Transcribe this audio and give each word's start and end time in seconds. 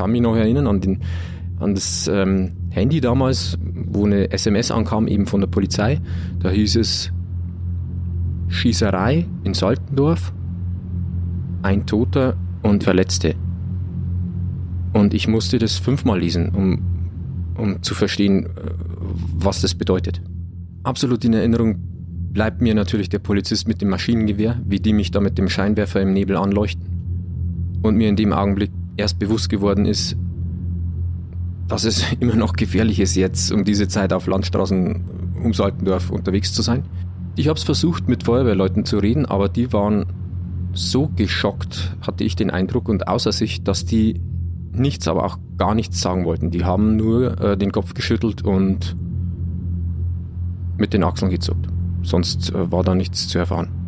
kann 0.00 0.12
mich 0.12 0.22
noch 0.22 0.34
erinnern 0.34 0.66
an, 0.66 0.80
den, 0.80 1.00
an 1.58 1.74
das 1.74 2.08
ähm, 2.08 2.52
Handy 2.70 3.02
damals, 3.02 3.58
wo 3.60 4.06
eine 4.06 4.30
SMS 4.30 4.70
ankam, 4.70 5.06
eben 5.08 5.26
von 5.26 5.42
der 5.42 5.48
Polizei. 5.48 6.00
Da 6.38 6.48
hieß 6.48 6.76
es 6.76 7.12
Schießerei 8.48 9.26
in 9.44 9.52
Saltendorf, 9.52 10.32
ein 11.60 11.84
Toter 11.84 12.38
und 12.62 12.82
Verletzte. 12.82 13.34
Und 14.94 15.12
ich 15.12 15.28
musste 15.28 15.58
das 15.58 15.76
fünfmal 15.76 16.18
lesen, 16.18 16.48
um, 16.48 16.80
um 17.58 17.82
zu 17.82 17.94
verstehen, 17.94 18.46
äh, 18.46 18.50
was 19.36 19.60
das 19.60 19.74
bedeutet. 19.74 20.22
Absolut 20.82 21.26
in 21.26 21.34
Erinnerung 21.34 21.76
bleibt 22.32 22.62
mir 22.62 22.74
natürlich 22.74 23.10
der 23.10 23.18
Polizist 23.18 23.68
mit 23.68 23.82
dem 23.82 23.90
Maschinengewehr, 23.90 24.62
wie 24.64 24.80
die 24.80 24.94
mich 24.94 25.10
da 25.10 25.20
mit 25.20 25.36
dem 25.36 25.50
Scheinwerfer 25.50 26.00
im 26.00 26.14
Nebel 26.14 26.36
anleuchten. 26.36 26.86
Und 27.82 27.96
mir 27.96 28.08
in 28.08 28.16
dem 28.16 28.32
Augenblick 28.32 28.70
erst 28.96 29.18
bewusst 29.18 29.48
geworden 29.48 29.86
ist, 29.86 30.16
dass 31.68 31.84
es 31.84 32.04
immer 32.20 32.36
noch 32.36 32.54
gefährlich 32.54 33.00
ist, 33.00 33.14
jetzt 33.16 33.52
um 33.52 33.64
diese 33.64 33.88
Zeit 33.88 34.12
auf 34.12 34.26
Landstraßen 34.26 35.04
um 35.42 35.54
Saltendorf 35.54 36.10
unterwegs 36.10 36.52
zu 36.52 36.62
sein. 36.62 36.84
Ich 37.36 37.48
habe 37.48 37.58
es 37.58 37.64
versucht, 37.64 38.08
mit 38.08 38.24
Feuerwehrleuten 38.24 38.84
zu 38.84 38.98
reden, 38.98 39.24
aber 39.24 39.48
die 39.48 39.72
waren 39.72 40.06
so 40.72 41.08
geschockt, 41.08 41.96
hatte 42.02 42.24
ich 42.24 42.36
den 42.36 42.50
Eindruck 42.50 42.88
und 42.88 43.08
außer 43.08 43.32
sich, 43.32 43.64
dass 43.64 43.84
die 43.84 44.20
nichts, 44.72 45.08
aber 45.08 45.24
auch 45.24 45.38
gar 45.56 45.74
nichts 45.74 46.00
sagen 46.00 46.24
wollten. 46.24 46.50
Die 46.50 46.64
haben 46.64 46.96
nur 46.96 47.40
äh, 47.40 47.56
den 47.56 47.72
Kopf 47.72 47.94
geschüttelt 47.94 48.42
und 48.42 48.96
mit 50.76 50.92
den 50.92 51.02
Achseln 51.02 51.30
gezuckt. 51.30 51.66
Sonst 52.02 52.50
äh, 52.54 52.70
war 52.70 52.82
da 52.82 52.94
nichts 52.94 53.28
zu 53.28 53.38
erfahren. 53.38 53.79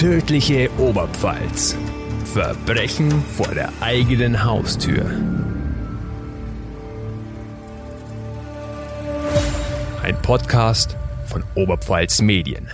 Tödliche 0.00 0.70
Oberpfalz. 0.78 1.76
Verbrechen 2.24 3.10
vor 3.10 3.48
der 3.48 3.70
eigenen 3.82 4.42
Haustür. 4.42 5.04
Ein 10.02 10.16
Podcast 10.22 10.96
von 11.26 11.44
Oberpfalz 11.54 12.22
Medien. 12.22 12.70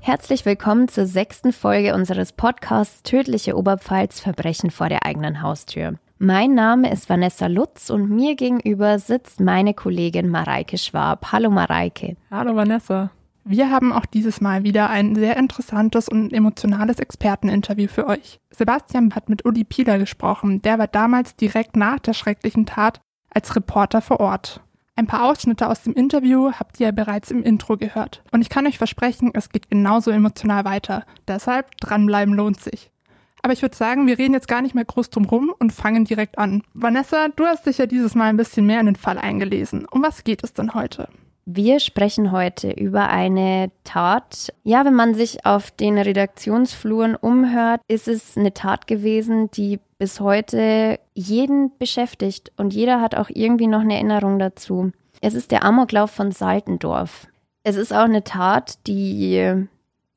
Herzlich 0.00 0.46
willkommen 0.46 0.88
zur 0.88 1.04
sechsten 1.04 1.52
Folge 1.52 1.94
unseres 1.94 2.32
Podcasts 2.32 3.02
Tödliche 3.02 3.54
Oberpfalz 3.54 4.18
Verbrechen 4.18 4.70
vor 4.70 4.88
der 4.88 5.04
eigenen 5.04 5.42
Haustür. 5.42 5.98
Mein 6.16 6.54
Name 6.54 6.90
ist 6.90 7.10
Vanessa 7.10 7.48
Lutz 7.48 7.90
und 7.90 8.08
mir 8.08 8.34
gegenüber 8.34 8.98
sitzt 8.98 9.40
meine 9.40 9.74
Kollegin 9.74 10.30
Mareike 10.30 10.78
Schwab. 10.78 11.32
Hallo 11.32 11.50
Mareike. 11.50 12.16
Hallo 12.30 12.56
Vanessa. 12.56 13.10
Wir 13.44 13.70
haben 13.70 13.92
auch 13.92 14.06
dieses 14.06 14.40
Mal 14.40 14.62
wieder 14.62 14.88
ein 14.88 15.16
sehr 15.16 15.36
interessantes 15.36 16.08
und 16.08 16.32
emotionales 16.32 16.98
Experteninterview 16.98 17.88
für 17.88 18.06
euch. 18.06 18.38
Sebastian 18.50 19.14
hat 19.14 19.28
mit 19.28 19.44
Uli 19.44 19.64
Pieler 19.64 19.98
gesprochen. 19.98 20.62
Der 20.62 20.78
war 20.78 20.86
damals 20.86 21.34
direkt 21.34 21.76
nach 21.76 21.98
der 21.98 22.14
schrecklichen 22.14 22.66
Tat 22.66 23.00
als 23.30 23.56
Reporter 23.56 24.00
vor 24.00 24.20
Ort. 24.20 24.60
Ein 24.94 25.06
paar 25.06 25.24
Ausschnitte 25.24 25.68
aus 25.68 25.82
dem 25.82 25.94
Interview 25.94 26.52
habt 26.52 26.78
ihr 26.78 26.86
ja 26.86 26.92
bereits 26.92 27.30
im 27.30 27.42
Intro 27.42 27.76
gehört. 27.76 28.22
Und 28.30 28.42
ich 28.42 28.50
kann 28.50 28.66
euch 28.66 28.78
versprechen, 28.78 29.30
es 29.34 29.48
geht 29.48 29.70
genauso 29.70 30.10
emotional 30.10 30.64
weiter. 30.64 31.04
Deshalb 31.26 31.76
dranbleiben 31.78 32.34
lohnt 32.34 32.60
sich. 32.60 32.90
Aber 33.42 33.52
ich 33.52 33.62
würde 33.62 33.76
sagen, 33.76 34.06
wir 34.06 34.18
reden 34.18 34.34
jetzt 34.34 34.46
gar 34.46 34.62
nicht 34.62 34.74
mehr 34.74 34.84
groß 34.84 35.10
drum 35.10 35.24
rum 35.24 35.52
und 35.58 35.72
fangen 35.72 36.04
direkt 36.04 36.38
an. 36.38 36.62
Vanessa, 36.74 37.28
du 37.34 37.44
hast 37.44 37.66
dich 37.66 37.78
ja 37.78 37.86
dieses 37.86 38.14
Mal 38.14 38.26
ein 38.26 38.36
bisschen 38.36 38.66
mehr 38.66 38.78
in 38.78 38.86
den 38.86 38.96
Fall 38.96 39.18
eingelesen. 39.18 39.86
Um 39.90 40.02
was 40.02 40.22
geht 40.22 40.44
es 40.44 40.52
denn 40.52 40.74
heute? 40.74 41.08
Wir 41.44 41.80
sprechen 41.80 42.30
heute 42.30 42.70
über 42.70 43.08
eine 43.08 43.72
Tat. 43.82 44.52
Ja, 44.62 44.84
wenn 44.84 44.94
man 44.94 45.14
sich 45.14 45.44
auf 45.44 45.72
den 45.72 45.98
Redaktionsfluren 45.98 47.16
umhört, 47.16 47.80
ist 47.88 48.06
es 48.06 48.36
eine 48.36 48.54
Tat 48.54 48.86
gewesen, 48.86 49.50
die 49.50 49.80
bis 49.98 50.20
heute 50.20 51.00
jeden 51.14 51.76
beschäftigt 51.78 52.52
und 52.56 52.72
jeder 52.72 53.00
hat 53.00 53.16
auch 53.16 53.28
irgendwie 53.28 53.66
noch 53.66 53.80
eine 53.80 53.94
Erinnerung 53.94 54.38
dazu. 54.38 54.92
Es 55.20 55.34
ist 55.34 55.50
der 55.50 55.64
Amoklauf 55.64 56.12
von 56.12 56.30
Saltendorf. 56.30 57.26
Es 57.64 57.76
ist 57.76 57.92
auch 57.92 58.04
eine 58.04 58.24
Tat, 58.24 58.86
die 58.86 59.66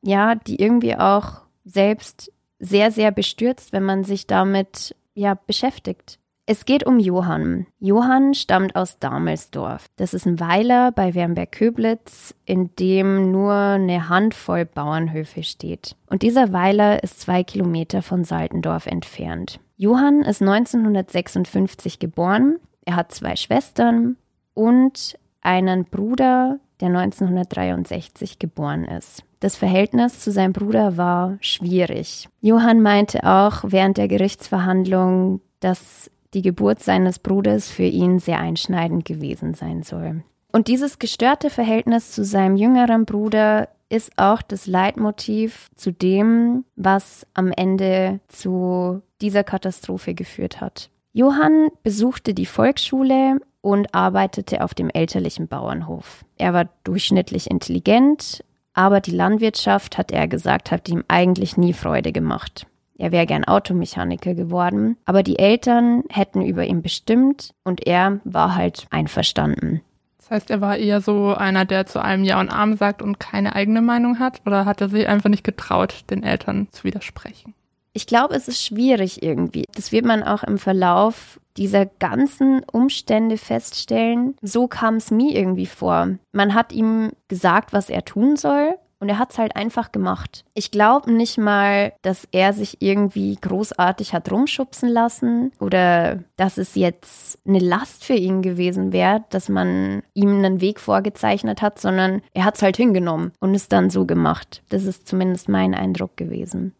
ja, 0.02 0.36
die 0.36 0.62
irgendwie 0.62 0.96
auch 0.96 1.42
selbst 1.64 2.32
sehr 2.60 2.92
sehr 2.92 3.12
bestürzt, 3.12 3.74
wenn 3.74 3.84
man 3.84 4.04
sich 4.04 4.28
damit 4.28 4.96
ja 5.16 5.34
beschäftigt. 5.34 6.20
Es 6.48 6.66
geht 6.66 6.86
um 6.86 7.00
Johann. 7.00 7.66
Johann 7.80 8.36
stammt 8.36 8.76
aus 8.76 9.00
Damelsdorf. 9.00 9.88
Das 9.96 10.14
ist 10.14 10.28
ein 10.28 10.40
Weiler 10.40 10.92
bei 10.92 11.16
Wernberg-Köblitz, 11.16 12.36
in 12.46 12.70
dem 12.76 13.32
nur 13.32 13.54
eine 13.54 14.10
Handvoll 14.10 14.66
Bauernhöfe 14.66 15.42
steht. 15.42 15.96
Und 16.08 16.22
dieser 16.22 16.54
Weiler 16.54 17.02
ist 17.04 17.20
zwei 17.20 17.44
Kilometer 17.44 18.04
von 18.04 18.24
Saltendorf 18.24 18.86
entfernt. 18.86 19.60
Johann 19.76 20.22
ist 20.22 20.44
1956 20.44 21.98
geboren. 21.98 22.58
Er 22.86 22.96
hat 22.96 23.12
zwei 23.12 23.36
Schwestern 23.36 24.16
und 24.54 25.18
einen 25.42 25.86
Bruder, 25.86 26.60
der 26.80 26.90
1963 26.90 28.38
geboren 28.38 28.84
ist. 28.86 29.24
Das 29.40 29.56
Verhältnis 29.56 30.20
zu 30.20 30.32
seinem 30.32 30.54
Bruder 30.54 30.96
war 30.96 31.38
schwierig. 31.42 32.30
Johann 32.42 32.82
meinte 32.82 33.24
auch 33.24 33.64
während 33.64 33.98
der 33.98 34.08
Gerichtsverhandlung, 34.08 35.42
dass 35.60 36.12
die 36.36 36.44
Geburt 36.44 36.84
seines 36.84 37.18
Bruders 37.18 37.70
für 37.70 37.84
ihn 37.84 38.20
sehr 38.20 38.40
einschneidend 38.40 39.06
gewesen 39.06 39.56
sein 39.56 39.82
soll. 39.82 40.24
Und 40.52 40.68
dieses 40.68 41.00
gestörte 41.00 41.50
Verhältnis 41.50 42.12
zu 42.12 42.24
seinem 42.24 42.56
jüngeren 42.56 43.06
Bruder 43.06 43.70
ist 43.90 44.12
auch 44.18 44.42
das 44.42 44.68
Leitmotiv 44.68 45.70
zu 45.76 45.92
dem, 45.92 46.66
was 46.76 47.26
am 47.34 47.52
Ende 47.52 48.20
zu 48.28 49.02
dieser 49.22 49.44
Katastrophe 49.44 50.14
geführt 50.14 50.62
hat. 50.62 50.90
Johann 51.14 51.70
besuchte 51.84 52.34
die 52.34 52.46
Volksschule 52.46 53.40
und 53.62 53.94
arbeitete 53.96 54.64
auf 54.64 54.74
dem 54.74 54.90
elterlichen 54.90 55.48
Bauernhof. 55.48 56.26
Er 56.38 56.54
war 56.54 56.70
durchschnittlich 56.84 57.50
intelligent, 57.50 58.44
aber 58.74 59.00
die 59.00 59.12
Landwirtschaft, 59.12 59.98
hat 59.98 60.12
er 60.12 60.28
gesagt, 60.28 60.72
hat 60.72 60.90
ihm 60.90 61.04
eigentlich 61.08 61.58
nie 61.58 61.74
Freude 61.74 62.12
gemacht. 62.12 62.68
Er 62.98 63.12
wäre 63.12 63.26
gern 63.26 63.44
Automechaniker 63.44 64.34
geworden, 64.36 64.98
aber 65.06 65.22
die 65.22 65.40
Eltern 65.40 66.04
hätten 66.10 66.42
über 66.42 66.66
ihn 66.66 66.82
bestimmt 66.82 67.54
und 67.64 67.86
er 67.86 68.20
war 68.24 68.56
halt 68.56 68.88
einverstanden. 68.90 69.82
Das 70.18 70.32
heißt, 70.32 70.50
er 70.50 70.60
war 70.60 70.78
eher 70.78 71.02
so 71.02 71.36
einer, 71.36 71.66
der 71.66 71.86
zu 71.86 72.00
allem 72.00 72.24
Ja 72.24 72.40
und 72.40 72.50
Arm 72.50 72.78
sagt 72.78 73.04
und 73.04 73.20
keine 73.20 73.56
eigene 73.56 73.84
Meinung 73.84 74.18
hat? 74.18 74.42
Oder 74.48 74.66
hat 74.66 74.82
er 74.82 74.90
sich 74.90 75.08
einfach 75.08 75.30
nicht 75.30 75.44
getraut, 75.44 76.04
den 76.10 76.24
Eltern 76.24 76.68
zu 76.72 76.84
widersprechen? 76.84 77.54
Ich 77.94 78.08
glaube, 78.08 78.34
es 78.34 78.48
ist 78.48 78.64
schwierig 78.64 79.22
irgendwie. 79.22 79.66
Das 79.76 79.92
wird 79.92 80.04
man 80.04 80.24
auch 80.24 80.44
im 80.44 80.58
Verlauf 80.58 81.40
dieser 81.58 81.86
ganzen 81.86 82.64
Umstände 82.64 83.38
feststellen. 83.38 84.36
So 84.42 84.68
kam 84.68 84.96
es 84.96 85.12
mir 85.12 85.36
irgendwie 85.36 85.68
vor. 85.68 86.10
Man 86.32 86.56
hat 86.56 86.74
ihm 86.74 87.12
gesagt, 87.28 87.72
was 87.72 87.90
er 87.90 88.04
tun 88.04 88.36
soll. 88.36 88.76
Und 89.00 89.10
er 89.10 89.20
hat 89.20 89.32
es 89.32 89.38
halt 89.38 89.56
einfach 89.56 89.92
gemacht. 89.92 90.46
Ich 90.54 90.72
glaube 90.72 91.12
nicht 91.12 91.38
mal, 91.38 91.94
dass 92.02 92.28
er 92.32 92.54
sich 92.54 92.82
irgendwie 92.82 93.36
großartig 93.40 94.14
hat 94.14 94.32
rumschubsen 94.32 94.90
lassen 94.90 95.52
oder 95.60 96.24
dass 96.38 96.58
es 96.58 96.76
jetzt 96.76 97.40
eine 97.46 97.60
Last 97.60 98.06
für 98.06 98.14
ihn 98.14 98.42
gewesen 98.42 98.94
wäre, 98.94 99.24
dass 99.30 99.50
man 99.50 100.02
ihm 100.14 100.30
einen 100.30 100.62
Weg 100.62 100.80
vorgezeichnet 100.80 101.62
hat, 101.62 101.80
sondern 101.80 102.22
er 102.34 102.46
hat 102.46 102.56
es 102.56 102.62
halt 102.62 102.78
hingenommen 102.78 103.34
und 103.40 103.54
es 103.54 103.68
dann 103.68 103.90
so 103.90 104.06
gemacht. 104.06 104.64
Das 104.70 104.86
ist 104.86 105.08
zumindest 105.08 105.50
mein 105.50 105.76
Eindruck 105.76 106.16
gewesen. 106.16 106.74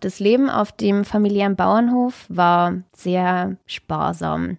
Das 0.00 0.18
Leben 0.18 0.48
auf 0.48 0.72
dem 0.72 1.04
familiären 1.04 1.56
Bauernhof 1.56 2.24
war 2.28 2.82
sehr 2.94 3.56
sparsam. 3.66 4.56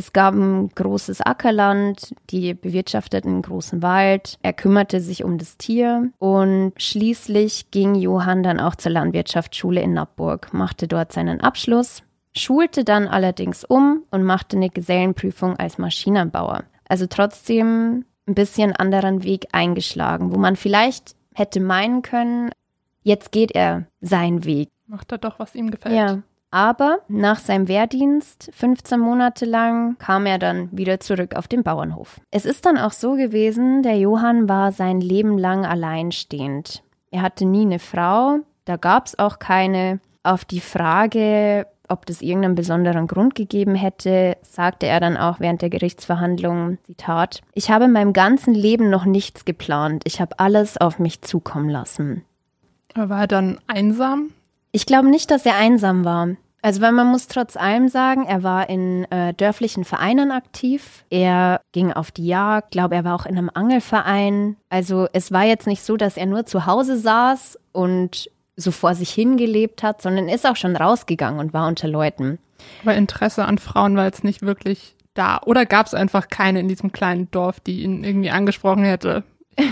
Es 0.00 0.14
gab 0.14 0.32
ein 0.32 0.70
großes 0.70 1.20
Ackerland, 1.20 2.14
die 2.30 2.54
bewirtschafteten 2.54 3.32
einen 3.32 3.42
großen 3.42 3.82
Wald. 3.82 4.38
Er 4.40 4.54
kümmerte 4.54 4.98
sich 4.98 5.24
um 5.24 5.36
das 5.36 5.58
Tier 5.58 6.10
und 6.16 6.72
schließlich 6.78 7.70
ging 7.70 7.94
Johann 7.94 8.42
dann 8.42 8.60
auch 8.60 8.76
zur 8.76 8.92
Landwirtschaftsschule 8.92 9.82
in 9.82 9.92
Nappburg, 9.92 10.54
machte 10.54 10.88
dort 10.88 11.12
seinen 11.12 11.42
Abschluss, 11.42 12.02
schulte 12.34 12.82
dann 12.82 13.08
allerdings 13.08 13.62
um 13.62 14.04
und 14.10 14.24
machte 14.24 14.56
eine 14.56 14.70
Gesellenprüfung 14.70 15.58
als 15.58 15.76
Maschinenbauer. 15.76 16.64
Also 16.88 17.04
trotzdem 17.06 18.06
ein 18.26 18.34
bisschen 18.34 18.74
anderen 18.74 19.22
Weg 19.22 19.48
eingeschlagen, 19.52 20.32
wo 20.32 20.38
man 20.38 20.56
vielleicht 20.56 21.14
hätte 21.34 21.60
meinen 21.60 22.00
können, 22.00 22.52
jetzt 23.02 23.32
geht 23.32 23.54
er 23.54 23.84
seinen 24.00 24.46
Weg. 24.46 24.70
Macht 24.86 25.12
er 25.12 25.18
doch, 25.18 25.38
was 25.38 25.54
ihm 25.54 25.70
gefällt. 25.70 25.94
Ja, 25.94 26.22
aber 26.50 26.98
nach 27.08 27.38
seinem 27.38 27.68
Wehrdienst, 27.68 28.50
15 28.52 28.98
Monate 28.98 29.44
lang, 29.44 29.96
kam 29.98 30.26
er 30.26 30.38
dann 30.38 30.68
wieder 30.72 31.00
zurück 31.00 31.34
auf 31.36 31.48
den 31.48 31.62
Bauernhof. 31.62 32.20
Es 32.30 32.44
ist 32.44 32.66
dann 32.66 32.78
auch 32.78 32.92
so 32.92 33.14
gewesen, 33.14 33.82
der 33.82 33.98
Johann 33.98 34.48
war 34.48 34.72
sein 34.72 35.00
Leben 35.00 35.38
lang 35.38 35.64
alleinstehend. 35.64 36.82
Er 37.10 37.22
hatte 37.22 37.44
nie 37.44 37.62
eine 37.62 37.78
Frau, 37.78 38.38
da 38.64 38.76
gab 38.76 39.06
es 39.06 39.18
auch 39.18 39.38
keine. 39.38 40.00
Auf 40.22 40.44
die 40.44 40.60
Frage, 40.60 41.66
ob 41.88 42.06
das 42.06 42.22
irgendeinen 42.22 42.54
besonderen 42.54 43.06
Grund 43.06 43.34
gegeben 43.34 43.74
hätte, 43.74 44.36
sagte 44.42 44.86
er 44.86 45.00
dann 45.00 45.16
auch 45.16 45.40
während 45.40 45.62
der 45.62 45.70
Gerichtsverhandlung, 45.70 46.78
Zitat, 46.84 47.40
ich 47.54 47.70
habe 47.70 47.86
in 47.86 47.92
meinem 47.92 48.12
ganzen 48.12 48.54
Leben 48.54 48.90
noch 48.90 49.04
nichts 49.04 49.44
geplant, 49.44 50.02
ich 50.06 50.20
habe 50.20 50.38
alles 50.38 50.76
auf 50.76 50.98
mich 50.98 51.22
zukommen 51.22 51.68
lassen. 51.68 52.22
War 52.94 53.22
er 53.22 53.26
dann 53.26 53.58
einsam? 53.66 54.30
Ich 54.72 54.86
glaube 54.86 55.08
nicht, 55.08 55.30
dass 55.30 55.46
er 55.46 55.56
einsam 55.56 56.04
war. 56.04 56.36
Also, 56.62 56.82
weil 56.82 56.92
man 56.92 57.06
muss 57.06 57.26
trotz 57.26 57.56
allem 57.56 57.88
sagen, 57.88 58.26
er 58.26 58.42
war 58.42 58.68
in 58.68 59.10
äh, 59.10 59.32
dörflichen 59.32 59.84
Vereinen 59.84 60.30
aktiv. 60.30 61.04
Er 61.08 61.62
ging 61.72 61.92
auf 61.92 62.10
die 62.10 62.26
Jagd, 62.26 62.72
glaube 62.72 62.94
er 62.94 63.04
war 63.04 63.14
auch 63.14 63.24
in 63.24 63.38
einem 63.38 63.50
Angelverein. 63.52 64.56
Also, 64.68 65.08
es 65.12 65.32
war 65.32 65.44
jetzt 65.44 65.66
nicht 65.66 65.82
so, 65.82 65.96
dass 65.96 66.18
er 66.18 66.26
nur 66.26 66.44
zu 66.44 66.66
Hause 66.66 66.98
saß 66.98 67.58
und 67.72 68.30
so 68.56 68.72
vor 68.72 68.94
sich 68.94 69.10
hingelebt 69.10 69.82
hat, 69.82 70.02
sondern 70.02 70.28
ist 70.28 70.46
auch 70.46 70.56
schon 70.56 70.76
rausgegangen 70.76 71.40
und 71.40 71.54
war 71.54 71.66
unter 71.66 71.88
Leuten. 71.88 72.38
Aber 72.82 72.94
Interesse 72.94 73.46
an 73.46 73.56
Frauen 73.56 73.96
war 73.96 74.04
jetzt 74.04 74.22
nicht 74.22 74.42
wirklich 74.42 74.96
da. 75.14 75.40
Oder 75.46 75.64
gab 75.64 75.86
es 75.86 75.94
einfach 75.94 76.28
keine 76.28 76.60
in 76.60 76.68
diesem 76.68 76.92
kleinen 76.92 77.30
Dorf, 77.30 77.60
die 77.60 77.82
ihn 77.82 78.04
irgendwie 78.04 78.30
angesprochen 78.30 78.84
hätte? 78.84 79.24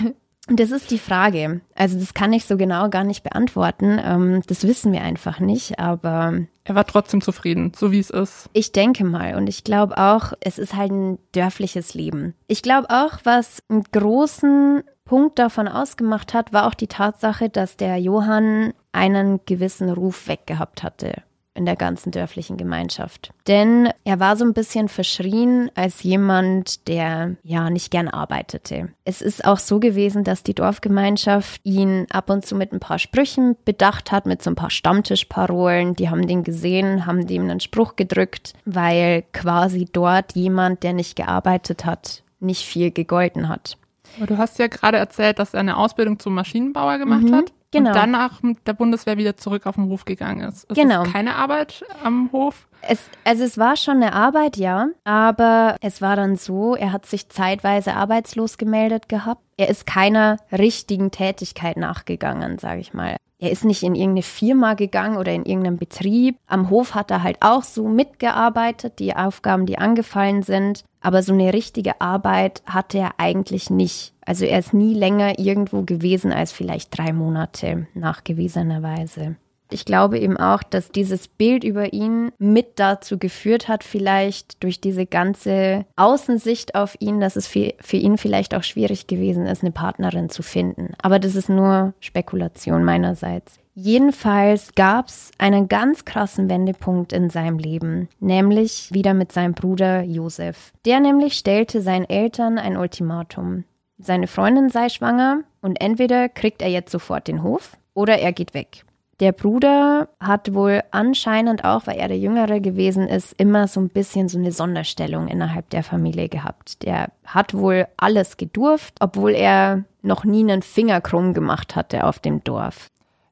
Das 0.49 0.71
ist 0.71 0.91
die 0.91 0.99
Frage. 0.99 1.61
Also 1.75 1.99
das 1.99 2.13
kann 2.13 2.33
ich 2.33 2.45
so 2.45 2.57
genau 2.57 2.89
gar 2.89 3.03
nicht 3.03 3.23
beantworten. 3.23 3.99
Ähm, 4.03 4.41
das 4.47 4.65
wissen 4.67 4.91
wir 4.91 5.01
einfach 5.01 5.39
nicht, 5.39 5.79
aber. 5.79 6.45
Er 6.63 6.75
war 6.75 6.85
trotzdem 6.85 7.21
zufrieden, 7.21 7.71
so 7.75 7.91
wie 7.91 7.99
es 7.99 8.09
ist. 8.09 8.49
Ich 8.53 8.71
denke 8.71 9.03
mal 9.03 9.35
und 9.35 9.47
ich 9.47 9.63
glaube 9.63 9.97
auch, 9.97 10.33
es 10.39 10.59
ist 10.59 10.75
halt 10.75 10.91
ein 10.91 11.19
dörfliches 11.31 11.93
Leben. 11.93 12.35
Ich 12.47 12.61
glaube 12.61 12.89
auch, 12.89 13.19
was 13.23 13.63
einen 13.69 13.83
großen 13.91 14.83
Punkt 15.05 15.39
davon 15.39 15.67
ausgemacht 15.67 16.33
hat, 16.33 16.53
war 16.53 16.67
auch 16.67 16.75
die 16.75 16.87
Tatsache, 16.87 17.49
dass 17.49 17.77
der 17.77 17.97
Johann 17.97 18.73
einen 18.91 19.39
gewissen 19.45 19.89
Ruf 19.89 20.27
weggehabt 20.27 20.83
hatte 20.83 21.23
in 21.59 21.65
der 21.65 21.75
ganzen 21.75 22.11
dörflichen 22.11 22.55
Gemeinschaft. 22.55 23.31
Denn 23.45 23.89
er 24.05 24.21
war 24.21 24.37
so 24.37 24.45
ein 24.45 24.53
bisschen 24.53 24.87
verschrien 24.87 25.69
als 25.75 26.03
jemand, 26.03 26.87
der 26.87 27.35
ja 27.43 27.69
nicht 27.69 27.91
gern 27.91 28.07
arbeitete. 28.07 28.89
Es 29.03 29.21
ist 29.21 29.43
auch 29.43 29.59
so 29.59 29.81
gewesen, 29.81 30.23
dass 30.23 30.41
die 30.41 30.53
Dorfgemeinschaft 30.53 31.59
ihn 31.65 32.07
ab 32.11 32.29
und 32.29 32.45
zu 32.45 32.55
mit 32.55 32.71
ein 32.71 32.79
paar 32.79 32.97
Sprüchen 32.97 33.57
bedacht 33.65 34.13
hat, 34.13 34.25
mit 34.25 34.41
so 34.41 34.49
ein 34.49 34.55
paar 34.55 34.69
Stammtischparolen. 34.69 35.95
Die 35.95 36.09
haben 36.09 36.27
den 36.27 36.45
gesehen, 36.45 37.05
haben 37.05 37.27
dem 37.27 37.41
einen 37.43 37.59
Spruch 37.59 37.97
gedrückt, 37.97 38.53
weil 38.63 39.25
quasi 39.33 39.85
dort 39.91 40.35
jemand, 40.35 40.83
der 40.83 40.93
nicht 40.93 41.17
gearbeitet 41.17 41.83
hat, 41.83 42.23
nicht 42.39 42.65
viel 42.65 42.91
gegolten 42.91 43.49
hat. 43.49 43.77
Aber 44.15 44.27
du 44.27 44.37
hast 44.37 44.59
ja 44.59 44.67
gerade 44.67 44.97
erzählt, 44.97 45.39
dass 45.39 45.53
er 45.53 45.59
eine 45.59 45.75
Ausbildung 45.75 46.19
zum 46.19 46.35
Maschinenbauer 46.35 46.99
gemacht 46.99 47.23
mhm. 47.23 47.35
hat. 47.35 47.51
Genau. 47.71 47.89
Und 47.89 47.95
danach 47.95 48.41
mit 48.41 48.65
der 48.67 48.73
Bundeswehr 48.73 49.17
wieder 49.17 49.37
zurück 49.37 49.65
auf 49.65 49.75
den 49.75 49.85
Hof 49.85 50.05
gegangen 50.05 50.41
ist. 50.41 50.63
ist 50.63 50.75
genau. 50.75 51.03
keine 51.03 51.35
Arbeit 51.35 51.83
am 52.03 52.29
Hof? 52.31 52.67
Es, 52.81 52.99
also 53.25 53.43
es 53.43 53.57
war 53.57 53.75
schon 53.75 53.97
eine 53.97 54.13
Arbeit, 54.13 54.57
ja, 54.57 54.87
aber 55.03 55.75
es 55.81 56.01
war 56.01 56.15
dann 56.15 56.35
so, 56.35 56.75
er 56.75 56.91
hat 56.91 57.05
sich 57.05 57.29
zeitweise 57.29 57.93
arbeitslos 57.93 58.57
gemeldet 58.57 59.09
gehabt. 59.09 59.41
Er 59.57 59.69
ist 59.69 59.85
keiner 59.85 60.37
richtigen 60.51 61.11
Tätigkeit 61.11 61.77
nachgegangen, 61.77 62.57
sage 62.57 62.79
ich 62.79 62.93
mal. 62.93 63.17
Er 63.41 63.51
ist 63.51 63.63
nicht 63.63 63.83
in 63.83 63.95
irgendeine 63.95 64.23
Firma 64.23 64.73
gegangen 64.73 65.17
oder 65.17 65.31
in 65.31 65.45
irgendeinen 65.45 65.77
Betrieb. 65.77 66.37
Am 66.47 66.69
Hof 66.69 66.93
hat 66.93 67.09
er 67.09 67.23
halt 67.23 67.37
auch 67.39 67.63
so 67.63 67.87
mitgearbeitet, 67.87 68.99
die 68.99 69.15
Aufgaben, 69.15 69.65
die 69.65 69.77
angefallen 69.77 70.43
sind. 70.43 70.83
Aber 70.99 71.23
so 71.23 71.31
eine 71.31 71.53
richtige 71.53 72.01
Arbeit 72.01 72.61
hatte 72.65 72.97
er 72.97 73.11
eigentlich 73.17 73.69
nicht. 73.69 74.13
Also 74.29 74.45
er 74.45 74.59
ist 74.59 74.75
nie 74.75 74.93
länger 74.93 75.39
irgendwo 75.39 75.81
gewesen 75.81 76.31
als 76.31 76.51
vielleicht 76.51 76.95
drei 76.95 77.13
Monate 77.13 77.87
nachgewiesenerweise. 77.95 79.37
Ich 79.71 79.85
glaube 79.85 80.19
eben 80.19 80.37
auch, 80.37 80.61
dass 80.61 80.91
dieses 80.91 81.27
Bild 81.27 81.63
über 81.63 81.93
ihn 81.93 82.31
mit 82.37 82.77
dazu 82.77 83.17
geführt 83.17 83.67
hat, 83.67 83.83
vielleicht 83.83 84.61
durch 84.61 84.79
diese 84.79 85.07
ganze 85.07 85.87
Außensicht 85.95 86.75
auf 86.75 86.95
ihn, 86.99 87.19
dass 87.19 87.37
es 87.37 87.47
für, 87.47 87.73
für 87.81 87.97
ihn 87.97 88.19
vielleicht 88.19 88.53
auch 88.53 88.61
schwierig 88.61 89.07
gewesen 89.07 89.47
ist, 89.47 89.63
eine 89.63 89.71
Partnerin 89.71 90.29
zu 90.29 90.43
finden. 90.43 90.93
Aber 91.01 91.17
das 91.17 91.33
ist 91.33 91.49
nur 91.49 91.95
Spekulation 91.99 92.83
meinerseits. 92.83 93.59
Jedenfalls 93.73 94.75
gab 94.75 95.07
es 95.07 95.31
einen 95.39 95.69
ganz 95.69 96.05
krassen 96.05 96.51
Wendepunkt 96.51 97.13
in 97.13 97.31
seinem 97.31 97.57
Leben, 97.57 98.09
nämlich 98.19 98.89
wieder 98.93 99.15
mit 99.15 99.31
seinem 99.31 99.55
Bruder 99.55 100.03
Josef. 100.03 100.71
Der 100.85 100.99
nämlich 100.99 101.33
stellte 101.33 101.81
seinen 101.81 102.07
Eltern 102.07 102.59
ein 102.59 102.77
Ultimatum. 102.77 103.63
Seine 104.01 104.27
Freundin 104.27 104.69
sei 104.69 104.87
schwanger 104.87 105.41
und 105.61 105.79
entweder 105.81 106.29
kriegt 106.29 106.61
er 106.61 106.69
jetzt 106.69 106.91
sofort 106.91 107.27
den 107.27 107.43
Hof 107.43 107.77
oder 107.93 108.17
er 108.17 108.31
geht 108.31 108.53
weg. 108.53 108.85
Der 109.19 109.33
Bruder 109.33 110.07
hat 110.21 110.53
wohl 110.53 110.81
anscheinend 110.91 111.65
auch, 111.65 111.85
weil 111.85 111.97
er 111.97 112.07
der 112.07 112.17
Jüngere 112.17 112.61
gewesen 112.61 113.09
ist, 113.09 113.33
immer 113.33 113.67
so 113.67 113.81
ein 113.81 113.89
bisschen 113.89 114.29
so 114.29 114.37
eine 114.37 114.53
Sonderstellung 114.53 115.27
innerhalb 115.27 115.69
der 115.71 115.83
Familie 115.83 116.29
gehabt. 116.29 116.83
Der 116.83 117.11
hat 117.25 117.53
wohl 117.53 117.87
alles 117.97 118.37
gedurft, 118.37 118.95
obwohl 119.01 119.31
er 119.31 119.83
noch 120.01 120.23
nie 120.23 120.43
einen 120.43 120.61
Finger 120.61 121.01
krumm 121.01 121.33
gemacht 121.33 121.75
hatte 121.75 122.05
auf 122.05 122.19
dem 122.19 122.41
Dorf. 122.45 122.87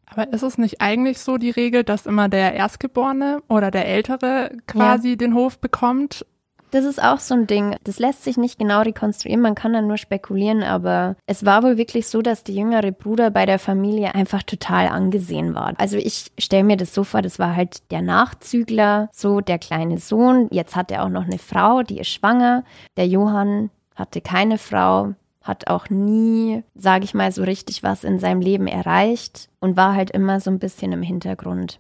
Aber 0.05 0.33
ist 0.33 0.43
es 0.43 0.57
nicht 0.57 0.81
eigentlich 0.81 1.19
so 1.19 1.37
die 1.37 1.51
Regel, 1.51 1.85
dass 1.85 2.05
immer 2.05 2.27
der 2.27 2.53
Erstgeborene 2.53 3.41
oder 3.47 3.71
der 3.71 3.87
Ältere 3.87 4.51
quasi 4.67 5.11
ja. 5.11 5.15
den 5.15 5.33
Hof 5.33 5.59
bekommt 5.59 6.25
das 6.71 6.85
ist 6.85 7.01
auch 7.01 7.19
so 7.19 7.33
ein 7.33 7.47
Ding. 7.47 7.75
Das 7.83 7.99
lässt 7.99 8.23
sich 8.23 8.37
nicht 8.37 8.59
genau 8.59 8.81
rekonstruieren, 8.81 9.41
man 9.41 9.55
kann 9.55 9.73
dann 9.73 9.87
nur 9.87 9.97
spekulieren, 9.97 10.63
aber 10.63 11.15
es 11.25 11.45
war 11.45 11.63
wohl 11.63 11.77
wirklich 11.77 12.07
so, 12.07 12.21
dass 12.21 12.43
der 12.43 12.55
jüngere 12.55 12.91
Bruder 12.91 13.31
bei 13.31 13.45
der 13.45 13.59
Familie 13.59 14.15
einfach 14.15 14.43
total 14.43 14.87
angesehen 14.87 15.55
war. 15.55 15.73
Also 15.77 15.97
ich 15.97 16.31
stelle 16.37 16.63
mir 16.63 16.77
das 16.77 16.93
so 16.93 17.03
vor, 17.03 17.21
das 17.21 17.39
war 17.39 17.55
halt 17.55 17.91
der 17.91 18.01
Nachzügler, 18.01 19.09
so 19.11 19.41
der 19.41 19.59
kleine 19.59 19.97
Sohn. 19.97 20.47
Jetzt 20.51 20.75
hat 20.75 20.91
er 20.91 21.03
auch 21.03 21.09
noch 21.09 21.25
eine 21.25 21.39
Frau, 21.39 21.83
die 21.83 21.99
ist 21.99 22.09
schwanger. 22.09 22.63
Der 22.97 23.07
Johann 23.07 23.69
hatte 23.95 24.21
keine 24.21 24.57
Frau, 24.57 25.13
hat 25.41 25.67
auch 25.67 25.89
nie, 25.89 26.63
sage 26.75 27.05
ich 27.05 27.13
mal, 27.13 27.31
so 27.31 27.43
richtig 27.43 27.83
was 27.83 28.03
in 28.03 28.19
seinem 28.19 28.41
Leben 28.41 28.67
erreicht 28.67 29.49
und 29.59 29.77
war 29.77 29.95
halt 29.95 30.11
immer 30.11 30.39
so 30.39 30.51
ein 30.51 30.59
bisschen 30.59 30.91
im 30.91 31.01
Hintergrund. 31.01 31.79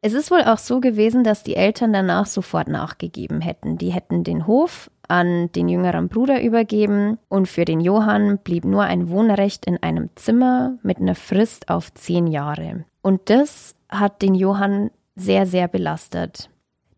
Es 0.00 0.12
ist 0.12 0.30
wohl 0.30 0.42
auch 0.44 0.58
so 0.58 0.80
gewesen, 0.80 1.24
dass 1.24 1.42
die 1.42 1.56
Eltern 1.56 1.92
danach 1.92 2.26
sofort 2.26 2.68
nachgegeben 2.68 3.40
hätten. 3.40 3.78
Die 3.78 3.90
hätten 3.90 4.22
den 4.22 4.46
Hof 4.46 4.90
an 5.08 5.50
den 5.52 5.68
jüngeren 5.68 6.08
Bruder 6.08 6.40
übergeben 6.40 7.18
und 7.28 7.46
für 7.48 7.64
den 7.64 7.80
Johann 7.80 8.38
blieb 8.38 8.64
nur 8.64 8.82
ein 8.82 9.08
Wohnrecht 9.08 9.66
in 9.66 9.82
einem 9.82 10.10
Zimmer 10.14 10.78
mit 10.82 10.98
einer 10.98 11.16
Frist 11.16 11.68
auf 11.68 11.92
zehn 11.94 12.28
Jahre. 12.28 12.84
Und 13.02 13.22
das 13.30 13.74
hat 13.88 14.22
den 14.22 14.34
Johann 14.34 14.90
sehr, 15.16 15.46
sehr 15.46 15.66
belastet. 15.66 16.48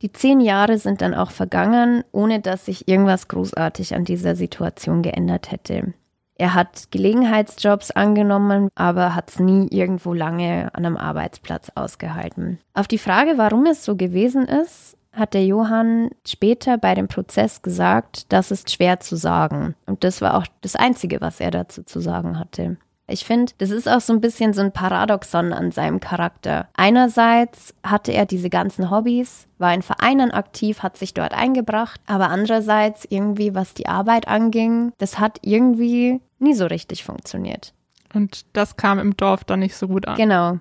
Die 0.02 0.12
zehn 0.12 0.40
Jahre 0.40 0.78
sind 0.78 1.00
dann 1.02 1.14
auch 1.14 1.30
vergangen, 1.30 2.04
ohne 2.12 2.40
dass 2.40 2.66
sich 2.66 2.88
irgendwas 2.88 3.28
großartig 3.28 3.94
an 3.94 4.04
dieser 4.04 4.34
Situation 4.34 5.02
geändert 5.02 5.52
hätte. 5.52 5.94
Er 6.40 6.54
hat 6.54 6.90
Gelegenheitsjobs 6.90 7.90
angenommen, 7.90 8.70
aber 8.74 9.14
hat 9.14 9.28
es 9.28 9.40
nie 9.40 9.68
irgendwo 9.70 10.14
lange 10.14 10.74
an 10.74 10.86
einem 10.86 10.96
Arbeitsplatz 10.96 11.70
ausgehalten. 11.74 12.58
Auf 12.72 12.88
die 12.88 12.96
Frage, 12.96 13.36
warum 13.36 13.66
es 13.66 13.84
so 13.84 13.94
gewesen 13.94 14.46
ist, 14.46 14.96
hat 15.12 15.34
der 15.34 15.44
Johann 15.44 16.08
später 16.26 16.78
bei 16.78 16.94
dem 16.94 17.08
Prozess 17.08 17.60
gesagt, 17.60 18.32
das 18.32 18.50
ist 18.50 18.72
schwer 18.72 19.00
zu 19.00 19.16
sagen. 19.16 19.74
Und 19.84 20.02
das 20.02 20.22
war 20.22 20.38
auch 20.38 20.46
das 20.62 20.76
Einzige, 20.76 21.20
was 21.20 21.40
er 21.40 21.50
dazu 21.50 21.82
zu 21.82 22.00
sagen 22.00 22.38
hatte. 22.38 22.78
Ich 23.10 23.24
finde, 23.24 23.52
das 23.58 23.70
ist 23.70 23.88
auch 23.88 24.00
so 24.00 24.12
ein 24.12 24.20
bisschen 24.20 24.52
so 24.52 24.60
ein 24.60 24.72
Paradoxon 24.72 25.52
an 25.52 25.72
seinem 25.72 26.00
Charakter. 26.00 26.68
Einerseits 26.74 27.74
hatte 27.82 28.12
er 28.12 28.24
diese 28.24 28.50
ganzen 28.50 28.90
Hobbys, 28.90 29.48
war 29.58 29.74
in 29.74 29.82
Vereinen 29.82 30.30
aktiv, 30.30 30.82
hat 30.82 30.96
sich 30.96 31.12
dort 31.12 31.34
eingebracht, 31.34 32.00
aber 32.06 32.30
andererseits 32.30 33.04
irgendwie, 33.08 33.54
was 33.54 33.74
die 33.74 33.88
Arbeit 33.88 34.28
anging, 34.28 34.92
das 34.98 35.18
hat 35.18 35.38
irgendwie 35.42 36.20
nie 36.38 36.54
so 36.54 36.66
richtig 36.66 37.04
funktioniert. 37.04 37.74
Und 38.14 38.46
das 38.52 38.76
kam 38.76 38.98
im 38.98 39.16
Dorf 39.16 39.44
dann 39.44 39.60
nicht 39.60 39.76
so 39.76 39.88
gut 39.88 40.06
an. 40.06 40.16
Genau. 40.16 40.58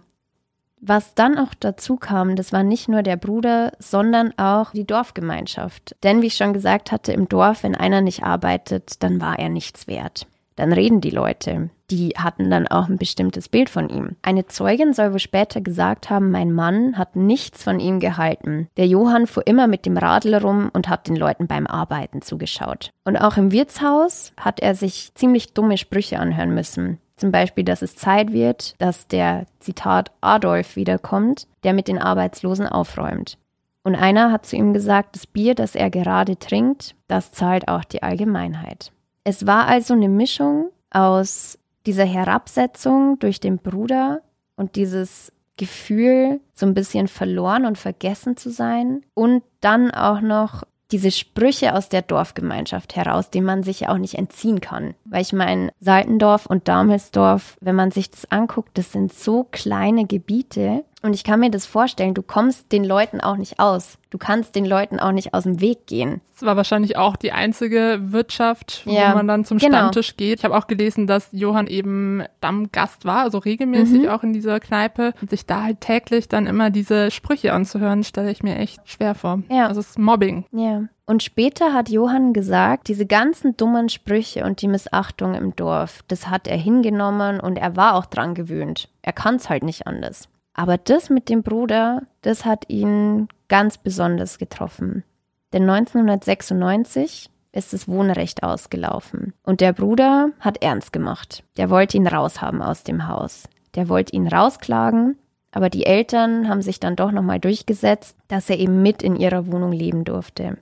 Was 0.82 1.14
dann 1.14 1.38
auch 1.38 1.54
dazu 1.60 1.98
kam, 1.98 2.36
das 2.36 2.54
war 2.54 2.64
nicht 2.64 2.88
nur 2.88 3.04
der 3.04 3.18
Bruder, 3.18 3.74
sondern 3.80 4.34
auch 4.38 4.72
die 4.72 4.88
Dorfgemeinschaft. 4.88 5.96
Denn 6.04 6.22
wie 6.22 6.28
ich 6.28 6.38
schon 6.38 6.54
gesagt 6.54 6.92
hatte, 6.92 7.12
im 7.12 7.28
Dorf, 7.28 7.64
wenn 7.64 7.76
einer 7.76 8.02
nicht 8.02 8.24
arbeitet, 8.24 9.04
dann 9.04 9.20
war 9.20 9.38
er 9.38 9.50
nichts 9.50 9.88
wert 9.88 10.26
dann 10.60 10.74
reden 10.74 11.02
die 11.02 11.10
Leute. 11.10 11.70
Die 11.90 12.10
hatten 12.10 12.52
dann 12.52 12.68
auch 12.68 12.88
ein 12.88 12.98
bestimmtes 12.98 13.50
Bild 13.50 13.70
von 13.70 13.90
ihm. 13.90 14.16
Eine 14.22 14.46
Zeugin 14.46 14.94
soll 14.94 15.12
wohl 15.12 15.20
später 15.20 15.62
gesagt 15.62 16.10
haben, 16.10 16.30
mein 16.30 16.52
Mann 16.52 16.98
hat 16.98 17.16
nichts 17.16 17.64
von 17.64 17.80
ihm 17.80 18.00
gehalten. 18.00 18.68
Der 18.78 18.86
Johann 18.86 19.26
fuhr 19.26 19.48
immer 19.48 19.68
mit 19.68 19.86
dem 19.86 19.98
Radl 19.98 20.36
rum 20.36 20.70
und 20.74 20.88
hat 20.88 21.08
den 21.08 21.16
Leuten 21.16 21.48
beim 21.48 21.66
Arbeiten 21.66 22.22
zugeschaut. 22.22 22.92
Und 23.06 23.18
auch 23.18 23.38
im 23.38 23.52
Wirtshaus 23.52 24.34
hat 24.38 24.60
er 24.60 24.76
sich 24.76 25.12
ziemlich 25.16 25.54
dumme 25.54 25.78
Sprüche 25.78 26.20
anhören 26.20 26.54
müssen. 26.54 27.00
Zum 27.16 27.32
Beispiel, 27.32 27.64
dass 27.64 27.82
es 27.82 27.96
Zeit 27.96 28.32
wird, 28.32 28.76
dass 28.78 29.08
der 29.08 29.46
Zitat 29.60 30.12
Adolf 30.22 30.76
wiederkommt, 30.76 31.48
der 31.64 31.74
mit 31.74 31.88
den 31.88 31.98
Arbeitslosen 31.98 32.68
aufräumt. 32.68 33.38
Und 33.84 33.96
einer 33.96 34.32
hat 34.32 34.46
zu 34.46 34.56
ihm 34.56 34.74
gesagt, 34.74 35.16
das 35.16 35.26
Bier, 35.26 35.56
das 35.56 35.74
er 35.74 35.90
gerade 35.90 36.38
trinkt, 36.38 36.96
das 37.08 37.32
zahlt 37.32 37.68
auch 37.68 37.84
die 37.84 38.04
Allgemeinheit. 38.04 38.92
Es 39.24 39.46
war 39.46 39.68
also 39.68 39.94
eine 39.94 40.10
Mischung 40.10 40.72
aus 40.92 41.58
dieser 41.86 42.06
Herabsetzung 42.06 43.20
durch 43.20 43.40
den 43.40 43.58
Bruder 43.58 44.22
und 44.56 44.76
dieses 44.76 45.32
Gefühl, 45.58 46.40
so 46.54 46.66
ein 46.66 46.74
bisschen 46.74 47.08
verloren 47.08 47.66
und 47.66 47.78
vergessen 47.78 48.38
zu 48.38 48.50
sein 48.50 49.04
und 49.14 49.44
dann 49.60 49.92
auch 49.92 50.22
noch 50.22 50.64
diese 50.92 51.12
Sprüche 51.12 51.76
aus 51.76 51.90
der 51.90 52.02
Dorfgemeinschaft 52.02 52.96
heraus, 52.96 53.30
denen 53.30 53.46
man 53.46 53.64
sich 53.64 53.82
ja 53.82 53.90
auch 53.90 53.98
nicht 53.98 54.16
entziehen 54.16 54.60
kann. 54.60 54.96
Weil 55.06 55.22
ich 55.22 55.34
meine, 55.34 55.72
Saltendorf 55.80 56.48
und 56.48 56.68
Damelsdorf, 56.68 57.58
wenn 57.62 57.76
man 57.76 57.92
sich 57.92 58.10
das 58.10 58.32
anguckt, 58.32 58.78
das 58.78 58.92
sind 58.92 59.14
so 59.14 59.46
kleine 59.52 60.06
Gebiete 60.06 60.84
Und 61.02 61.14
ich 61.14 61.24
kann 61.24 61.40
mir 61.40 61.50
das 61.50 61.66
vorstellen, 61.66 62.14
du 62.14 62.22
kommst 62.22 62.72
den 62.74 62.84
Leuten 62.84 63.22
auch 63.22 63.38
nicht 63.38 63.60
aus. 63.60 63.98
Du 64.10 64.18
kannst 64.18 64.56
den 64.56 64.66
Leuten 64.66 65.00
auch 65.00 65.12
nicht 65.14 65.34
aus 65.34 65.44
dem 65.44 65.62
Weg 65.62 65.88
gehen. 65.88 66.20
Das 66.34 66.42
war 66.46 66.58
wahrscheinlich 66.58 66.98
auch 66.98 67.16
die 67.16 67.32
einzige 67.32 68.00
Wirtschaft, 68.02 68.82
wo 68.86 68.92
Ja, 68.92 69.14
man 69.14 69.28
dann 69.28 69.46
zum 69.46 69.60
genau. 69.60 69.78
Stammtisch 69.78 70.18
geht. 70.18 70.40
Ich 70.40 70.46
habe 70.46 70.58
auch 70.58 70.68
gelesen, 70.68 71.08
dass 71.08 71.30
Johann 71.32 71.68
eben 71.68 72.24
Stammgast 72.40 73.06
war, 73.06 73.20
also 73.22 73.38
regelmäßig 73.38 74.04
Mhm. 74.04 74.10
auch 74.10 74.24
in 74.24 74.34
dieser 74.34 74.60
Kneipe. 74.60 75.14
Und 75.22 75.30
sich 75.30 75.46
da 75.46 75.64
halt 75.64 75.80
täglich 75.82 76.28
dann 76.28 76.48
immer 76.48 76.70
diese 76.70 77.12
Sprüche 77.12 77.54
anzuhören, 77.54 78.04
stelle 78.04 78.32
ich 78.32 78.44
mir 78.44 78.58
echt 78.58 78.82
schwer 78.90 79.16
vor. 79.16 79.42
Ja. 79.50 79.68
Also 79.68 79.80
es 79.80 79.92
ist 79.92 80.00
Mobbing. 80.00 80.46
Ja. 80.52 80.84
Und 81.06 81.24
später 81.24 81.74
hat 81.74 81.90
Johann 81.90 82.34
gesagt, 82.34 82.88
diese 82.88 83.06
ganzen 83.06 83.56
dummen 83.58 83.90
Sprüche 83.90 84.44
und 84.44 84.62
die 84.62 84.68
Missachtung 84.68 85.34
im 85.34 85.56
Dorf, 85.56 86.04
das 86.08 86.28
hat 86.30 86.48
er 86.48 86.58
hingenommen 86.58 87.40
und 87.40 87.58
er 87.58 87.76
war 87.76 87.96
auch 87.96 88.06
dran 88.06 88.34
gewöhnt. 88.36 88.90
Er 89.02 89.14
kann 89.14 89.36
es 89.36 89.50
halt 89.50 89.64
nicht 89.64 89.88
anders. 89.88 90.28
Aber 90.60 90.78
das 90.78 91.10
mit 91.10 91.30
dem 91.30 91.42
Bruder, 91.42 92.02
das 92.22 92.44
hat 92.44 92.66
ihn 92.68 93.30
ganz 93.48 93.78
besonders 93.78 94.38
getroffen. 94.40 95.06
Denn 95.54 95.70
1996 95.70 97.30
ist 97.54 97.72
das 97.72 97.88
Wohnrecht 97.88 98.44
ausgelaufen. 98.44 99.32
Und 99.44 99.62
der 99.62 99.72
Bruder 99.72 100.32
hat 100.42 100.62
ernst 100.62 100.92
gemacht. 100.92 101.46
Der 101.56 101.70
wollte 101.70 101.96
ihn 101.96 102.08
raushaben 102.08 102.62
aus 102.62 102.84
dem 102.84 103.08
Haus. 103.08 103.48
Der 103.76 103.88
wollte 103.88 104.14
ihn 104.14 104.28
rausklagen, 104.28 105.16
aber 105.54 105.70
die 105.70 105.86
Eltern 105.86 106.50
haben 106.50 106.62
sich 106.62 106.82
dann 106.82 106.98
doch 106.98 107.14
nochmal 107.14 107.40
durchgesetzt, 107.40 108.18
dass 108.28 108.50
er 108.50 108.60
eben 108.60 108.82
mit 108.82 109.02
in 109.02 109.16
ihrer 109.16 109.48
Wohnung 109.48 109.72
leben 109.72 110.04
durfte. 110.04 110.58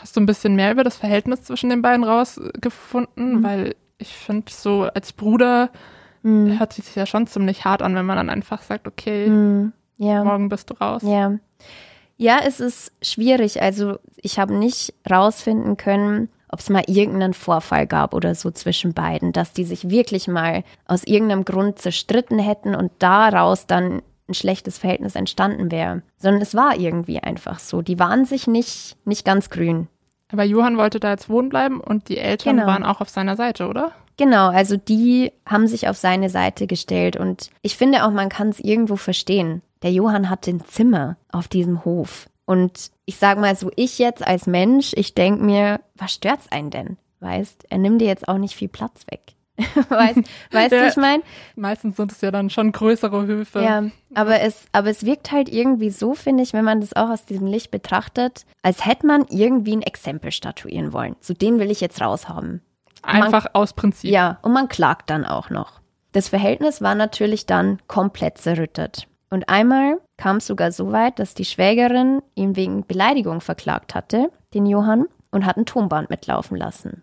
Hast 0.00 0.16
du 0.16 0.20
ein 0.20 0.26
bisschen 0.26 0.56
mehr 0.56 0.72
über 0.72 0.82
das 0.82 0.96
Verhältnis 0.96 1.44
zwischen 1.44 1.70
den 1.70 1.80
beiden 1.80 2.00
Mhm. 2.02 2.08
rausgefunden? 2.08 3.44
Weil 3.44 3.76
ich 3.98 4.16
finde, 4.16 4.50
so 4.50 4.82
als 4.82 5.12
Bruder 5.12 5.70
Hm. 6.22 6.58
hört 6.58 6.72
sich 6.72 6.94
ja 6.94 7.06
schon 7.06 7.26
ziemlich 7.26 7.64
hart 7.64 7.82
an, 7.82 7.94
wenn 7.94 8.06
man 8.06 8.16
dann 8.16 8.30
einfach 8.30 8.62
sagt, 8.62 8.86
okay, 8.88 9.26
Hm. 9.26 9.72
Ja. 9.96 10.22
morgen 10.24 10.48
bist 10.48 10.70
du 10.70 10.74
raus. 10.74 11.02
Ja. 11.04 11.34
Ja, 12.16 12.40
es 12.44 12.58
ist 12.60 12.92
schwierig. 13.02 13.62
Also 13.62 13.98
ich 14.16 14.38
habe 14.38 14.54
nicht 14.54 14.94
rausfinden 15.08 15.76
können, 15.76 16.28
ob 16.48 16.58
es 16.60 16.70
mal 16.70 16.82
irgendeinen 16.86 17.34
Vorfall 17.34 17.86
gab 17.86 18.14
oder 18.14 18.34
so 18.34 18.50
zwischen 18.50 18.92
beiden, 18.94 19.32
dass 19.32 19.52
die 19.52 19.64
sich 19.64 19.90
wirklich 19.90 20.26
mal 20.28 20.64
aus 20.86 21.04
irgendeinem 21.04 21.44
Grund 21.44 21.78
zerstritten 21.78 22.38
hätten 22.38 22.74
und 22.74 22.90
daraus 22.98 23.66
dann 23.66 24.02
ein 24.28 24.34
schlechtes 24.34 24.78
Verhältnis 24.78 25.14
entstanden 25.14 25.70
wäre. 25.70 26.02
Sondern 26.16 26.42
es 26.42 26.54
war 26.54 26.76
irgendwie 26.76 27.20
einfach 27.20 27.58
so. 27.60 27.82
Die 27.82 27.98
waren 27.98 28.24
sich 28.24 28.46
nicht, 28.46 28.96
nicht 29.04 29.24
ganz 29.24 29.50
grün. 29.50 29.88
Aber 30.32 30.44
Johann 30.44 30.76
wollte 30.76 31.00
da 31.00 31.10
jetzt 31.10 31.28
wohnen 31.30 31.48
bleiben 31.48 31.80
und 31.80 32.08
die 32.08 32.18
Eltern 32.18 32.56
Genau. 32.56 32.66
waren 32.68 32.84
auch 32.84 33.00
auf 33.00 33.08
seiner 33.08 33.36
Seite, 33.36 33.68
oder? 33.68 33.92
Genau, 34.18 34.48
also 34.48 34.76
die 34.76 35.32
haben 35.46 35.68
sich 35.68 35.88
auf 35.88 35.96
seine 35.96 36.28
Seite 36.28 36.66
gestellt 36.66 37.16
und 37.16 37.50
ich 37.62 37.76
finde 37.76 38.04
auch, 38.04 38.10
man 38.10 38.28
kann 38.28 38.48
es 38.48 38.58
irgendwo 38.58 38.96
verstehen. 38.96 39.62
Der 39.82 39.92
Johann 39.92 40.28
hatte 40.28 40.50
ein 40.50 40.64
Zimmer 40.64 41.16
auf 41.30 41.46
diesem 41.46 41.84
Hof 41.84 42.28
und 42.44 42.90
ich 43.04 43.16
sag 43.16 43.38
mal 43.38 43.54
so, 43.54 43.70
ich 43.76 43.98
jetzt 43.98 44.26
als 44.26 44.46
Mensch, 44.46 44.92
ich 44.96 45.14
denk 45.14 45.40
mir, 45.40 45.80
was 45.94 46.12
stört's 46.12 46.50
einen 46.50 46.70
denn? 46.70 46.96
Weißt, 47.20 47.66
er 47.70 47.78
nimmt 47.78 48.00
dir 48.00 48.08
jetzt 48.08 48.28
auch 48.28 48.38
nicht 48.38 48.54
viel 48.54 48.68
Platz 48.68 49.04
weg. 49.10 49.34
weißt 49.88 50.20
weißt 50.52 50.72
du, 50.72 50.88
ich 50.88 50.96
meine? 50.96 51.22
Meistens 51.56 51.96
sind 51.96 52.12
es 52.12 52.20
ja 52.20 52.30
dann 52.30 52.48
schon 52.48 52.70
größere 52.72 53.26
Höfe. 53.26 53.60
Ja, 53.60 53.84
aber 54.14 54.40
es, 54.40 54.66
aber 54.72 54.88
es 54.88 55.04
wirkt 55.04 55.30
halt 55.30 55.48
irgendwie 55.48 55.90
so, 55.90 56.14
finde 56.14 56.42
ich, 56.42 56.52
wenn 56.52 56.64
man 56.64 56.80
das 56.80 56.94
auch 56.94 57.10
aus 57.10 57.24
diesem 57.24 57.46
Licht 57.46 57.70
betrachtet, 57.70 58.46
als 58.62 58.86
hätte 58.86 59.06
man 59.06 59.26
irgendwie 59.28 59.76
ein 59.76 59.82
Exempel 59.82 60.32
statuieren 60.32 60.92
wollen. 60.92 61.16
So 61.20 61.34
den 61.34 61.58
will 61.58 61.70
ich 61.70 61.80
jetzt 61.80 62.00
raushaben. 62.00 62.62
Einfach 63.02 63.46
aus 63.52 63.72
Prinzip. 63.72 64.10
Ja, 64.10 64.38
und 64.42 64.52
man 64.52 64.68
klagt 64.68 65.10
dann 65.10 65.24
auch 65.24 65.50
noch. 65.50 65.80
Das 66.12 66.28
Verhältnis 66.28 66.80
war 66.82 66.94
natürlich 66.94 67.46
dann 67.46 67.78
komplett 67.86 68.38
zerrüttet. 68.38 69.06
Und 69.30 69.48
einmal 69.50 69.98
kam 70.16 70.36
es 70.38 70.46
sogar 70.46 70.72
so 70.72 70.90
weit, 70.90 71.18
dass 71.18 71.34
die 71.34 71.44
Schwägerin 71.44 72.22
ihn 72.34 72.56
wegen 72.56 72.86
Beleidigung 72.86 73.40
verklagt 73.42 73.94
hatte, 73.94 74.30
den 74.54 74.64
Johann, 74.66 75.04
und 75.30 75.44
hat 75.44 75.58
ein 75.58 75.66
Tonband 75.66 76.08
mitlaufen 76.08 76.56
lassen. 76.56 77.02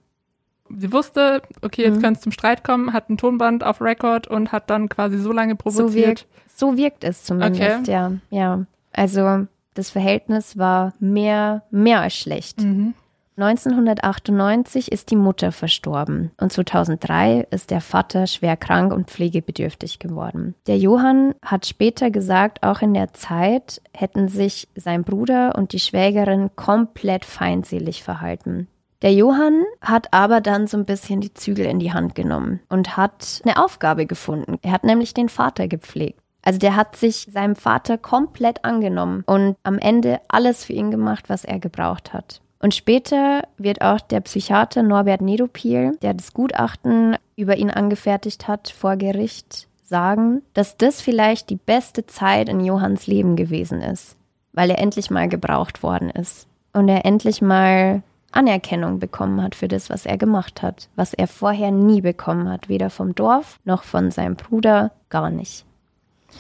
Sie 0.75 0.91
wusste, 0.91 1.43
okay, 1.61 1.83
jetzt 1.83 1.97
Mhm. 1.97 2.01
könnte 2.01 2.17
es 2.17 2.21
zum 2.23 2.31
Streit 2.31 2.63
kommen, 2.63 2.91
hat 2.93 3.09
ein 3.11 3.17
Tonband 3.17 3.63
auf 3.63 3.79
Record 3.81 4.25
und 4.27 4.51
hat 4.51 4.71
dann 4.71 4.89
quasi 4.89 5.19
so 5.19 5.31
lange 5.31 5.51
So 5.53 5.57
provoziert. 5.57 5.95
wirkt, 6.25 6.27
so 6.55 6.75
wirkt 6.75 7.03
es 7.03 7.23
zumindest, 7.23 7.81
Okay. 7.87 7.91
ja. 7.91 8.11
Ja. 8.31 8.65
Also 8.91 9.45
das 9.75 9.91
Verhältnis 9.91 10.57
war 10.57 10.93
mehr, 10.99 11.61
mehr 11.69 12.01
als 12.01 12.15
schlecht. 12.15 12.61
Mhm. 12.63 12.95
1998 13.38 14.92
ist 14.92 15.12
die 15.12 15.18
Mutter 15.18 15.51
verstorben 15.51 16.32
und 16.39 16.54
2003 16.54 17.48
ist 17.51 17.70
der 17.70 17.82
Vater 17.82 18.27
schwer 18.27 18.56
krank 18.56 18.94
und 18.94 19.10
pflegebedürftig 19.10 20.00
geworden. 20.00 20.56
Der 20.68 20.77
Johann 20.77 21.36
hat 21.44 21.65
später 21.65 22.12
gesagt, 22.12 22.63
auch 22.63 22.82
in 22.82 22.94
der 22.94 23.13
Zeit 23.13 23.82
hätten 23.94 24.30
sich 24.30 24.70
sein 24.75 25.04
Bruder 25.04 25.56
und 25.58 25.74
die 25.74 25.80
Schwägerin 25.80 26.50
komplett 26.56 27.25
feindselig 27.25 28.04
verhalten. 28.04 28.68
Der 29.01 29.13
Johann 29.13 29.65
hat 29.82 30.13
aber 30.13 30.39
dann 30.39 30.68
so 30.68 30.77
ein 30.77 30.86
bisschen 30.86 31.20
die 31.20 31.34
Zügel 31.34 31.65
in 31.65 31.80
die 31.80 31.92
Hand 31.92 32.15
genommen 32.15 32.62
und 32.70 32.96
hat 32.96 33.42
eine 33.44 33.62
Aufgabe 33.62 34.06
gefunden. 34.06 34.58
Er 34.62 34.72
hat 34.72 34.86
nämlich 34.86 35.13
den 35.13 35.27
Vater 35.27 35.68
gepflegt. 35.68 36.22
Also 36.42 36.60
der 36.60 36.75
hat 36.75 36.96
sich 36.96 37.27
seinem 37.30 37.56
Vater 37.56 37.98
komplett 37.98 38.63
angenommen 38.63 39.24
und 39.25 39.58
am 39.63 39.77
Ende 39.80 40.22
alles 40.27 40.63
für 40.63 40.74
ihn 40.74 40.92
gemacht, 40.92 41.27
was 41.27 41.44
er 41.44 41.60
gebraucht 41.60 42.13
hat. 42.13 42.39
Und 42.65 42.74
später 42.74 43.43
wird 43.60 43.84
auch 43.84 44.00
der 44.00 44.22
Psychiater 44.22 44.81
Norbert 44.81 45.22
Nedopil, 45.22 46.00
der 46.01 46.15
das 46.15 46.34
Gutachten 46.34 47.15
über 47.36 47.57
ihn 47.57 47.69
angefertigt 47.69 48.48
hat, 48.48 48.69
vor 48.69 48.95
Gericht 48.95 49.67
sagen, 49.84 50.41
dass 50.55 50.75
das 50.75 51.00
vielleicht 51.00 51.51
die 51.51 51.57
beste 51.57 52.07
Zeit 52.07 52.50
in 52.50 52.65
Johanns 52.65 53.05
Leben 53.05 53.36
gewesen 53.36 53.81
ist, 53.81 54.15
weil 54.53 54.72
er 54.72 54.79
endlich 54.79 55.12
mal 55.12 55.29
gebraucht 55.29 55.84
worden 55.84 56.10
ist 56.10 56.48
und 56.74 56.89
er 56.89 57.05
endlich 57.05 57.39
mal 57.39 58.01
Anerkennung 58.31 58.98
bekommen 58.98 59.43
hat 59.43 59.53
für 59.53 59.67
das, 59.67 59.91
was 59.91 60.07
er 60.07 60.17
gemacht 60.17 60.63
hat, 60.63 60.89
was 60.95 61.13
er 61.13 61.27
vorher 61.27 61.69
nie 61.69 62.01
bekommen 62.01 62.50
hat, 62.50 62.67
weder 62.67 62.89
vom 62.89 63.13
Dorf 63.13 63.60
noch 63.63 63.84
von 63.84 64.10
seinem 64.10 64.38
Bruder, 64.38 64.91
gar 65.10 65.29
nicht. 65.29 65.65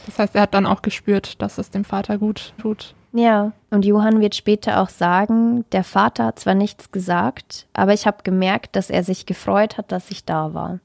Das 0.07 0.17
heißt, 0.17 0.33
er 0.33 0.41
hat 0.41 0.55
dann 0.55 0.65
auch 0.65 0.81
gespürt, 0.81 1.39
dass 1.43 1.59
es 1.59 1.69
dem 1.69 1.83
Vater 1.85 2.17
gut 2.17 2.55
tut. 2.57 2.95
Ja, 3.15 3.53
und 3.69 3.85
Johann 3.85 4.19
wird 4.19 4.35
später 4.35 4.81
auch 4.81 4.89
sagen, 4.89 5.63
der 5.71 5.85
Vater 5.85 6.25
hat 6.25 6.39
zwar 6.39 6.53
nichts 6.53 6.91
gesagt, 6.91 7.65
aber 7.71 7.93
ich 7.93 8.05
habe 8.05 8.23
gemerkt, 8.23 8.75
dass 8.75 8.89
er 8.89 9.05
sich 9.05 9.25
gefreut 9.25 9.77
hat, 9.77 9.93
dass 9.93 10.11
ich 10.11 10.25
da 10.25 10.53
war. 10.53 10.79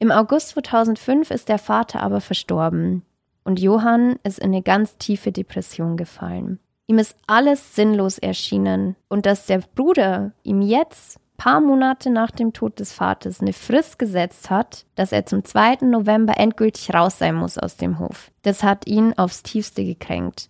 Im 0.00 0.10
August 0.10 0.48
2005 0.48 1.30
ist 1.30 1.48
der 1.48 1.60
Vater 1.60 2.02
aber 2.02 2.20
verstorben 2.20 3.02
und 3.44 3.60
Johann 3.60 4.18
ist 4.24 4.40
in 4.40 4.46
eine 4.46 4.62
ganz 4.62 4.96
tiefe 4.96 5.30
Depression 5.30 5.96
gefallen. 5.96 6.58
Ihm 6.88 6.98
ist 6.98 7.16
alles 7.28 7.76
sinnlos 7.76 8.18
erschienen 8.18 8.96
und 9.08 9.24
dass 9.24 9.46
der 9.46 9.62
Bruder 9.76 10.32
ihm 10.42 10.60
jetzt 10.60 11.20
paar 11.36 11.60
Monate 11.60 12.10
nach 12.10 12.32
dem 12.32 12.52
Tod 12.52 12.80
des 12.80 12.92
Vaters 12.92 13.40
eine 13.40 13.52
Frist 13.52 14.00
gesetzt 14.00 14.50
hat, 14.50 14.86
dass 14.96 15.12
er 15.12 15.24
zum 15.24 15.44
2. 15.44 15.78
November 15.82 16.36
endgültig 16.36 16.92
raus 16.92 17.18
sein 17.18 17.36
muss 17.36 17.58
aus 17.58 17.76
dem 17.76 18.00
Hof. 18.00 18.32
Das 18.42 18.64
hat 18.64 18.88
ihn 18.88 19.14
aufs 19.16 19.44
tiefste 19.44 19.84
gekränkt. 19.84 20.48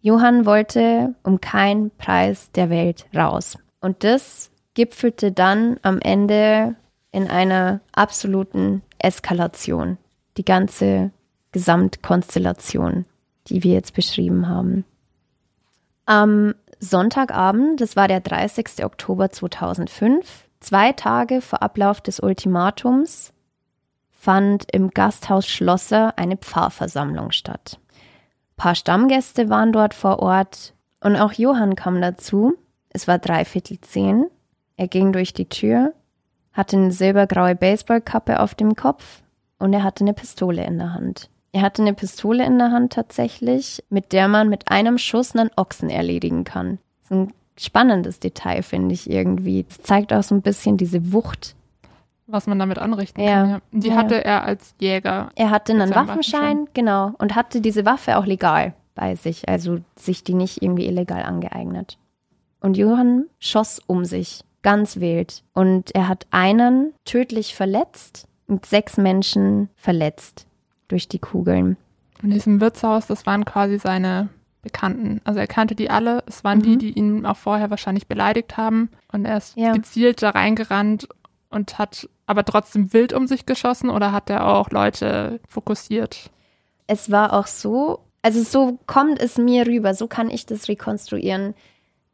Johann 0.00 0.46
wollte 0.46 1.14
um 1.22 1.40
keinen 1.40 1.90
Preis 1.90 2.50
der 2.52 2.70
Welt 2.70 3.06
raus. 3.14 3.58
Und 3.80 4.04
das 4.04 4.50
gipfelte 4.74 5.32
dann 5.32 5.78
am 5.82 6.00
Ende 6.00 6.76
in 7.10 7.28
einer 7.28 7.80
absoluten 7.92 8.82
Eskalation. 8.98 9.98
Die 10.36 10.44
ganze 10.44 11.10
Gesamtkonstellation, 11.52 13.06
die 13.48 13.62
wir 13.64 13.72
jetzt 13.72 13.94
beschrieben 13.94 14.48
haben. 14.48 14.84
Am 16.06 16.54
Sonntagabend, 16.78 17.80
das 17.80 17.96
war 17.96 18.06
der 18.06 18.20
30. 18.20 18.84
Oktober 18.84 19.30
2005, 19.30 20.48
zwei 20.60 20.92
Tage 20.92 21.40
vor 21.40 21.62
Ablauf 21.62 22.00
des 22.00 22.20
Ultimatums, 22.20 23.32
fand 24.10 24.66
im 24.72 24.90
Gasthaus 24.90 25.46
Schlosser 25.46 26.16
eine 26.16 26.36
Pfarrversammlung 26.36 27.32
statt. 27.32 27.78
Paar 28.58 28.74
Stammgäste 28.74 29.48
waren 29.48 29.72
dort 29.72 29.94
vor 29.94 30.18
Ort 30.18 30.74
und 31.00 31.16
auch 31.16 31.32
Johann 31.32 31.76
kam 31.76 32.02
dazu. 32.02 32.54
Es 32.90 33.06
war 33.06 33.18
dreiviertel 33.18 33.80
zehn. 33.80 34.26
Er 34.76 34.88
ging 34.88 35.12
durch 35.12 35.32
die 35.32 35.48
Tür, 35.48 35.94
hatte 36.52 36.76
eine 36.76 36.90
silbergraue 36.90 37.54
Baseballkappe 37.54 38.40
auf 38.40 38.56
dem 38.56 38.74
Kopf 38.74 39.22
und 39.60 39.72
er 39.72 39.84
hatte 39.84 40.02
eine 40.02 40.12
Pistole 40.12 40.64
in 40.66 40.78
der 40.78 40.92
Hand. 40.92 41.30
Er 41.52 41.62
hatte 41.62 41.82
eine 41.82 41.94
Pistole 41.94 42.44
in 42.44 42.58
der 42.58 42.72
Hand 42.72 42.92
tatsächlich, 42.92 43.84
mit 43.90 44.12
der 44.12 44.26
man 44.26 44.48
mit 44.48 44.70
einem 44.70 44.98
Schuss 44.98 45.36
einen 45.36 45.50
Ochsen 45.56 45.88
erledigen 45.88 46.42
kann. 46.42 46.78
Das 47.02 47.04
ist 47.04 47.10
ein 47.12 47.32
spannendes 47.56 48.18
Detail, 48.18 48.62
finde 48.62 48.92
ich 48.92 49.08
irgendwie. 49.08 49.66
Es 49.70 49.82
zeigt 49.82 50.12
auch 50.12 50.24
so 50.24 50.34
ein 50.34 50.42
bisschen 50.42 50.76
diese 50.76 51.12
Wucht. 51.12 51.54
Was 52.30 52.46
man 52.46 52.58
damit 52.58 52.78
anrichten 52.78 53.20
Ja. 53.22 53.30
kann. 53.42 53.50
Ja. 53.50 53.60
Die 53.72 53.88
Ja. 53.88 53.96
hatte 53.96 54.22
er 54.24 54.44
als 54.44 54.74
Jäger. 54.78 55.30
Er 55.34 55.50
hatte 55.50 55.72
einen 55.72 55.88
seinem 55.92 56.08
Waffenschein, 56.08 56.68
genau, 56.74 57.12
und 57.18 57.34
hatte 57.34 57.60
diese 57.60 57.84
Waffe 57.86 58.18
auch 58.18 58.26
legal 58.26 58.74
bei 58.94 59.14
sich, 59.14 59.48
also 59.48 59.78
sich 59.96 60.24
die 60.24 60.34
nicht 60.34 60.62
irgendwie 60.62 60.86
illegal 60.86 61.22
angeeignet. 61.22 61.98
Und 62.60 62.76
Johann 62.76 63.24
schoss 63.38 63.80
um 63.86 64.04
sich, 64.04 64.42
ganz 64.62 65.00
wild. 65.00 65.42
Und 65.54 65.94
er 65.94 66.08
hat 66.08 66.26
einen 66.30 66.92
tödlich 67.04 67.54
verletzt 67.54 68.26
und 68.46 68.66
sechs 68.66 68.96
Menschen 68.98 69.68
verletzt 69.76 70.46
durch 70.88 71.08
die 71.08 71.18
Kugeln. 71.20 71.76
In 72.22 72.30
diesem 72.30 72.60
Wirtshaus, 72.60 73.06
das 73.06 73.24
waren 73.26 73.44
quasi 73.44 73.78
seine 73.78 74.28
Bekannten. 74.62 75.20
Also 75.24 75.38
er 75.38 75.46
kannte 75.46 75.76
die 75.76 75.88
alle. 75.88 76.24
Es 76.26 76.42
waren 76.42 76.58
Mhm. 76.58 76.62
die, 76.62 76.76
die 76.78 76.90
ihn 76.98 77.24
auch 77.24 77.36
vorher 77.36 77.70
wahrscheinlich 77.70 78.08
beleidigt 78.08 78.56
haben. 78.56 78.90
Und 79.12 79.24
er 79.24 79.36
ist 79.38 79.56
Ja. 79.56 79.72
gezielt 79.72 80.20
da 80.22 80.30
reingerannt 80.30 81.08
und 81.50 81.78
hat 81.78 82.08
aber 82.28 82.44
trotzdem 82.44 82.92
wild 82.92 83.12
um 83.12 83.26
sich 83.26 83.46
geschossen 83.46 83.88
oder 83.88 84.12
hat 84.12 84.28
er 84.28 84.46
auch 84.46 84.70
Leute 84.70 85.40
fokussiert? 85.48 86.30
Es 86.86 87.10
war 87.10 87.32
auch 87.32 87.46
so, 87.46 88.00
also 88.22 88.42
so 88.42 88.78
kommt 88.86 89.18
es 89.20 89.38
mir 89.38 89.66
rüber, 89.66 89.94
so 89.94 90.06
kann 90.06 90.30
ich 90.30 90.44
das 90.44 90.68
rekonstruieren. 90.68 91.54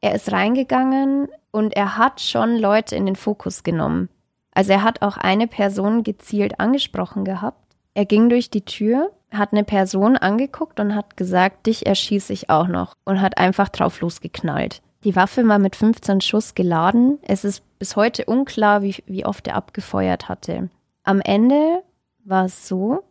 Er 0.01 0.15
ist 0.15 0.31
reingegangen 0.31 1.29
und 1.51 1.75
er 1.75 1.99
hat 1.99 2.21
schon 2.21 2.57
Leute 2.57 2.95
in 2.95 3.07
den 3.07 3.17
Fokus 3.17 3.65
genommen. 3.65 4.09
Also 4.53 4.73
er 4.73 4.85
hat 4.85 5.03
auch 5.03 5.17
eine 5.17 5.49
Person 5.49 6.05
gezielt 6.05 6.61
angesprochen 6.61 7.25
gehabt. 7.25 7.75
Er 7.95 8.05
ging 8.05 8.29
durch 8.29 8.51
die 8.51 8.65
Tür, 8.65 9.11
hat 9.33 9.53
eine 9.53 9.65
Person 9.65 10.17
angeguckt 10.17 10.79
und 10.79 10.95
hat 10.95 11.17
gesagt, 11.17 11.67
dich 11.67 11.87
erschieße 11.87 12.33
ich 12.33 12.51
auch 12.51 12.69
noch 12.69 12.95
und 13.05 13.21
hat 13.21 13.37
einfach 13.39 13.69
drauf 13.69 14.01
losgeknallt. 14.01 14.81
Die 15.05 15.15
Waffe 15.15 15.47
war 15.47 15.59
mit 15.59 15.77
15 15.77 16.23
Schuss 16.23 16.55
geladen. 16.55 17.19
Es 17.23 17.45
ist 17.45 17.63
bis 17.79 17.95
heute 17.95 18.25
unklar, 18.25 18.83
wie, 18.83 18.97
wie 19.07 19.27
oft 19.27 19.47
er 19.47 19.57
abgefeuert 19.57 20.31
hatte. 20.31 20.71
Am 21.03 21.21
Ende 21.21 21.83
war 22.25 22.47
es 22.47 22.67
so, 22.67 23.05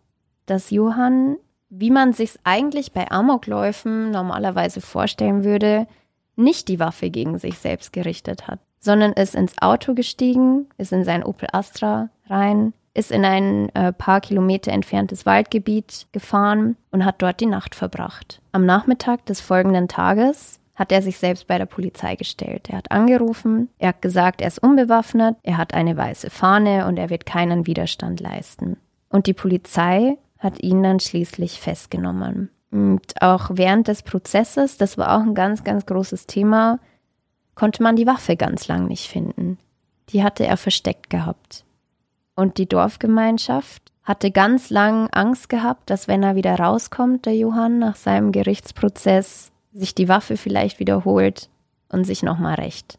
dass 0.47 0.71
Johann, 0.71 1.37
wie 1.69 1.91
man 1.91 2.13
sich 2.13 2.31
eigentlich 2.43 2.93
bei 2.93 3.11
Amokläufen 3.11 4.09
normalerweise 4.09 4.81
vorstellen 4.81 5.43
würde, 5.43 5.87
nicht 6.35 6.67
die 6.67 6.79
Waffe 6.79 7.11
gegen 7.11 7.37
sich 7.37 7.59
selbst 7.59 7.93
gerichtet 7.93 8.47
hat, 8.47 8.59
sondern 8.79 9.13
ist 9.13 9.35
ins 9.35 9.61
Auto 9.61 9.93
gestiegen, 9.93 10.67
ist 10.79 10.91
in 10.91 11.03
sein 11.03 11.23
Opel 11.23 11.47
Astra 11.51 12.09
rein, 12.25 12.73
ist 12.95 13.11
in 13.11 13.23
ein 13.23 13.69
äh, 13.75 13.93
paar 13.93 14.19
Kilometer 14.19 14.71
entferntes 14.71 15.27
Waldgebiet 15.27 16.07
gefahren 16.11 16.75
und 16.89 17.05
hat 17.05 17.21
dort 17.21 17.39
die 17.39 17.45
Nacht 17.45 17.75
verbracht. 17.75 18.41
Am 18.51 18.65
Nachmittag 18.65 19.27
des 19.27 19.41
folgenden 19.41 19.87
Tages 19.87 20.59
hat 20.75 20.91
er 20.91 21.01
sich 21.01 21.17
selbst 21.17 21.47
bei 21.47 21.57
der 21.57 21.65
Polizei 21.65 22.15
gestellt. 22.15 22.69
Er 22.69 22.77
hat 22.77 22.91
angerufen, 22.91 23.69
er 23.77 23.89
hat 23.89 24.01
gesagt, 24.01 24.41
er 24.41 24.47
ist 24.47 24.59
unbewaffnet, 24.59 25.37
er 25.43 25.57
hat 25.57 25.73
eine 25.73 25.95
weiße 25.95 26.29
Fahne 26.29 26.87
und 26.87 26.97
er 26.97 27.09
wird 27.09 27.25
keinen 27.25 27.67
Widerstand 27.67 28.19
leisten. 28.19 28.77
Und 29.09 29.27
die 29.27 29.33
Polizei 29.33 30.17
hat 30.39 30.61
ihn 30.61 30.81
dann 30.81 30.99
schließlich 30.99 31.59
festgenommen. 31.59 32.49
Und 32.71 33.21
auch 33.21 33.51
während 33.53 33.87
des 33.87 34.01
Prozesses, 34.01 34.77
das 34.77 34.97
war 34.97 35.15
auch 35.15 35.21
ein 35.21 35.35
ganz, 35.35 35.63
ganz 35.63 35.85
großes 35.85 36.25
Thema, 36.25 36.79
konnte 37.53 37.83
man 37.83 37.95
die 37.95 38.07
Waffe 38.07 38.35
ganz 38.35 38.67
lang 38.67 38.87
nicht 38.87 39.07
finden. 39.07 39.59
Die 40.09 40.23
hatte 40.23 40.45
er 40.45 40.57
versteckt 40.57 41.11
gehabt. 41.11 41.65
Und 42.35 42.57
die 42.57 42.67
Dorfgemeinschaft 42.67 43.91
hatte 44.01 44.31
ganz 44.31 44.69
lang 44.69 45.07
Angst 45.11 45.49
gehabt, 45.49 45.89
dass 45.89 46.07
wenn 46.07 46.23
er 46.23 46.35
wieder 46.35 46.55
rauskommt, 46.55 47.25
der 47.25 47.35
Johann, 47.35 47.79
nach 47.79 47.95
seinem 47.95 48.31
Gerichtsprozess, 48.31 49.52
sich 49.73 49.95
die 49.95 50.09
Waffe 50.09 50.37
vielleicht 50.37 50.79
wiederholt 50.79 51.49
und 51.89 52.05
sich 52.05 52.23
nochmal 52.23 52.55
rächt. 52.55 52.97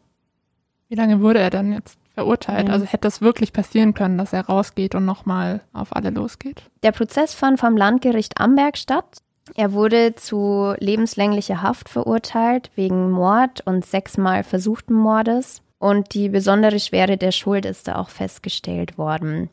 Wie 0.87 0.95
lange 0.95 1.21
wurde 1.21 1.39
er 1.39 1.49
dann 1.49 1.73
jetzt 1.73 1.97
verurteilt? 2.13 2.67
Mhm. 2.67 2.73
Also 2.73 2.85
hätte 2.85 3.01
das 3.01 3.21
wirklich 3.21 3.53
passieren 3.53 3.93
können, 3.93 4.17
dass 4.17 4.33
er 4.33 4.45
rausgeht 4.45 4.95
und 4.95 5.05
nochmal 5.05 5.61
auf 5.73 5.95
alle 5.95 6.09
losgeht? 6.09 6.63
Der 6.83 6.91
Prozess 6.91 7.33
fand 7.33 7.59
vom 7.59 7.75
Landgericht 7.77 8.39
Amberg 8.39 8.77
statt. 8.77 9.19
Er 9.53 9.73
wurde 9.73 10.15
zu 10.15 10.73
lebenslänglicher 10.79 11.61
Haft 11.61 11.89
verurteilt 11.89 12.71
wegen 12.75 13.11
Mord 13.11 13.61
und 13.65 13.85
sechsmal 13.85 14.43
versuchten 14.43 14.93
Mordes. 14.93 15.61
Und 15.77 16.13
die 16.13 16.29
besondere 16.29 16.79
Schwere 16.79 17.17
der 17.17 17.31
Schuld 17.31 17.65
ist 17.65 17.87
da 17.87 17.97
auch 17.97 18.09
festgestellt 18.09 18.97
worden. 18.97 19.49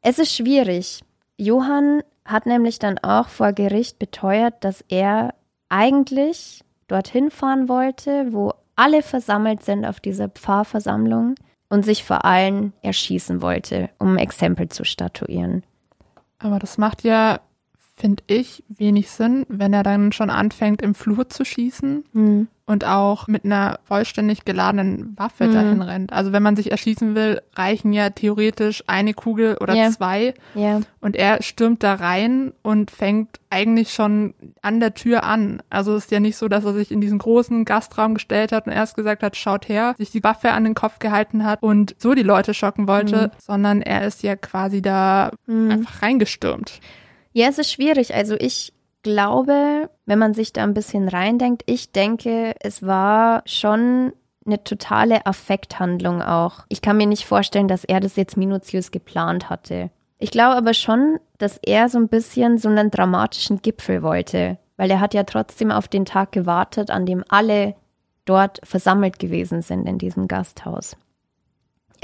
Es 0.00 0.18
ist 0.18 0.34
schwierig. 0.34 1.02
Johann 1.36 2.02
hat 2.24 2.46
nämlich 2.46 2.78
dann 2.78 2.98
auch 2.98 3.28
vor 3.28 3.52
Gericht 3.52 3.98
beteuert, 3.98 4.64
dass 4.64 4.84
er 4.88 5.34
eigentlich 5.74 6.62
dorthin 6.86 7.30
fahren 7.30 7.68
wollte, 7.68 8.32
wo 8.32 8.54
alle 8.76 9.02
versammelt 9.02 9.64
sind 9.64 9.84
auf 9.84 9.98
dieser 9.98 10.28
Pfarrversammlung 10.28 11.34
und 11.68 11.84
sich 11.84 12.04
vor 12.04 12.24
allen 12.24 12.72
erschießen 12.82 13.42
wollte, 13.42 13.90
um 13.98 14.12
ein 14.14 14.18
Exempel 14.18 14.68
zu 14.68 14.84
statuieren. 14.84 15.64
Aber 16.38 16.58
das 16.60 16.78
macht 16.78 17.02
ja, 17.02 17.40
finde 17.96 18.24
ich, 18.26 18.64
wenig 18.68 19.10
Sinn, 19.10 19.46
wenn 19.48 19.72
er 19.72 19.84
dann 19.84 20.10
schon 20.10 20.28
anfängt, 20.28 20.82
im 20.82 20.94
Flur 20.96 21.28
zu 21.28 21.44
schießen 21.44 22.04
Hm. 22.12 22.48
und 22.66 22.84
auch 22.84 23.28
mit 23.28 23.44
einer 23.44 23.78
vollständig 23.84 24.44
geladenen 24.44 25.16
Waffe 25.16 25.46
Mhm. 25.46 25.52
dahin 25.52 25.82
rennt. 25.82 26.12
Also 26.12 26.32
wenn 26.32 26.42
man 26.42 26.56
sich 26.56 26.72
erschießen 26.72 27.14
will, 27.14 27.40
reichen 27.54 27.92
ja 27.92 28.10
theoretisch 28.10 28.82
eine 28.88 29.14
Kugel 29.14 29.58
oder 29.60 29.74
Ja. 29.74 29.90
zwei. 29.92 30.34
Ja, 30.56 30.80
Und 31.00 31.14
er 31.14 31.40
stürmt 31.42 31.84
da 31.84 31.94
rein 31.94 32.52
und 32.62 32.90
fängt 32.90 33.38
eigentlich 33.48 33.92
schon 33.94 34.34
an 34.60 34.80
der 34.80 34.94
Tür 34.94 35.22
an. 35.22 35.62
Also 35.70 35.94
es 35.94 36.06
ist 36.06 36.10
ja 36.10 36.18
nicht 36.18 36.36
so, 36.36 36.48
dass 36.48 36.64
er 36.64 36.72
sich 36.72 36.90
in 36.90 37.00
diesen 37.00 37.18
großen 37.18 37.64
Gastraum 37.64 38.14
gestellt 38.14 38.50
hat 38.50 38.66
und 38.66 38.72
erst 38.72 38.96
gesagt 38.96 39.22
hat, 39.22 39.36
schaut 39.36 39.68
her, 39.68 39.94
sich 39.98 40.10
die 40.10 40.24
Waffe 40.24 40.50
an 40.50 40.64
den 40.64 40.74
Kopf 40.74 40.98
gehalten 40.98 41.44
hat 41.44 41.62
und 41.62 41.94
so 41.98 42.14
die 42.14 42.22
Leute 42.24 42.54
schocken 42.54 42.88
wollte, 42.88 43.30
sondern 43.38 43.82
er 43.82 44.04
ist 44.04 44.24
ja 44.24 44.34
quasi 44.34 44.82
da 44.82 45.30
Mhm. 45.46 45.70
einfach 45.70 46.02
reingestürmt. 46.02 46.80
Ja, 47.34 47.48
es 47.48 47.58
ist 47.58 47.72
schwierig. 47.72 48.14
Also 48.14 48.36
ich 48.38 48.72
glaube, 49.02 49.90
wenn 50.06 50.18
man 50.18 50.34
sich 50.34 50.52
da 50.52 50.62
ein 50.62 50.72
bisschen 50.72 51.08
reindenkt, 51.08 51.64
ich 51.66 51.90
denke, 51.90 52.54
es 52.60 52.82
war 52.84 53.42
schon 53.44 54.12
eine 54.46 54.62
totale 54.62 55.26
Affekthandlung 55.26 56.22
auch. 56.22 56.60
Ich 56.68 56.80
kann 56.80 56.96
mir 56.96 57.06
nicht 57.06 57.26
vorstellen, 57.26 57.66
dass 57.66 57.84
er 57.84 57.98
das 57.98 58.14
jetzt 58.14 58.36
minutiös 58.36 58.92
geplant 58.92 59.50
hatte. 59.50 59.90
Ich 60.18 60.30
glaube 60.30 60.56
aber 60.56 60.74
schon, 60.74 61.18
dass 61.38 61.58
er 61.58 61.88
so 61.88 61.98
ein 61.98 62.08
bisschen 62.08 62.56
so 62.56 62.68
einen 62.68 62.90
dramatischen 62.90 63.60
Gipfel 63.62 64.02
wollte, 64.02 64.58
weil 64.76 64.90
er 64.90 65.00
hat 65.00 65.12
ja 65.12 65.24
trotzdem 65.24 65.72
auf 65.72 65.88
den 65.88 66.04
Tag 66.04 66.30
gewartet, 66.30 66.90
an 66.90 67.04
dem 67.04 67.24
alle 67.28 67.74
dort 68.26 68.60
versammelt 68.62 69.18
gewesen 69.18 69.60
sind 69.60 69.88
in 69.88 69.98
diesem 69.98 70.28
Gasthaus. 70.28 70.96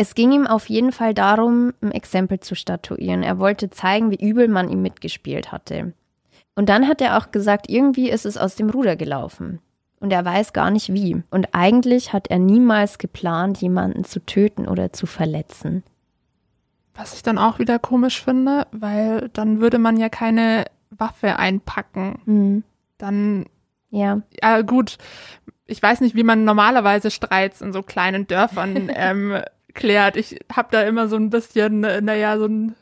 Es 0.01 0.15
ging 0.15 0.33
ihm 0.33 0.47
auf 0.47 0.71
jeden 0.71 0.93
Fall 0.93 1.13
darum, 1.13 1.75
ein 1.83 1.93
Exempel 1.93 2.41
zu 2.41 2.55
statuieren. 2.55 3.23
Er 3.23 3.39
wollte 3.39 3.69
zeigen, 3.69 4.11
wie 4.11 4.27
übel 4.27 4.49
man 4.49 4.71
ihm 4.71 4.81
mitgespielt 4.81 5.53
hatte. 5.53 5.93
Und 6.55 6.71
dann 6.71 6.89
hat 6.89 7.03
er 7.03 7.19
auch 7.19 7.33
gesagt, 7.33 7.69
irgendwie 7.69 8.09
ist 8.09 8.25
es 8.25 8.39
aus 8.39 8.55
dem 8.55 8.71
Ruder 8.71 8.97
gelaufen. 8.97 9.59
Und 9.99 10.11
er 10.11 10.25
weiß 10.25 10.55
gar 10.55 10.71
nicht 10.71 10.95
wie. 10.95 11.23
Und 11.31 11.49
eigentlich 11.53 12.15
hat 12.15 12.29
er 12.29 12.39
niemals 12.39 12.97
geplant, 12.97 13.59
jemanden 13.59 14.05
zu 14.05 14.25
töten 14.25 14.67
oder 14.67 14.91
zu 14.95 15.05
verletzen. 15.05 15.83
Was 16.95 17.13
ich 17.13 17.23
dann 17.23 17.37
auch 17.37 17.59
wieder 17.59 17.79
komisch 17.79 18.25
finde, 18.25 18.69
weil 18.73 19.29
dann 19.35 19.61
würde 19.61 19.79
man 19.79 19.99
ja 19.99 20.09
keine 20.09 20.65
Waffe 20.89 21.39
einpacken. 21.39 22.23
Hm. 22.25 22.65
Dann, 22.97 23.45
Ja. 23.91 24.23
ja 24.43 24.63
gut, 24.63 24.97
ich 25.67 25.83
weiß 25.83 26.01
nicht, 26.01 26.17
wie 26.17 26.25
man 26.25 26.45
normalerweise 26.45 27.11
Streits 27.11 27.61
in 27.61 27.75
so 27.75 27.83
kleinen 27.83 28.27
Dörfern 28.27 28.91
ähm, 28.95 29.43
klärt. 29.75 30.17
Ich 30.17 30.39
habe 30.53 30.69
da 30.71 30.83
immer 30.83 31.09
so 31.09 31.17
ein 31.17 31.31
bisschen, 31.31 31.85
äh, 31.85 32.01
naja, 32.01 32.39
so 32.39 32.47
ein 32.47 32.75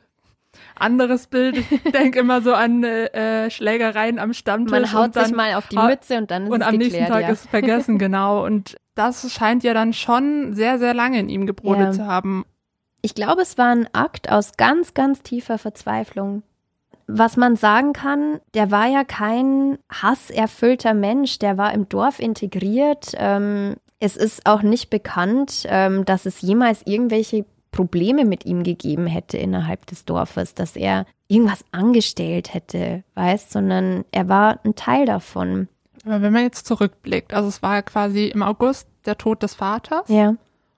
anderes 0.74 1.26
Bild. 1.26 1.56
Ich 1.58 1.82
denke 1.92 2.20
immer 2.20 2.40
so 2.40 2.52
an 2.54 2.84
äh, 2.84 3.46
äh, 3.46 3.50
Schlägereien 3.50 4.18
am 4.18 4.32
Stammtisch. 4.32 4.70
Man 4.72 4.92
haut 4.92 5.06
und 5.06 5.16
dann, 5.16 5.26
sich 5.26 5.34
mal 5.34 5.54
auf 5.54 5.68
die 5.68 5.78
Mütze 5.78 6.18
und 6.18 6.30
dann 6.30 6.44
ist 6.44 6.50
und 6.50 6.60
es 6.60 6.66
am 6.66 6.72
geklärt, 6.78 6.92
nächsten 6.92 7.12
Tag 7.12 7.22
ja. 7.22 7.28
ist 7.30 7.44
es 7.44 7.50
vergessen, 7.50 7.98
genau. 7.98 8.44
Und 8.44 8.76
das 8.94 9.32
scheint 9.32 9.62
ja 9.64 9.74
dann 9.74 9.92
schon 9.92 10.54
sehr, 10.54 10.78
sehr 10.78 10.94
lange 10.94 11.18
in 11.20 11.28
ihm 11.28 11.46
gebrodelt 11.46 11.88
Ja. 11.88 11.92
zu 11.92 12.06
haben. 12.06 12.44
Ich 13.00 13.14
glaube, 13.14 13.42
es 13.42 13.56
war 13.58 13.68
ein 13.68 13.88
Akt 13.92 14.30
aus 14.30 14.56
ganz, 14.56 14.94
ganz 14.94 15.22
tiefer 15.22 15.58
Verzweiflung. 15.58 16.42
Was 17.06 17.36
man 17.36 17.56
sagen 17.56 17.94
kann, 17.94 18.40
der 18.52 18.70
war 18.70 18.86
ja 18.86 19.02
kein 19.04 19.78
hasserfüllter 19.88 20.92
Mensch, 20.94 21.38
der 21.38 21.56
war 21.56 21.72
im 21.72 21.88
Dorf 21.88 22.18
integriert. 22.18 23.12
Ähm, 23.16 23.76
es 24.00 24.16
ist 24.16 24.46
auch 24.46 24.62
nicht 24.62 24.90
bekannt, 24.90 25.64
ähm, 25.68 26.04
dass 26.04 26.26
es 26.26 26.40
jemals 26.40 26.82
irgendwelche 26.86 27.44
Probleme 27.70 28.24
mit 28.24 28.46
ihm 28.46 28.62
gegeben 28.62 29.06
hätte 29.06 29.36
innerhalb 29.36 29.86
des 29.86 30.04
Dorfes, 30.04 30.54
dass 30.54 30.74
er 30.76 31.04
irgendwas 31.28 31.64
angestellt 31.72 32.54
hätte, 32.54 33.04
weißt, 33.14 33.50
sondern 33.52 34.04
er 34.10 34.28
war 34.28 34.60
ein 34.64 34.74
Teil 34.74 35.04
davon. 35.06 35.68
Aber 36.04 36.22
wenn 36.22 36.32
man 36.32 36.42
jetzt 36.44 36.66
zurückblickt, 36.66 37.34
also 37.34 37.48
es 37.48 37.62
war 37.62 37.74
ja 37.74 37.82
quasi 37.82 38.28
im 38.28 38.42
August 38.42 38.88
der 39.04 39.18
Tod 39.18 39.42
des 39.42 39.54
Vaters. 39.54 40.08
Ja. 40.08 40.34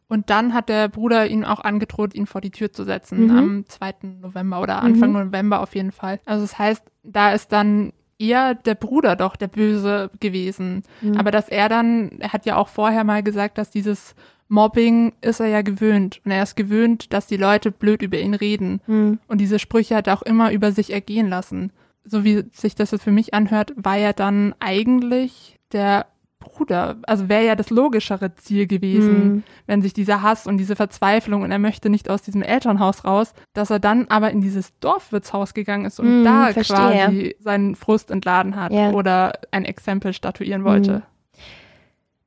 Und 0.09 0.29
dann 0.29 0.55
hat 0.55 0.69
der 0.69 0.89
Bruder 0.89 1.29
ihn 1.29 1.45
auch 1.45 1.61
angedroht, 1.61 2.15
ihn 2.15 2.27
vor 2.27 2.41
die 2.41 2.51
Tür 2.51 2.73
zu 2.73 2.83
setzen 2.83 3.27
Mhm. 3.27 3.37
am 3.39 3.65
2. 3.69 3.95
November 4.21 4.61
oder 4.61 4.83
Anfang 4.83 5.13
November 5.13 5.61
auf 5.61 5.77
jeden 5.77 5.93
Fall. 5.93 6.19
Also 6.25 6.43
das 6.43 6.59
heißt, 6.59 6.83
da 7.05 7.33
ist 7.33 7.53
dann 7.53 7.93
eher 8.21 8.55
der 8.55 8.75
Bruder 8.75 9.17
doch 9.17 9.35
der 9.35 9.49
Böse 9.49 10.11
gewesen. 10.21 10.83
Mhm. 11.01 11.17
Aber 11.17 11.31
dass 11.31 11.49
er 11.49 11.69
dann, 11.69 12.13
er 12.21 12.33
hat 12.33 12.47
ja 12.47 12.57
auch 12.57 12.69
vorher 12.69 13.03
mal 13.03 13.23
gesagt, 13.23 13.59
dass 13.59 13.71
dieses 13.71 14.15
Mobbing 14.49 15.13
ist 15.21 15.41
er 15.41 15.47
ja 15.47 15.63
gewöhnt. 15.63 16.21
Und 16.25 16.33
er 16.33 16.43
ist 16.43 16.57
gewöhnt, 16.57 17.13
dass 17.13 17.27
die 17.27 17.37
Leute 17.37 17.71
blöd 17.71 18.03
über 18.03 18.19
ihn 18.19 18.35
reden. 18.35 18.81
Hm. 18.87 19.21
Und 19.29 19.41
diese 19.41 19.61
Sprüche 19.61 19.95
hat 19.95 20.09
er 20.09 20.15
auch 20.15 20.23
immer 20.23 20.51
über 20.51 20.73
sich 20.73 20.93
ergehen 20.93 21.29
lassen. 21.29 21.73
So 22.05 22.25
wie 22.25 22.45
sich 22.53 22.75
das 22.75 22.91
jetzt 22.91 23.05
für 23.05 23.13
mich 23.13 23.33
anhört, 23.33 23.73
war 23.77 23.97
er 23.97 24.13
dann 24.13 24.55
eigentlich 24.59 25.57
der 25.73 26.07
Bruder. 26.41 26.97
Also 27.03 27.29
wäre 27.29 27.45
ja 27.47 27.55
das 27.55 27.71
logischere 27.71 28.35
Ziel 28.35 28.67
gewesen, 28.67 29.35
Mhm. 29.35 29.43
wenn 29.67 29.83
sich 29.83 29.93
dieser 29.93 30.23
Hass 30.23 30.47
und 30.49 30.59
diese 30.59 30.75
Verzweiflung 30.75 31.43
und 31.43 31.53
er 31.53 31.59
möchte 31.61 31.89
nicht 31.91 32.11
aus 32.11 32.23
diesem 32.23 32.43
Elternhaus 32.43 33.05
raus, 33.05 33.33
dass 33.53 33.71
er 33.71 33.79
dann 33.79 34.07
aber 34.09 34.31
in 34.33 34.41
dieses 34.41 34.77
Dorfwirtshaus 34.81 35.55
gegangen 35.55 35.85
ist 35.85 36.01
und 36.01 36.21
Mhm, 36.21 36.25
da 36.25 36.53
verstehe. 36.53 36.77
quasi 36.77 37.37
seinen 37.39 37.77
Frust 37.77 38.11
entladen 38.11 38.57
hat 38.57 38.73
Ja. 38.73 38.91
oder 38.91 39.35
ein 39.53 39.65
Exempel 39.65 40.13
statuieren 40.13 40.65
wollte. 40.65 40.97
Mhm. 40.97 41.03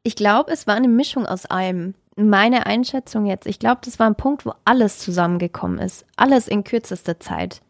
Ich 0.03 0.15
glaube, 0.15 0.51
es 0.51 0.67
war 0.67 0.75
eine 0.75 0.87
Mischung 0.89 1.25
aus 1.25 1.45
allem. 1.45 1.95
Meine 2.15 2.65
Einschätzung 2.65 3.25
jetzt, 3.25 3.47
ich 3.47 3.57
glaube, 3.57 3.81
das 3.85 3.97
war 3.99 4.05
ein 4.07 4.15
Punkt, 4.15 4.45
wo 4.45 4.53
alles 4.65 4.99
zusammengekommen 4.99 5.79
ist. 5.79 6.05
Alles 6.15 6.47
in 6.47 6.63
kürzester 6.63 7.19
Zeit. 7.19 7.61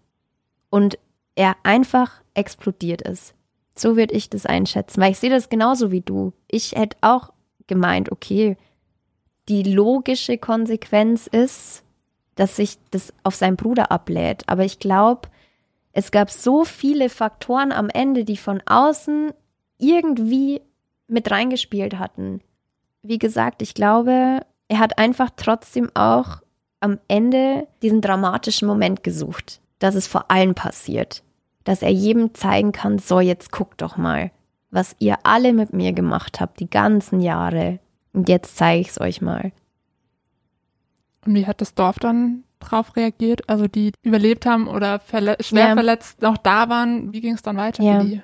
Und 0.69 0.97
er 1.35 1.55
einfach 1.63 2.11
explodiert 2.33 3.01
ist. 3.03 3.33
So 3.75 3.95
würde 3.95 4.13
ich 4.13 4.29
das 4.29 4.45
einschätzen, 4.45 5.01
weil 5.01 5.11
ich 5.11 5.19
sehe 5.19 5.29
das 5.29 5.49
genauso 5.49 5.91
wie 5.91 6.01
du. 6.01 6.33
Ich 6.47 6.73
hätte 6.73 6.97
auch 7.01 7.31
gemeint, 7.67 8.11
okay, 8.11 8.57
die 9.49 9.63
logische 9.63 10.37
Konsequenz 10.37 11.27
ist, 11.27 11.83
dass 12.35 12.55
sich 12.55 12.77
das 12.91 13.13
auf 13.23 13.35
seinen 13.35 13.57
Bruder 13.57 13.91
ablädt. 13.91 14.43
Aber 14.47 14.63
ich 14.63 14.79
glaube, 14.79 15.29
es 15.91 16.11
gab 16.11 16.31
so 16.31 16.65
viele 16.65 17.09
Faktoren 17.09 17.71
am 17.71 17.89
Ende, 17.89 18.25
die 18.25 18.37
von 18.37 18.61
außen 18.65 19.31
irgendwie 19.77 20.61
mit 21.07 21.29
reingespielt 21.29 21.99
hatten. 21.99 22.41
Wie 23.01 23.19
gesagt, 23.19 23.61
ich 23.61 23.73
glaube, 23.73 24.41
er 24.67 24.79
hat 24.79 24.97
einfach 24.97 25.29
trotzdem 25.35 25.91
auch 25.93 26.41
am 26.79 26.99
Ende 27.07 27.67
diesen 27.81 28.01
dramatischen 28.01 28.67
Moment 28.67 29.03
gesucht, 29.03 29.61
dass 29.79 29.95
es 29.95 30.07
vor 30.07 30.31
allem 30.31 30.55
passiert, 30.55 31.22
dass 31.63 31.81
er 31.81 31.91
jedem 31.91 32.33
zeigen 32.33 32.71
kann, 32.71 32.99
so 32.99 33.19
jetzt 33.19 33.51
guckt 33.51 33.81
doch 33.81 33.97
mal, 33.97 34.31
was 34.71 34.95
ihr 34.99 35.17
alle 35.23 35.53
mit 35.53 35.73
mir 35.73 35.93
gemacht 35.93 36.39
habt, 36.41 36.59
die 36.59 36.69
ganzen 36.69 37.19
Jahre. 37.21 37.79
Und 38.11 38.29
jetzt 38.29 38.57
zeige 38.57 38.81
ich 38.81 38.89
es 38.89 38.99
euch 39.01 39.21
mal. 39.21 39.51
Und 41.25 41.35
wie 41.35 41.47
hat 41.47 41.61
das 41.61 41.73
Dorf 41.73 41.99
dann 41.99 42.43
drauf 42.59 42.95
reagiert? 42.95 43.47
Also 43.49 43.67
die 43.67 43.91
überlebt 44.01 44.45
haben 44.45 44.67
oder 44.67 44.99
verle 44.99 45.37
schwer 45.39 45.69
Ja. 45.69 45.73
verletzt 45.73 46.21
noch 46.21 46.37
da 46.37 46.69
waren, 46.69 47.13
wie 47.13 47.21
ging 47.21 47.33
es 47.35 47.41
dann 47.41 47.57
weiter 47.57 47.83
Ja. 47.83 47.99
für 48.01 48.05
die? 48.07 48.21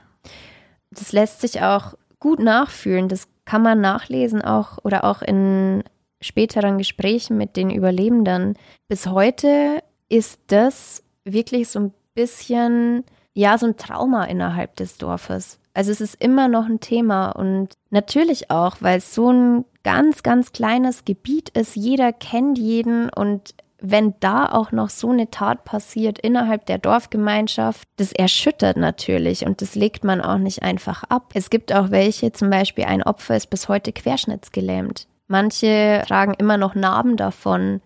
das 0.91 1.12
lässt 1.12 1.41
sich 1.41 1.62
auch 1.62 1.93
gut 2.19 2.39
nachfühlen. 2.39 3.08
Das 3.10 3.28
kann 3.45 3.62
man 3.62 3.80
nachlesen 3.80 4.41
auch 4.41 4.80
oder 4.84 5.04
auch 5.04 5.21
in 5.21 5.84
späteren 6.19 6.78
Gesprächen 6.80 7.38
mit 7.38 7.56
den 7.56 7.69
Überlebenden. 7.69 8.56
Bis 8.88 9.06
heute 9.08 9.82
ist 10.10 10.39
das 10.47 11.04
wirklich 11.23 11.69
so 11.69 11.80
ein 11.80 11.93
bisschen, 12.15 13.04
ja, 13.39 13.58
so 13.58 13.67
ein 13.67 13.78
Trauma 13.78 14.25
innerhalb 14.25 14.75
des 14.75 14.97
Dorfes. 14.97 15.60
Also 15.73 15.91
es 15.91 16.02
ist 16.02 16.21
immer 16.21 16.49
noch 16.49 16.65
ein 16.65 16.82
Thema 16.82 17.30
und 17.30 17.69
natürlich 17.89 18.52
auch, 18.52 18.75
weil 18.82 18.97
es 18.97 19.15
so 19.15 19.32
ein 19.32 19.63
ganz, 19.82 20.23
ganz 20.23 20.52
kleines 20.52 21.06
Gebiet 21.06 21.47
ist. 21.49 21.78
Jeder 21.78 22.12
kennt 22.12 22.58
jeden 22.58 23.10
und 23.10 23.56
wenn 23.82 24.13
da 24.19 24.52
auch 24.52 24.73
noch 24.73 24.89
so 24.89 25.10
eine 25.12 25.32
Tat 25.32 25.63
passiert 25.63 26.19
innerhalb 26.19 26.65
der 26.65 26.80
Dorfgemeinschaft, 26.80 27.88
das 27.95 28.12
erschüttert 28.12 28.75
natürlich 28.75 29.45
und 29.45 29.62
das 29.62 29.73
legt 29.73 30.04
man 30.04 30.19
auch 30.19 30.38
nicht 30.38 30.62
einfach 30.62 31.06
ab. 31.06 31.32
Es 31.34 31.49
gibt 31.49 31.71
auch 31.71 31.91
welche, 31.91 32.34
zum 32.34 32.49
Beispiel 32.49 32.84
ein 32.84 33.04
Opfer 33.04 33.38
ist 33.38 33.49
bis 33.49 33.69
heute 33.69 33.93
querschnittsgelähmt. 33.93 35.08
Manche 35.28 36.04
tragen 36.06 36.34
immer 36.34 36.58
noch 36.58 36.75
Narben 36.75 37.15
davon, 37.15 37.80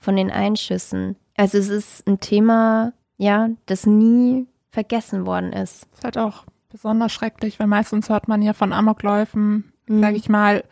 von 0.00 0.16
den 0.16 0.32
Einschüssen. 0.32 1.14
Also 1.36 1.58
es 1.58 1.68
ist 1.68 2.08
ein 2.08 2.18
Thema, 2.18 2.92
ja, 3.18 3.50
das 3.66 3.86
nie 3.86 4.48
vergessen 4.76 5.24
worden 5.24 5.54
ist. 5.54 5.86
ist 5.94 6.04
halt 6.04 6.18
auch 6.18 6.44
besonders 6.70 7.10
schrecklich, 7.10 7.58
weil 7.58 7.66
meistens 7.66 8.10
hört 8.10 8.28
man 8.28 8.42
ja 8.42 8.52
von 8.52 8.74
Amokläufen, 8.74 9.72
Mhm. 9.88 10.02
sage 10.02 10.16
ich 10.16 10.28
mal, 10.28 10.64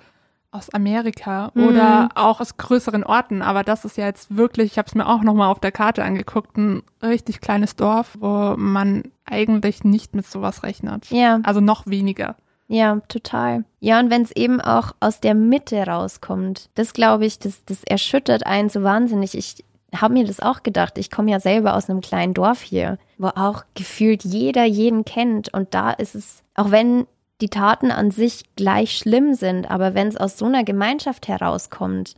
aus 0.51 0.69
Amerika 0.69 1.51
Mhm. 1.55 1.65
oder 1.65 2.09
auch 2.17 2.39
aus 2.41 2.59
größeren 2.59 3.03
Orten. 3.03 3.41
Aber 3.41 3.63
das 3.65 3.87
ist 3.87 3.97
ja 3.97 4.05
jetzt 4.05 4.37
wirklich, 4.37 4.73
ich 4.73 4.79
habe 4.79 4.87
es 4.89 4.95
mir 4.95 5.07
auch 5.09 5.23
nochmal 5.23 5.49
auf 5.51 5.59
der 5.59 5.73
Karte 5.73 6.05
angeguckt, 6.05 6.59
ein 6.59 6.83
richtig 7.03 7.41
kleines 7.41 7.77
Dorf, 7.77 8.19
wo 8.21 8.55
man 8.59 9.05
eigentlich 9.25 9.85
nicht 9.85 10.15
mit 10.15 10.27
sowas 10.27 10.63
rechnet. 10.65 11.09
Ja, 11.11 11.41
Also 11.43 11.61
noch 11.63 11.87
weniger. 11.87 12.37
ja, 12.69 13.01
total. 13.09 13.65
Ja, 13.81 13.99
und 14.01 14.11
wenn 14.11 14.21
es 14.23 14.33
eben 14.33 14.61
auch 14.61 14.93
aus 15.01 15.21
der 15.21 15.35
Mitte 15.35 15.87
rauskommt, 15.87 16.69
das 16.75 16.93
glaube 16.93 17.25
ich, 17.25 17.39
das, 17.39 17.65
das 17.65 17.83
erschüttert 17.85 18.45
einen 18.47 18.69
so 18.69 18.83
wahnsinnig. 18.83 19.35
Ich 19.39 19.65
habe 20.01 20.15
mir 20.15 20.25
das 20.25 20.41
auch 20.41 20.63
gedacht. 20.63 20.99
Ich 20.99 21.11
komme 21.11 21.31
ja 21.31 21.41
selber 21.41 21.75
aus 21.75 21.89
einem 21.89 22.01
kleinen 22.01 22.35
Dorf 22.35 22.63
hier, 22.63 22.99
wo 23.19 23.29
auch 23.29 23.65
gefühlt 23.75 24.25
jeder 24.25 24.65
jeden 24.65 25.05
kennt. 25.05 25.53
Und 25.53 25.75
da 25.75 25.91
ist 25.91 26.15
es, 26.15 26.43
auch 26.55 26.71
wenn 26.71 27.07
die 27.41 27.49
Taten 27.49 27.91
an 27.91 28.11
sich 28.11 28.45
gleich 28.57 28.97
schlimm 28.97 29.35
sind, 29.35 29.71
aber 29.71 29.95
wenn 29.95 30.09
es 30.09 30.17
aus 30.17 30.39
so 30.39 30.47
einer 30.47 30.65
Gemeinschaft 30.65 31.29
herauskommt, 31.29 32.15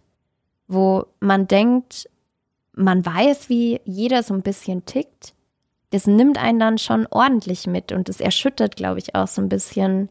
wo 0.69 1.07
man 1.21 1.49
denkt, 1.49 2.09
man 2.73 3.05
weiß, 3.05 3.49
wie 3.49 3.81
jeder 3.85 4.23
so 4.23 4.35
ein 4.35 4.43
bisschen 4.43 4.85
tickt, 4.85 5.35
das 5.91 6.07
nimmt 6.07 6.43
einen 6.43 6.59
dann 6.59 6.79
schon 6.79 7.07
ordentlich 7.11 7.67
mit 7.67 7.93
und 7.93 8.09
das 8.09 8.21
erschüttert, 8.21 8.77
glaube 8.77 8.99
ich, 8.99 9.15
auch 9.15 9.29
so 9.29 9.41
ein 9.41 9.49
bisschen. 9.49 10.09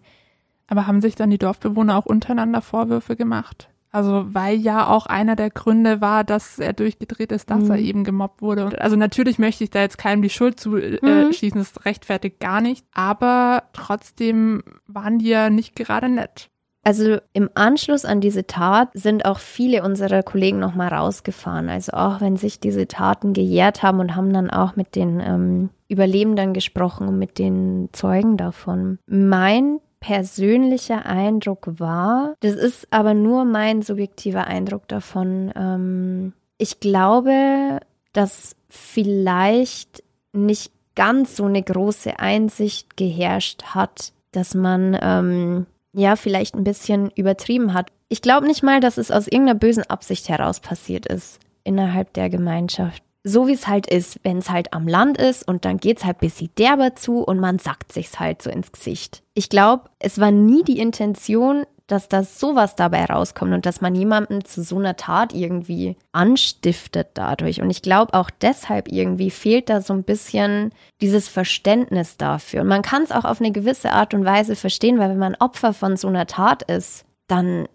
Aber 0.68 0.88
haben 0.88 1.02
sich 1.02 1.16
dann 1.16 1.30
die 1.30 1.38
Dorfbewohner 1.38 1.98
auch 1.98 2.06
untereinander 2.06 2.62
Vorwürfe 2.62 3.16
gemacht? 3.16 3.70
Also 3.96 4.26
weil 4.34 4.58
ja 4.58 4.88
auch 4.88 5.06
einer 5.06 5.38
der 5.38 5.50
Gründe 5.50 6.02
war, 6.02 6.26
dass 6.26 6.60
er 6.60 6.74
durchgedreht 6.74 7.32
ist, 7.32 7.50
dass 7.50 7.64
Mhm. 7.64 7.72
er 7.72 7.78
eben 7.80 8.04
gemobbt 8.04 8.42
wurde. 8.42 8.82
Also 8.82 8.98
natürlich 8.98 9.40
möchte 9.40 9.64
ich 9.64 9.70
da 9.70 9.80
jetzt 9.80 9.98
keinem 9.98 10.22
die 10.22 10.30
Schuld 10.30 10.60
zu 10.60 10.76
äh, 10.76 11.00
Mhm. 11.02 11.32
das 11.54 11.86
rechtfertigt 11.86 12.42
gar 12.42 12.60
nicht. 12.60 12.86
Aber 12.94 13.64
trotzdem 13.72 14.64
waren 14.86 15.20
die 15.20 15.30
ja 15.30 15.50
nicht 15.50 15.78
gerade 15.78 16.10
nett. 16.10 16.50
Also 16.84 17.18
im 17.32 17.50
Anschluss 17.56 18.04
an 18.04 18.20
diese 18.20 18.46
Tat 18.46 18.90
sind 18.94 19.26
auch 19.26 19.40
viele 19.40 19.82
unserer 19.82 20.22
Kollegen 20.24 20.60
nochmal 20.60 20.90
rausgefahren. 20.90 21.70
Also 21.70 21.94
auch 21.94 22.20
wenn 22.20 22.36
sich 22.36 22.60
diese 22.60 22.88
Taten 22.88 23.32
gejährt 23.32 23.82
haben 23.82 24.00
und 24.02 24.16
haben 24.16 24.34
dann 24.34 24.50
auch 24.52 24.76
mit 24.76 24.96
den 24.96 25.20
ähm, 25.20 25.70
Überlebenden 25.88 26.54
gesprochen 26.54 27.08
und 27.08 27.18
mit 27.18 27.40
den 27.40 27.90
Zeugen 27.94 28.36
davon. 28.38 29.00
Mein 29.08 29.80
persönlicher 30.06 31.08
Eindruck 31.08 31.80
war, 31.80 32.36
das 32.42 32.54
ist 32.54 32.88
aber 32.92 33.16
nur 33.16 33.44
mein 33.44 33.82
subjektiver 33.82 34.46
Eindruck 34.46 34.88
davon. 34.88 35.52
Ähm, 35.56 36.34
ich 36.60 36.80
glaube, 36.80 37.80
dass 38.14 38.56
vielleicht 38.70 40.04
nicht 40.32 40.72
ganz 40.96 41.36
so 41.36 41.46
eine 41.46 41.64
große 41.64 42.20
Einsicht 42.20 42.96
geherrscht 42.98 43.64
hat, 43.74 44.14
dass 44.32 44.54
man 44.54 44.96
ähm, 45.02 45.66
ja 45.92 46.16
vielleicht 46.16 46.54
ein 46.54 46.64
bisschen 46.64 47.10
übertrieben 47.16 47.74
hat. 47.74 47.92
Ich 48.08 48.22
glaube 48.22 48.46
nicht 48.46 48.62
mal, 48.62 48.82
dass 48.82 49.00
es 49.00 49.10
aus 49.10 49.28
irgendeiner 49.28 49.58
bösen 49.58 49.90
Absicht 49.90 50.30
heraus 50.30 50.60
passiert 50.60 51.08
ist 51.08 51.40
innerhalb 51.64 52.14
der 52.14 52.30
Gemeinschaft. 52.30 53.02
So 53.28 53.48
wie 53.48 53.54
es 53.54 53.68
halt 53.68 53.88
ist, 53.88 54.20
wenn 54.22 54.38
es 54.38 54.52
halt 54.52 54.72
am 54.72 54.88
Land 54.88 55.18
ist 55.18 55.48
und 55.48 55.66
dann 55.66 55.78
geht's 55.78 56.06
halt 56.06 56.18
ein 56.18 56.28
bisschen 56.28 56.52
derber 56.60 56.96
zu 56.96 57.24
und 57.24 57.40
man 57.40 57.58
sagt 57.58 57.92
sich's 57.92 58.20
halt 58.20 58.44
so 58.44 58.52
ins 58.52 58.72
Gesicht. 58.72 59.24
Ich 59.34 59.50
glaube, 59.50 59.90
es 59.98 60.20
war 60.20 60.30
nie 60.30 60.64
die 60.64 60.78
Intention, 60.78 61.66
dass 61.88 62.08
da 62.08 62.24
sowas 62.24 62.76
dabei 62.76 63.06
rauskommt 63.06 63.52
und 63.52 63.66
dass 63.66 63.82
man 63.82 63.96
jemanden 63.96 64.46
zu 64.46 64.62
so 64.62 64.78
einer 64.78 64.96
Tat 64.96 65.34
irgendwie 65.34 65.98
anstiftet 66.12 67.10
dadurch. 67.16 67.62
Und 67.62 67.72
ich 67.72 67.82
glaube 67.82 68.14
auch 68.14 68.30
deshalb 68.30 68.92
irgendwie 68.92 69.32
fehlt 69.32 69.70
da 69.70 69.82
so 69.82 69.94
ein 69.94 70.04
bisschen 70.04 70.72
dieses 71.02 71.28
Verständnis 71.28 72.18
dafür. 72.18 72.62
Und 72.62 72.68
man 72.68 72.84
kann 72.84 73.02
es 73.02 73.12
auch 73.12 73.26
auf 73.26 73.40
eine 73.40 73.52
gewisse 73.52 73.92
Art 73.92 74.14
und 74.14 74.24
Weise 74.24 74.56
verstehen, 74.56 75.00
weil 75.00 75.10
wenn 75.10 75.18
man 75.18 75.36
Opfer 75.36 75.74
von 75.74 75.98
so 75.98 76.08
einer 76.08 76.28
Tat 76.28 76.62
ist, 76.62 77.06
dann 77.26 77.68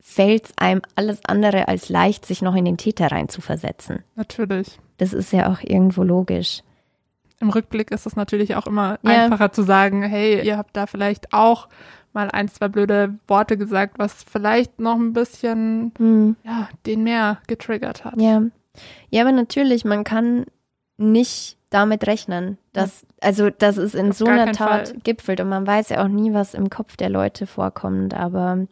fällt 0.00 0.46
es 0.46 0.52
einem 0.56 0.82
alles 0.94 1.20
andere 1.24 1.68
als 1.68 1.88
leicht, 1.88 2.26
sich 2.26 2.42
noch 2.42 2.54
in 2.54 2.64
den 2.64 2.76
Täter 2.76 3.10
reinzuversetzen. 3.10 4.04
Natürlich. 4.14 4.78
Das 4.98 5.12
ist 5.12 5.32
ja 5.32 5.50
auch 5.52 5.58
irgendwo 5.62 6.02
logisch. 6.02 6.62
Im 7.40 7.50
Rückblick 7.50 7.90
ist 7.90 8.06
es 8.06 8.16
natürlich 8.16 8.56
auch 8.56 8.66
immer 8.66 8.98
Ja. 9.02 9.24
einfacher 9.24 9.52
zu 9.52 9.62
sagen, 9.62 10.02
hey, 10.02 10.44
ihr 10.44 10.56
habt 10.56 10.76
da 10.76 10.86
vielleicht 10.86 11.32
auch 11.34 11.68
mal 12.14 12.30
ein, 12.30 12.48
zwei 12.48 12.68
blöde 12.68 13.18
Worte 13.28 13.58
gesagt, 13.58 13.98
was 13.98 14.22
vielleicht 14.24 14.80
noch 14.80 14.96
ein 14.96 15.12
bisschen, 15.12 15.92
Hm. 15.98 16.36
ja, 16.44 16.68
den 16.86 17.04
mehr 17.04 17.38
getriggert 17.46 18.04
hat. 18.06 18.18
Ja. 18.20 18.42
Ja, 19.10 19.22
aber 19.22 19.32
natürlich, 19.32 19.84
man 19.84 20.02
kann 20.04 20.46
nicht 20.96 21.56
damit 21.68 22.06
rechnen, 22.06 22.56
dass, 22.72 23.04
also, 23.20 23.50
dass 23.50 23.76
es 23.76 23.94
in 23.94 24.10
Auf 24.10 24.16
so 24.16 24.24
einer 24.26 24.52
Tat 24.52 24.88
Fall. 24.88 24.98
gipfelt 25.04 25.40
und 25.40 25.48
man 25.50 25.66
weiß 25.66 25.90
ja 25.90 26.02
auch 26.02 26.08
nie, 26.08 26.32
was 26.32 26.54
im 26.54 26.70
Kopf 26.70 26.96
der 26.96 27.10
Leute 27.10 27.46
vorkommt. 27.46 28.14
Aber 28.14 28.66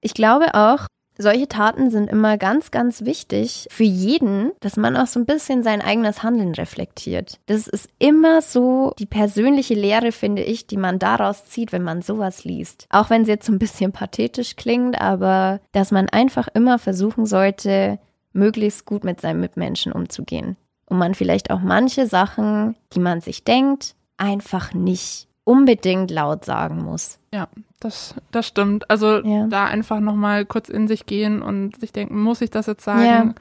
ich 0.00 0.14
glaube 0.14 0.54
auch, 0.54 0.86
solche 1.20 1.48
Taten 1.48 1.90
sind 1.90 2.08
immer 2.08 2.38
ganz, 2.38 2.70
ganz 2.70 3.04
wichtig 3.04 3.66
für 3.70 3.84
jeden, 3.84 4.52
dass 4.60 4.76
man 4.76 4.96
auch 4.96 5.06
so 5.06 5.20
ein 5.20 5.26
bisschen 5.26 5.62
sein 5.62 5.82
eigenes 5.82 6.22
Handeln 6.22 6.54
reflektiert. 6.54 7.38
Das 7.46 7.66
ist 7.68 7.88
immer 7.98 8.42
so 8.42 8.94
die 8.98 9.06
persönliche 9.06 9.74
Lehre, 9.74 10.12
finde 10.12 10.42
ich, 10.42 10.66
die 10.66 10.76
man 10.76 10.98
daraus 10.98 11.44
zieht, 11.46 11.72
wenn 11.72 11.82
man 11.82 12.02
sowas 12.02 12.44
liest. 12.44 12.86
Auch 12.90 13.10
wenn 13.10 13.22
es 13.22 13.28
jetzt 13.28 13.46
so 13.46 13.52
ein 13.52 13.58
bisschen 13.58 13.92
pathetisch 13.92 14.56
klingt, 14.56 15.00
aber 15.00 15.60
dass 15.72 15.90
man 15.90 16.08
einfach 16.08 16.48
immer 16.54 16.78
versuchen 16.78 17.26
sollte, 17.26 17.98
möglichst 18.32 18.86
gut 18.86 19.04
mit 19.04 19.20
seinen 19.20 19.40
Mitmenschen 19.40 19.92
umzugehen. 19.92 20.56
Und 20.86 20.98
man 20.98 21.14
vielleicht 21.14 21.50
auch 21.50 21.60
manche 21.60 22.06
Sachen, 22.06 22.74
die 22.92 23.00
man 23.00 23.20
sich 23.20 23.44
denkt, 23.44 23.94
einfach 24.16 24.74
nicht 24.74 25.28
unbedingt 25.44 26.10
laut 26.10 26.44
sagen 26.44 26.82
muss. 26.82 27.19
Ja, 27.32 27.48
das, 27.78 28.14
das 28.32 28.46
stimmt. 28.46 28.90
Also 28.90 29.20
Ja. 29.24 29.46
da 29.46 29.66
einfach 29.66 30.00
nochmal 30.00 30.44
kurz 30.46 30.68
in 30.68 30.88
sich 30.88 31.06
gehen 31.06 31.42
und 31.42 31.78
sich 31.80 31.92
denken, 31.92 32.20
muss 32.20 32.40
ich 32.40 32.50
das 32.50 32.66
jetzt 32.66 32.84
sagen? 32.84 33.04
Ja. 33.28 33.34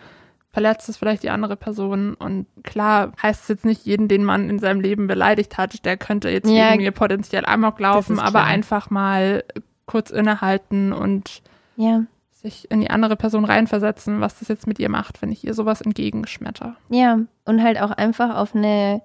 Verletzt 0.52 0.90
es 0.90 0.98
vielleicht 0.98 1.22
die 1.24 1.30
andere 1.30 1.56
Person? 1.56 2.14
Und 2.16 2.48
klar 2.64 3.14
heißt 3.22 3.44
es 3.44 3.48
jetzt 3.50 3.66
nicht, 3.66 3.86
jeden, 3.86 4.08
den 4.08 4.24
man 4.24 4.50
in 4.50 4.60
seinem 4.60 4.82
Leben 4.82 5.08
beleidigt 5.08 5.58
hat, 5.58 5.86
der 5.86 5.96
könnte 5.98 6.30
jetzt 6.30 6.50
Ja, 6.50 6.72
wegen 6.72 6.84
mir 6.84 6.92
potenziell 6.92 7.46
Amok 7.46 7.80
laufen, 7.80 8.20
aber 8.20 8.44
einfach 8.44 8.90
mal 8.90 9.44
kurz 9.86 10.10
innehalten 10.12 10.92
und 10.94 11.42
Ja, 11.76 12.04
sich 12.32 12.70
in 12.72 12.82
die 12.82 12.90
andere 12.90 13.16
Person 13.16 13.44
reinversetzen, 13.46 14.22
was 14.22 14.40
das 14.40 14.48
jetzt 14.48 14.66
mit 14.66 14.80
ihr 14.80 14.90
macht, 14.90 15.22
wenn 15.22 15.32
ich 15.32 15.44
ihr 15.46 15.54
sowas 15.54 15.82
entgegenschmetter. 15.82 16.76
ja. 16.90 17.20
Und 17.46 17.64
halt 17.64 17.82
auch 17.82 17.92
einfach 17.92 18.36
auf 18.36 18.56
eine 18.56 19.02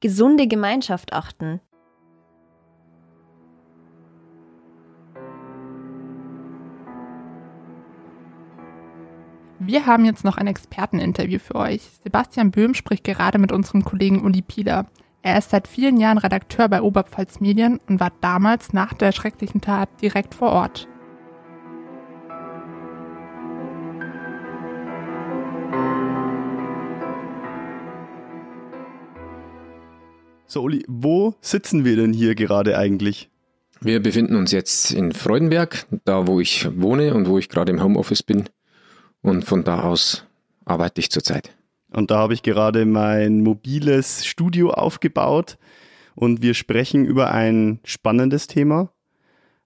gesunde 0.00 0.46
Gemeinschaft 0.46 1.12
achten. 1.12 1.60
Wir 9.60 9.86
haben 9.86 10.04
jetzt 10.04 10.24
noch 10.24 10.36
ein 10.36 10.46
Experteninterview 10.46 11.40
für 11.40 11.56
euch. 11.56 11.82
Sebastian 12.04 12.52
Böhm 12.52 12.74
spricht 12.74 13.02
gerade 13.02 13.38
mit 13.38 13.50
unserem 13.50 13.84
Kollegen 13.84 14.24
Uli 14.24 14.40
Pieler. 14.40 14.86
Er 15.22 15.36
ist 15.36 15.50
seit 15.50 15.66
vielen 15.66 15.96
Jahren 15.96 16.18
Redakteur 16.18 16.68
bei 16.68 16.80
Oberpfalz 16.80 17.40
Medien 17.40 17.80
und 17.88 17.98
war 17.98 18.12
damals 18.20 18.72
nach 18.72 18.94
der 18.94 19.10
schrecklichen 19.10 19.60
Tat 19.60 19.88
direkt 20.00 20.36
vor 20.36 20.52
Ort. 20.52 20.86
So, 30.46 30.62
Uli, 30.62 30.84
wo 30.86 31.34
sitzen 31.40 31.84
wir 31.84 31.96
denn 31.96 32.12
hier 32.12 32.36
gerade 32.36 32.78
eigentlich? 32.78 33.28
Wir 33.80 34.00
befinden 34.00 34.36
uns 34.36 34.52
jetzt 34.52 34.92
in 34.92 35.12
Freudenberg, 35.12 35.86
da 36.04 36.28
wo 36.28 36.38
ich 36.38 36.68
wohne 36.80 37.12
und 37.12 37.28
wo 37.28 37.38
ich 37.38 37.48
gerade 37.48 37.72
im 37.72 37.82
Homeoffice 37.82 38.22
bin. 38.22 38.44
Und 39.28 39.44
von 39.44 39.62
da 39.62 39.82
aus 39.82 40.24
arbeite 40.64 41.02
ich 41.02 41.10
zurzeit. 41.10 41.54
Und 41.92 42.10
da 42.10 42.16
habe 42.16 42.32
ich 42.32 42.42
gerade 42.42 42.86
mein 42.86 43.42
mobiles 43.42 44.24
Studio 44.24 44.70
aufgebaut 44.70 45.58
und 46.14 46.40
wir 46.40 46.54
sprechen 46.54 47.04
über 47.04 47.30
ein 47.30 47.78
spannendes 47.84 48.46
Thema, 48.46 48.90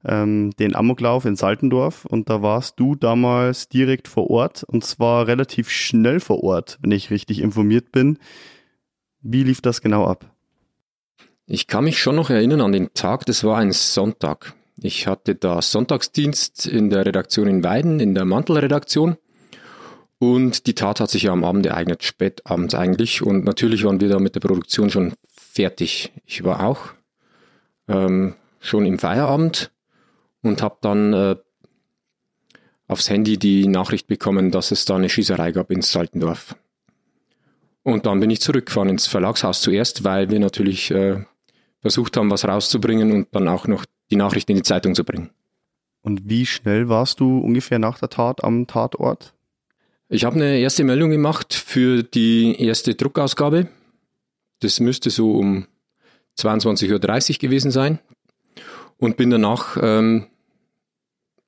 ähm, 0.04 0.50
den 0.58 0.74
Amoklauf 0.74 1.26
in 1.26 1.36
Saltendorf. 1.36 2.04
Und 2.06 2.28
da 2.28 2.42
warst 2.42 2.80
du 2.80 2.96
damals 2.96 3.68
direkt 3.68 4.08
vor 4.08 4.30
Ort 4.30 4.64
und 4.64 4.84
zwar 4.84 5.28
relativ 5.28 5.70
schnell 5.70 6.18
vor 6.18 6.42
Ort, 6.42 6.80
wenn 6.82 6.90
ich 6.90 7.12
richtig 7.12 7.40
informiert 7.40 7.92
bin. 7.92 8.18
Wie 9.20 9.44
lief 9.44 9.60
das 9.60 9.80
genau 9.80 10.06
ab? 10.06 10.28
Ich 11.46 11.68
kann 11.68 11.84
mich 11.84 12.00
schon 12.00 12.16
noch 12.16 12.30
erinnern 12.30 12.62
an 12.62 12.72
den 12.72 12.94
Tag, 12.94 13.26
das 13.26 13.44
war 13.44 13.58
ein 13.58 13.70
Sonntag. 13.70 14.54
Ich 14.80 15.06
hatte 15.06 15.36
da 15.36 15.62
Sonntagsdienst 15.62 16.66
in 16.66 16.90
der 16.90 17.06
Redaktion 17.06 17.46
in 17.46 17.62
Weiden, 17.62 18.00
in 18.00 18.16
der 18.16 18.24
Mantelredaktion. 18.24 19.16
Und 20.22 20.68
die 20.68 20.76
Tat 20.76 21.00
hat 21.00 21.10
sich 21.10 21.24
ja 21.24 21.32
am 21.32 21.42
Abend 21.42 21.66
ereignet, 21.66 22.04
spät 22.04 22.42
abends 22.44 22.76
eigentlich. 22.76 23.22
Und 23.22 23.44
natürlich 23.44 23.82
waren 23.82 24.00
wir 24.00 24.08
da 24.08 24.20
mit 24.20 24.36
der 24.36 24.40
Produktion 24.40 24.88
schon 24.88 25.14
fertig. 25.26 26.12
Ich 26.26 26.44
war 26.44 26.64
auch 26.64 26.92
ähm, 27.88 28.36
schon 28.60 28.86
im 28.86 29.00
Feierabend 29.00 29.72
und 30.42 30.62
habe 30.62 30.76
dann 30.80 31.12
äh, 31.12 31.36
aufs 32.86 33.10
Handy 33.10 33.36
die 33.36 33.66
Nachricht 33.66 34.06
bekommen, 34.06 34.52
dass 34.52 34.70
es 34.70 34.84
da 34.84 34.94
eine 34.94 35.08
Schießerei 35.08 35.50
gab 35.50 35.72
in 35.72 35.82
Saltendorf. 35.82 36.54
Und 37.82 38.06
dann 38.06 38.20
bin 38.20 38.30
ich 38.30 38.40
zurückgefahren 38.40 38.90
ins 38.90 39.08
Verlagshaus 39.08 39.60
zuerst, 39.60 40.04
weil 40.04 40.30
wir 40.30 40.38
natürlich 40.38 40.92
äh, 40.92 41.24
versucht 41.80 42.16
haben, 42.16 42.30
was 42.30 42.44
rauszubringen 42.44 43.10
und 43.10 43.26
dann 43.32 43.48
auch 43.48 43.66
noch 43.66 43.84
die 44.12 44.16
Nachricht 44.16 44.48
in 44.50 44.54
die 44.54 44.62
Zeitung 44.62 44.94
zu 44.94 45.02
bringen. 45.02 45.30
Und 46.00 46.28
wie 46.28 46.46
schnell 46.46 46.88
warst 46.88 47.18
du 47.18 47.40
ungefähr 47.40 47.80
nach 47.80 47.98
der 47.98 48.08
Tat 48.08 48.44
am 48.44 48.68
Tatort? 48.68 49.34
Ich 50.14 50.26
habe 50.26 50.36
eine 50.36 50.58
erste 50.58 50.84
Meldung 50.84 51.08
gemacht 51.08 51.54
für 51.54 52.02
die 52.02 52.62
erste 52.62 52.94
Druckausgabe. 52.94 53.68
Das 54.60 54.78
müsste 54.78 55.08
so 55.08 55.32
um 55.32 55.66
22.30 56.38 57.32
Uhr 57.32 57.38
gewesen 57.38 57.70
sein. 57.70 57.98
Und 58.98 59.16
bin 59.16 59.30
danach 59.30 59.78
ähm, 59.80 60.26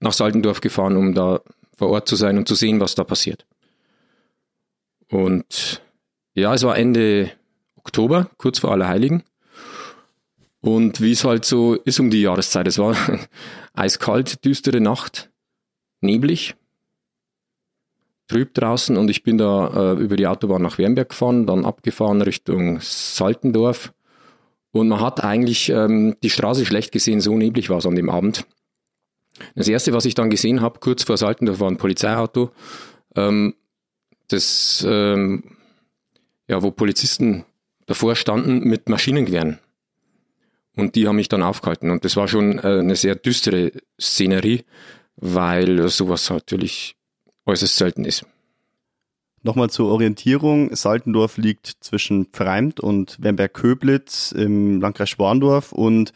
nach 0.01 0.15
Saltendorf 0.15 0.63
gefahren, 0.63 0.97
um 0.97 1.13
da 1.13 1.43
vor 1.77 1.91
Ort 1.91 2.09
zu 2.09 2.17
sein 2.17 2.39
und 2.39 2.49
zu 2.49 2.55
sehen, 2.55 2.81
was 2.81 2.95
da 2.95 3.05
passiert. 3.05 3.45
Und 5.11 5.83
ja, 6.33 6.55
es 6.55 6.63
war 6.63 6.79
Ende 6.79 7.33
Oktober, 7.77 8.31
kurz 8.39 8.61
vor 8.61 8.73
Allerheiligen. 8.73 9.25
Und 10.61 11.03
wie 11.03 11.13
es 11.13 11.25
halt 11.25 11.45
so 11.45 11.75
ist 11.75 12.01
um 12.01 12.09
die 12.09 12.23
Jahreszeit. 12.23 12.67
Es 12.67 12.79
war 12.79 12.97
eiskalt, 13.75 14.43
düstere 14.43 14.81
Nacht, 14.81 15.31
neblig, 16.01 16.57
trüb 18.29 18.55
draußen 18.55 18.97
und 18.97 19.11
ich 19.11 19.23
bin 19.23 19.39
da 19.39 19.93
äh, 19.93 20.01
über 20.01 20.17
die 20.17 20.27
Autobahn 20.27 20.63
nach 20.63 20.79
Wernberg 20.79 21.11
gefahren, 21.11 21.47
dann 21.47 21.65
abgefahren 21.65 22.23
Richtung 22.23 22.79
Saltendorf. 22.81 23.93
Und 24.73 24.89
man 24.89 25.01
hat 25.01 25.23
eigentlich 25.23 25.69
ähm, 25.69 26.17
die 26.23 26.31
Straße 26.31 26.67
schlecht 26.67 26.91
gesehen, 26.91 27.21
so 27.21 27.37
neblig 27.37 27.71
war 27.71 27.79
es 27.79 27.87
an 27.87 27.95
dem 27.95 28.11
Abend. 28.11 28.47
Das 29.55 29.69
erste, 29.69 29.93
was 29.93 30.05
ich 30.05 30.15
dann 30.15 30.31
gesehen 30.31 30.61
habe, 30.61 30.81
kurz 30.81 31.03
vor 31.03 31.17
Saltendorf, 31.17 31.61
war 31.61 31.71
ein 31.71 31.77
Polizeiauto, 31.77 32.51
ähm, 33.15 33.55
das, 34.29 34.85
ähm, 34.89 35.57
ja, 36.49 36.63
wo 36.63 36.71
Polizisten 36.71 37.45
davor 37.87 38.17
standen 38.17 38.61
mit 38.69 38.89
Maschinengewehren. 38.89 39.59
Und 40.77 40.97
die 40.97 41.07
haben 41.07 41.17
mich 41.17 41.29
dann 41.29 41.43
aufgehalten. 41.43 41.91
Und 41.91 42.05
das 42.05 42.17
war 42.17 42.27
schon 42.27 42.59
äh, 42.59 42.81
eine 42.81 42.97
sehr 42.97 43.15
düstere 43.15 43.73
Szenerie, 44.01 44.65
weil 45.17 45.89
sowas 45.89 46.31
natürlich 46.31 46.97
äußerst 47.47 47.77
selten 47.77 48.05
ist. 48.05 48.27
Nochmal 49.43 49.69
zur 49.69 49.91
Orientierung. 49.91 50.75
Saltendorf 50.75 51.37
liegt 51.37 51.67
zwischen 51.81 52.27
Pfreimt 52.27 52.81
und 52.81 53.23
Wernberg-Köblitz 53.23 54.33
im 54.33 54.81
Landkreis 54.81 55.11
Schwandorf 55.11 55.73
und 55.73 56.13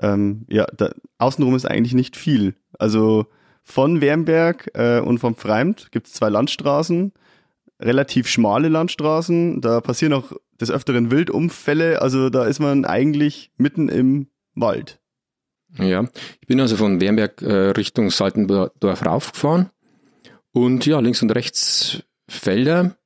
ähm, 0.00 0.46
ja, 0.48 0.66
da, 0.76 0.90
außenrum 1.18 1.56
ist 1.56 1.66
eigentlich 1.66 1.94
nicht 1.94 2.16
viel. 2.16 2.54
Also 2.78 3.26
von 3.62 4.00
Wernberg 4.00 4.70
äh, 4.74 5.00
und 5.00 5.18
vom 5.18 5.34
Pfreimt 5.34 5.90
gibt 5.90 6.06
es 6.06 6.12
zwei 6.12 6.28
Landstraßen, 6.28 7.12
relativ 7.80 8.28
schmale 8.28 8.68
Landstraßen. 8.68 9.60
Da 9.60 9.80
passieren 9.80 10.12
auch 10.12 10.32
des 10.60 10.70
Öfteren 10.70 11.10
Wildunfälle. 11.10 12.02
Also 12.02 12.30
da 12.30 12.44
ist 12.44 12.60
man 12.60 12.84
eigentlich 12.84 13.50
mitten 13.56 13.88
im 13.88 14.28
Wald. 14.54 15.00
Ja, 15.78 16.04
ich 16.40 16.46
bin 16.46 16.60
also 16.60 16.76
von 16.76 17.00
Wernberg 17.00 17.42
äh, 17.42 17.70
Richtung 17.70 18.10
Saltendorf 18.10 19.04
raufgefahren 19.04 19.70
und 20.54 20.86
ja, 20.86 21.00
links 21.00 21.20
und 21.20 21.32
rechts 21.32 22.04
Felder 22.28 22.96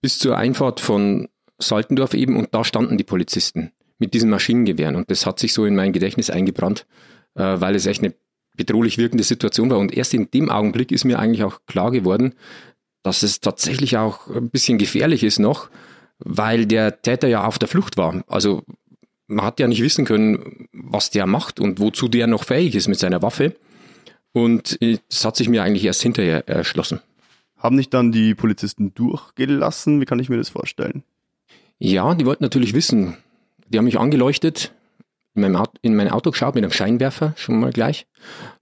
bis 0.00 0.18
zur 0.18 0.36
Einfahrt 0.36 0.80
von 0.80 1.28
Saltendorf 1.58 2.14
eben 2.14 2.36
und 2.36 2.54
da 2.54 2.64
standen 2.64 2.96
die 2.96 3.04
Polizisten 3.04 3.72
mit 3.98 4.14
diesen 4.14 4.30
Maschinengewehren 4.30 4.96
und 4.96 5.10
das 5.10 5.26
hat 5.26 5.38
sich 5.38 5.52
so 5.52 5.64
in 5.66 5.76
mein 5.76 5.92
Gedächtnis 5.92 6.30
eingebrannt, 6.30 6.86
äh, 7.34 7.42
weil 7.42 7.74
es 7.74 7.86
echt 7.86 8.02
eine 8.02 8.14
bedrohlich 8.56 8.96
wirkende 8.96 9.22
Situation 9.24 9.70
war 9.70 9.78
und 9.78 9.94
erst 9.94 10.14
in 10.14 10.30
dem 10.30 10.50
Augenblick 10.50 10.92
ist 10.92 11.04
mir 11.04 11.18
eigentlich 11.18 11.44
auch 11.44 11.60
klar 11.66 11.90
geworden, 11.90 12.34
dass 13.02 13.22
es 13.22 13.40
tatsächlich 13.40 13.98
auch 13.98 14.28
ein 14.28 14.48
bisschen 14.48 14.78
gefährlich 14.78 15.22
ist 15.24 15.38
noch, 15.38 15.68
weil 16.18 16.64
der 16.64 17.02
Täter 17.02 17.28
ja 17.28 17.44
auf 17.44 17.58
der 17.58 17.68
Flucht 17.68 17.98
war. 17.98 18.24
Also 18.28 18.64
man 19.26 19.44
hat 19.44 19.60
ja 19.60 19.68
nicht 19.68 19.82
wissen 19.82 20.06
können, 20.06 20.68
was 20.72 21.10
der 21.10 21.26
macht 21.26 21.60
und 21.60 21.80
wozu 21.80 22.08
der 22.08 22.26
noch 22.26 22.44
fähig 22.44 22.74
ist 22.74 22.88
mit 22.88 22.98
seiner 22.98 23.20
Waffe. 23.20 23.54
Und 24.36 24.76
äh, 24.82 24.98
das 25.08 25.24
hat 25.24 25.34
sich 25.34 25.48
mir 25.48 25.62
eigentlich 25.62 25.86
erst 25.86 26.02
hinterher 26.02 26.46
erschlossen. 26.46 27.00
Haben 27.56 27.78
dich 27.78 27.88
dann 27.88 28.12
die 28.12 28.34
Polizisten 28.34 28.92
durchgelassen? 28.92 29.98
Wie 29.98 30.04
kann 30.04 30.18
ich 30.18 30.28
mir 30.28 30.36
das 30.36 30.50
vorstellen? 30.50 31.04
Ja, 31.78 32.14
die 32.14 32.26
wollten 32.26 32.44
natürlich 32.44 32.74
wissen. 32.74 33.16
Die 33.70 33.78
haben 33.78 33.86
mich 33.86 33.98
angeleuchtet, 33.98 34.74
in, 35.34 35.40
meinem 35.40 35.56
Auto, 35.56 35.72
in 35.80 35.96
mein 35.96 36.10
Auto 36.10 36.32
geschaut 36.32 36.54
mit 36.54 36.64
einem 36.64 36.72
Scheinwerfer, 36.72 37.32
schon 37.38 37.58
mal 37.58 37.72
gleich. 37.72 38.06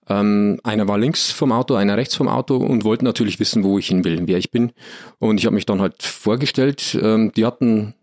Ähm, 0.09 0.61
einer 0.63 0.87
war 0.87 0.97
links 0.97 1.33
vom 1.33 1.51
Auto, 1.51 1.75
einer 1.75 1.97
rechts 1.97 2.15
vom 2.15 2.29
Auto 2.29 2.57
und 2.57 2.85
wollten 2.85 3.05
natürlich 3.05 3.41
wissen, 3.41 3.65
wo 3.65 3.77
ich 3.77 3.89
hin 3.89 4.05
will, 4.05 4.23
wer 4.29 4.39
ich 4.39 4.53
bin. 4.53 4.71
Und 5.19 5.41
ich 5.41 5.47
habe 5.47 5.57
mich 5.57 5.67
dann 5.67 5.81
halt 5.81 6.05
vorgestellt. 6.05 6.97
Ähm, 7.03 7.33
die 7.35 7.45
hatten 7.45 7.95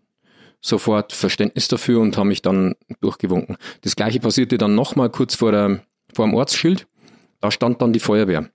sofort 0.60 1.14
Verständnis 1.14 1.68
dafür 1.68 2.00
und 2.00 2.18
haben 2.18 2.28
mich 2.28 2.42
dann 2.42 2.74
durchgewunken. 3.00 3.56
Das 3.80 3.96
gleiche 3.96 4.20
passierte 4.20 4.58
dann 4.58 4.74
nochmal 4.74 5.08
kurz 5.08 5.36
vor, 5.36 5.52
der, 5.52 5.80
vor 6.12 6.26
dem 6.26 6.34
Ortsschild. 6.34 6.86
Da 7.42 7.50
stand 7.50 7.82
dann 7.82 7.92
die 7.92 8.00
Feuerwehr. 8.00 8.48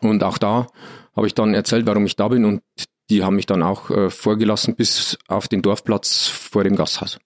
Und 0.00 0.22
auch 0.22 0.38
da 0.38 0.68
habe 1.14 1.26
ich 1.26 1.34
dann 1.34 1.52
erzählt, 1.54 1.86
warum 1.86 2.06
ich 2.06 2.16
da 2.16 2.28
bin 2.28 2.44
und 2.44 2.62
die 3.10 3.24
haben 3.24 3.34
mich 3.34 3.46
dann 3.46 3.62
auch 3.62 3.90
äh, 3.90 4.08
vorgelassen 4.08 4.76
bis 4.76 5.18
auf 5.26 5.48
den 5.48 5.60
Dorfplatz 5.60 6.28
vor 6.28 6.62
dem 6.62 6.76
Gasthaus. 6.76 7.18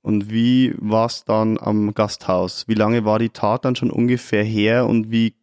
Und 0.00 0.30
wie 0.30 0.74
war 0.78 1.06
es 1.06 1.24
dann 1.24 1.58
am 1.58 1.92
Gasthaus? 1.92 2.66
Wie 2.66 2.74
lange 2.74 3.04
war 3.04 3.18
die 3.18 3.28
Tat 3.28 3.66
dann 3.66 3.76
schon 3.76 3.90
ungefähr 3.90 4.42
her 4.42 4.86
und 4.86 5.10
wie 5.10 5.34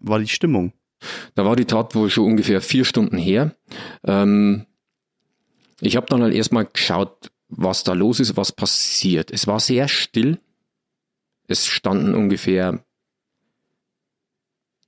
war 0.00 0.20
die 0.20 0.28
Stimmung? 0.28 0.72
Da 1.34 1.44
war 1.44 1.56
die 1.56 1.64
Tat 1.64 1.96
wohl 1.96 2.08
schon 2.08 2.26
ungefähr 2.26 2.60
vier 2.60 2.84
Stunden 2.84 3.18
her. 3.18 3.56
Ähm, 4.04 4.66
ich 5.80 5.96
habe 5.96 6.06
dann 6.06 6.22
halt 6.22 6.34
erstmal 6.34 6.66
geschaut, 6.66 7.32
was 7.48 7.82
da 7.82 7.92
los 7.92 8.20
ist, 8.20 8.36
was 8.36 8.52
passiert. 8.52 9.32
Es 9.32 9.48
war 9.48 9.58
sehr 9.58 9.88
still. 9.88 10.38
Es 11.48 11.66
standen 11.66 12.14
ungefähr 12.14 12.84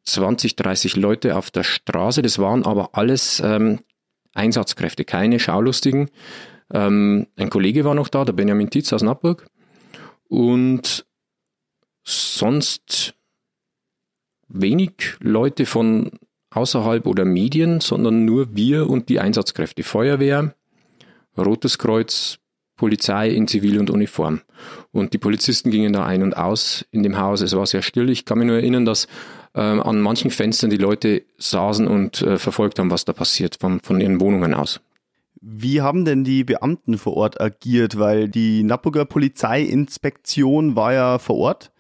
20, 0.05 0.57
30 0.57 0.97
Leute 0.97 1.37
auf 1.37 1.51
der 1.51 1.63
Straße. 1.63 2.23
Das 2.23 2.39
waren 2.39 2.65
aber 2.65 2.91
alles 2.93 3.41
ähm, 3.45 3.81
Einsatzkräfte, 4.35 5.05
keine 5.05 5.41
Schaulustigen. 5.41 6.11
Ähm, 6.73 7.27
ein 7.37 7.51
Kollege 7.51 7.85
war 7.85 7.95
noch 7.95 8.09
da, 8.09 8.25
der 8.25 8.33
Benjamin 8.33 8.71
Tietz 8.71 8.93
aus 8.93 9.03
Nappburg. 9.03 9.47
Und 10.29 11.07
sonst 12.03 13.15
wenig 14.49 15.17
Leute 15.21 15.67
von 15.67 16.13
außerhalb 16.51 17.07
oder 17.07 17.25
Medien, 17.25 17.81
sondern 17.81 18.25
nur 18.25 18.55
wir 18.55 18.89
und 18.89 19.09
die 19.09 19.21
Einsatzkräfte. 19.21 19.83
Feuerwehr, 19.83 20.55
Rotes 21.37 21.79
Kreuz, 21.79 22.39
Polizei 22.77 23.31
in 23.31 23.49
Zivil 23.49 23.79
und 23.79 23.91
Uniform. 23.91 24.41
Und 24.93 25.13
die 25.13 25.19
Polizisten 25.19 25.71
gingen 25.71 25.93
da 25.93 26.05
ein 26.05 26.23
und 26.23 26.37
aus 26.37 26.85
in 26.91 27.03
dem 27.03 27.19
Haus. 27.19 27.41
Es 27.41 27.57
war 27.57 27.67
sehr 27.67 27.83
still. 27.83 28.11
Ich 28.11 28.25
kann 28.25 28.39
mich 28.39 28.47
nur 28.47 28.57
erinnern, 28.57 28.85
dass 28.85 29.09
äh, 29.55 29.61
an 29.61 30.01
manchen 30.01 30.31
Fenstern 30.31 30.71
die 30.71 30.77
Leute 30.77 31.25
saßen 31.39 31.87
und 31.87 32.23
äh, 32.23 32.39
verfolgt 32.39 32.79
haben, 32.79 32.91
was 32.91 33.05
da 33.05 33.13
passiert, 33.13 33.57
von, 33.61 33.81
von 33.81 34.01
ihren 34.01 34.21
Wohnungen 34.21 34.55
aus. 34.55 34.81
Wie 35.41 35.83
haben 35.83 36.05
denn 36.05 36.25
die 36.25 36.43
Beamten 36.43 36.97
vor 36.97 37.17
Ort 37.17 37.41
agiert? 37.41 37.99
Weil 37.99 38.29
die 38.29 38.63
Nappuger 38.63 39.05
Polizeiinspektion 39.05 40.75
war 40.75 40.93
ja 40.95 41.19
vor 41.19 41.37
Ort 41.37 41.73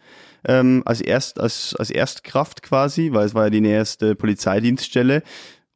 ähm, 0.44 0.82
als, 0.84 1.00
Erst, 1.00 1.40
als, 1.40 1.74
als 1.76 1.90
Erstkraft 1.90 2.62
quasi, 2.62 3.12
weil 3.12 3.26
es 3.26 3.34
war 3.34 3.44
ja 3.44 3.50
die 3.50 3.62
näherste 3.62 4.14
Polizeidienststelle. 4.14 5.22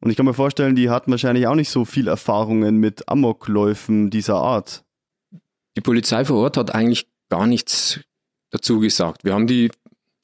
Und 0.01 0.11
ich 0.11 0.17
kann 0.17 0.25
mir 0.25 0.33
vorstellen, 0.33 0.75
die 0.75 0.89
hatten 0.89 1.11
wahrscheinlich 1.11 1.47
auch 1.47 1.55
nicht 1.55 1.69
so 1.71 1.83
viel 1.83 2.07
Erfahrungen 2.07 2.77
mit 2.77 3.09
Amokläufen 3.09 4.09
dieser 4.09 4.35
Art. 4.35 4.83
Die 5.75 5.81
Polizei 5.81 6.23
vor 6.25 6.37
Ort 6.37 6.57
hat 6.57 6.73
eigentlich 6.73 7.07
gar 7.29 7.47
nichts 7.47 7.99
dazu 8.51 8.79
gesagt. 8.79 9.23
Wir 9.23 9.33
haben 9.33 9.47
die 9.47 9.71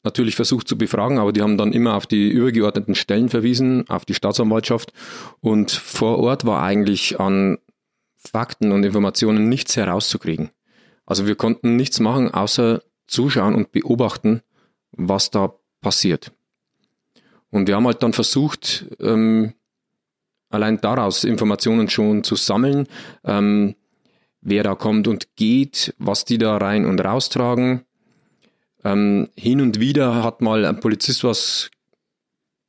natürlich 0.05 0.35
versucht 0.35 0.67
zu 0.67 0.77
befragen, 0.77 1.19
aber 1.19 1.33
die 1.33 1.41
haben 1.41 1.57
dann 1.57 1.73
immer 1.73 1.95
auf 1.95 2.07
die 2.07 2.29
übergeordneten 2.29 2.95
Stellen 2.95 3.29
verwiesen, 3.29 3.89
auf 3.89 4.05
die 4.05 4.13
Staatsanwaltschaft. 4.13 4.93
Und 5.41 5.71
vor 5.71 6.19
Ort 6.19 6.45
war 6.45 6.63
eigentlich 6.63 7.19
an 7.19 7.57
Fakten 8.15 8.71
und 8.71 8.83
Informationen 8.83 9.49
nichts 9.49 9.75
herauszukriegen. 9.75 10.51
Also 11.05 11.27
wir 11.27 11.35
konnten 11.35 11.75
nichts 11.75 11.99
machen, 11.99 12.33
außer 12.33 12.81
zuschauen 13.07 13.55
und 13.55 13.71
beobachten, 13.71 14.41
was 14.91 15.29
da 15.31 15.53
passiert. 15.81 16.31
Und 17.51 17.67
wir 17.67 17.75
haben 17.75 17.85
halt 17.85 18.01
dann 18.01 18.13
versucht, 18.13 18.87
ähm, 18.99 19.53
allein 20.49 20.81
daraus 20.81 21.23
Informationen 21.23 21.89
schon 21.89 22.23
zu 22.23 22.35
sammeln, 22.35 22.87
ähm, 23.23 23.75
wer 24.41 24.63
da 24.63 24.75
kommt 24.75 25.07
und 25.07 25.35
geht, 25.35 25.93
was 25.97 26.25
die 26.25 26.37
da 26.37 26.57
rein 26.57 26.85
und 26.85 26.99
raustragen. 26.99 27.85
Ähm, 28.85 29.29
hin 29.35 29.59
und 29.61 29.79
wieder 29.79 30.23
hat 30.23 30.41
mal 30.41 30.63
ein 30.63 30.79
Polizist 30.79 31.23
was 31.23 31.71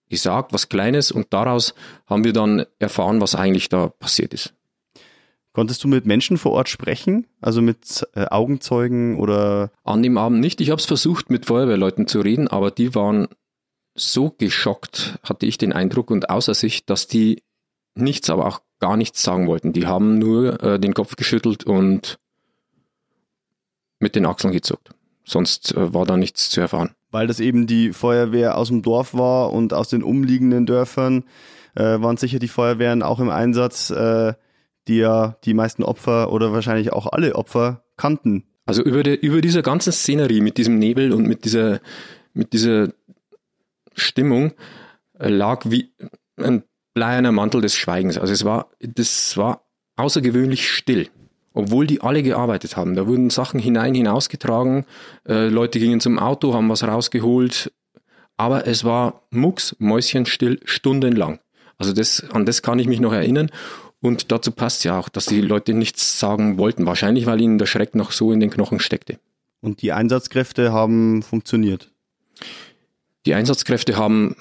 gesagt, 0.08 0.52
was 0.52 0.68
Kleines, 0.68 1.12
und 1.12 1.26
daraus 1.30 1.74
haben 2.06 2.24
wir 2.24 2.32
dann 2.32 2.64
erfahren, 2.78 3.20
was 3.20 3.34
eigentlich 3.34 3.68
da 3.68 3.88
passiert 3.88 4.32
ist. 4.32 4.54
Konntest 5.52 5.84
du 5.84 5.88
mit 5.88 6.06
Menschen 6.06 6.38
vor 6.38 6.52
Ort 6.52 6.68
sprechen? 6.68 7.26
Also 7.40 7.62
mit 7.62 8.06
äh, 8.14 8.26
Augenzeugen 8.26 9.18
oder? 9.18 9.70
An 9.84 10.02
dem 10.02 10.18
Abend 10.18 10.40
nicht. 10.40 10.60
Ich 10.60 10.70
habe 10.70 10.80
es 10.80 10.86
versucht, 10.86 11.30
mit 11.30 11.46
Feuerwehrleuten 11.46 12.06
zu 12.06 12.20
reden, 12.20 12.48
aber 12.48 12.70
die 12.70 12.94
waren 12.94 13.28
so 13.94 14.30
geschockt, 14.30 15.18
hatte 15.22 15.46
ich 15.46 15.56
den 15.56 15.72
Eindruck 15.72 16.10
und 16.10 16.28
außer 16.28 16.52
sich, 16.54 16.84
dass 16.84 17.06
die 17.06 17.42
nichts, 17.94 18.28
aber 18.28 18.46
auch 18.46 18.60
gar 18.80 18.96
nichts 18.96 19.22
sagen 19.22 19.46
wollten. 19.46 19.72
Die 19.72 19.86
haben 19.86 20.18
nur 20.18 20.62
äh, 20.62 20.78
den 20.78 20.92
Kopf 20.92 21.16
geschüttelt 21.16 21.64
und 21.64 22.18
mit 23.98 24.14
den 24.14 24.26
Achseln 24.26 24.52
gezuckt. 24.52 24.90
Sonst 25.26 25.74
äh, 25.74 25.92
war 25.92 26.06
da 26.06 26.16
nichts 26.16 26.48
zu 26.50 26.60
erfahren. 26.60 26.94
Weil 27.10 27.26
das 27.26 27.40
eben 27.40 27.66
die 27.66 27.92
Feuerwehr 27.92 28.56
aus 28.56 28.68
dem 28.68 28.82
Dorf 28.82 29.12
war 29.12 29.52
und 29.52 29.74
aus 29.74 29.88
den 29.88 30.02
umliegenden 30.02 30.64
Dörfern 30.66 31.24
äh, 31.74 32.00
waren 32.00 32.16
sicher 32.16 32.38
die 32.38 32.48
Feuerwehren 32.48 33.02
auch 33.02 33.20
im 33.20 33.28
Einsatz. 33.28 33.90
Äh, 33.90 34.34
die 34.88 34.98
ja 34.98 35.36
die 35.44 35.54
meisten 35.54 35.82
Opfer 35.82 36.32
oder 36.32 36.52
wahrscheinlich 36.52 36.92
auch 36.92 37.06
alle 37.06 37.34
Opfer 37.34 37.84
kannten. 37.96 38.44
Also 38.66 38.82
über, 38.82 39.02
der, 39.02 39.22
über 39.22 39.40
dieser 39.40 39.62
ganzen 39.62 39.92
Szenerie 39.92 40.40
mit 40.40 40.58
diesem 40.58 40.78
Nebel 40.78 41.12
und 41.12 41.26
mit 41.26 41.44
dieser, 41.44 41.80
mit 42.34 42.52
dieser 42.52 42.92
Stimmung 43.94 44.52
äh, 45.18 45.28
lag 45.28 45.62
wie 45.66 45.92
ein 46.36 46.64
bleierner 46.94 47.32
Mantel 47.32 47.60
des 47.60 47.74
Schweigens. 47.74 48.18
Also 48.18 48.32
es 48.32 48.44
war, 48.44 48.70
das 48.80 49.36
war 49.36 49.66
außergewöhnlich 49.96 50.68
still. 50.70 51.08
Obwohl 51.56 51.86
die 51.86 52.02
alle 52.02 52.22
gearbeitet 52.22 52.76
haben. 52.76 52.94
Da 52.94 53.06
wurden 53.06 53.30
Sachen 53.30 53.58
hinein, 53.58 53.94
hinausgetragen, 53.94 54.84
äh, 55.26 55.48
Leute 55.48 55.78
gingen 55.78 56.00
zum 56.00 56.18
Auto, 56.18 56.52
haben 56.52 56.68
was 56.68 56.84
rausgeholt. 56.84 57.72
Aber 58.36 58.66
es 58.66 58.84
war 58.84 59.22
mucks, 59.30 59.74
mäuschenstill, 59.78 60.60
stundenlang. 60.66 61.38
Also 61.78 61.94
das, 61.94 62.22
an 62.30 62.44
das 62.44 62.60
kann 62.60 62.78
ich 62.78 62.88
mich 62.88 63.00
noch 63.00 63.14
erinnern. 63.14 63.50
Und 64.02 64.30
dazu 64.32 64.52
passt 64.52 64.84
ja 64.84 64.98
auch, 64.98 65.08
dass 65.08 65.24
die 65.24 65.40
Leute 65.40 65.72
nichts 65.72 66.20
sagen 66.20 66.58
wollten. 66.58 66.84
Wahrscheinlich, 66.84 67.24
weil 67.24 67.40
ihnen 67.40 67.56
der 67.56 67.64
Schreck 67.64 67.94
noch 67.94 68.12
so 68.12 68.32
in 68.32 68.40
den 68.40 68.50
Knochen 68.50 68.78
steckte. 68.78 69.18
Und 69.62 69.80
die 69.80 69.92
Einsatzkräfte 69.92 70.74
haben 70.74 71.22
funktioniert? 71.22 71.90
Die 73.24 73.32
Einsatzkräfte 73.32 73.96
haben 73.96 74.36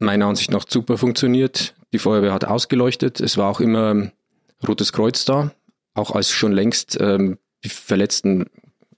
meiner 0.00 0.26
Ansicht 0.26 0.50
nach 0.50 0.64
super 0.68 0.98
funktioniert. 0.98 1.74
Die 1.92 2.00
Feuerwehr 2.00 2.32
hat 2.32 2.44
ausgeleuchtet. 2.44 3.20
Es 3.20 3.36
war 3.36 3.48
auch 3.48 3.60
immer 3.60 4.10
Rotes 4.66 4.92
Kreuz 4.92 5.24
da, 5.24 5.52
auch 5.98 6.12
als 6.12 6.30
schon 6.30 6.52
längst 6.52 6.98
ähm, 7.00 7.38
die 7.64 7.68
Verletzten 7.68 8.46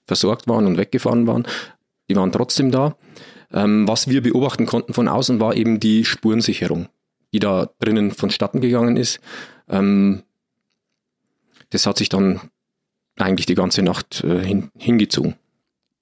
versorgt 0.05 0.47
waren 0.47 0.65
und 0.65 0.77
weggefahren 0.77 1.27
waren. 1.27 1.47
Die 2.09 2.15
waren 2.15 2.31
trotzdem 2.31 2.71
da. 2.71 2.95
Ähm, 3.51 3.87
was 3.87 4.07
wir 4.07 4.21
beobachten 4.21 4.65
konnten 4.65 4.93
von 4.93 5.07
außen 5.07 5.39
war 5.39 5.55
eben 5.55 5.79
die 5.79 6.05
Spurensicherung 6.05 6.87
die 7.33 7.39
da 7.39 7.69
drinnen 7.79 8.11
vonstatten 8.11 8.61
gegangen 8.61 8.97
ist. 8.97 9.19
Ähm, 9.69 10.23
das 11.69 11.85
hat 11.85 11.97
sich 11.97 12.09
dann 12.09 12.41
eigentlich 13.17 13.45
die 13.45 13.55
ganze 13.55 13.81
Nacht 13.81 14.23
äh, 14.23 14.43
hin, 14.43 14.71
hingezogen. 14.77 15.35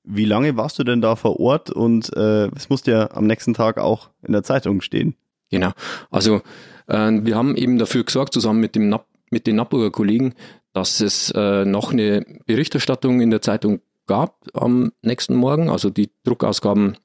Wie 0.04 0.26
lange 0.26 0.58
warst 0.58 0.80
du 0.80 0.84
denn 0.84 1.02
da 1.02 1.16
vor 1.16 1.40
Ort 1.40 1.70
und 1.70 2.16
äh, 2.16 2.48
es 2.56 2.70
musste 2.70 2.92
ja 2.92 3.12
am 3.12 3.28
nächsten 3.28 3.54
Tag 3.54 3.78
auch 3.78 4.10
in 4.24 4.32
der 4.32 4.44
Zeitung 4.44 4.82
stehen? 4.82 5.16
Genau. 5.52 5.72
Also 6.10 6.42
äh, 6.88 7.12
wir 7.12 7.36
haben 7.36 7.56
eben 7.56 7.78
dafür 7.78 8.04
gesorgt, 8.04 8.34
zusammen 8.34 8.60
mit, 8.60 8.76
dem 8.76 8.90
Napp, 8.90 9.08
mit 9.30 9.46
den 9.46 9.58
Napburger 9.58 9.92
Kollegen, 9.92 10.34
dass 10.80 11.02
es 11.02 11.32
äh, 11.32 11.66
noch 11.66 11.92
eine 11.92 12.26
Berichterstattung 12.46 13.22
in 13.22 13.30
der 13.30 13.42
Zeitung 13.42 13.82
gab 14.08 14.36
am 14.54 14.92
nächsten 15.02 15.36
Morgen. 15.36 15.70
Also 15.70 15.90
die 15.90 16.10
Druckausgaben 16.24 16.98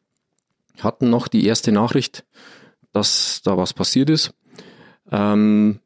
hatten 0.80 1.10
noch 1.10 1.28
die 1.28 1.46
erste 1.46 1.72
Nachricht 1.72 2.24
dass 2.94 3.42
da 3.42 3.58
was 3.58 3.74
passiert 3.74 4.08
ist. 4.08 4.32
Ähm, 5.10 5.80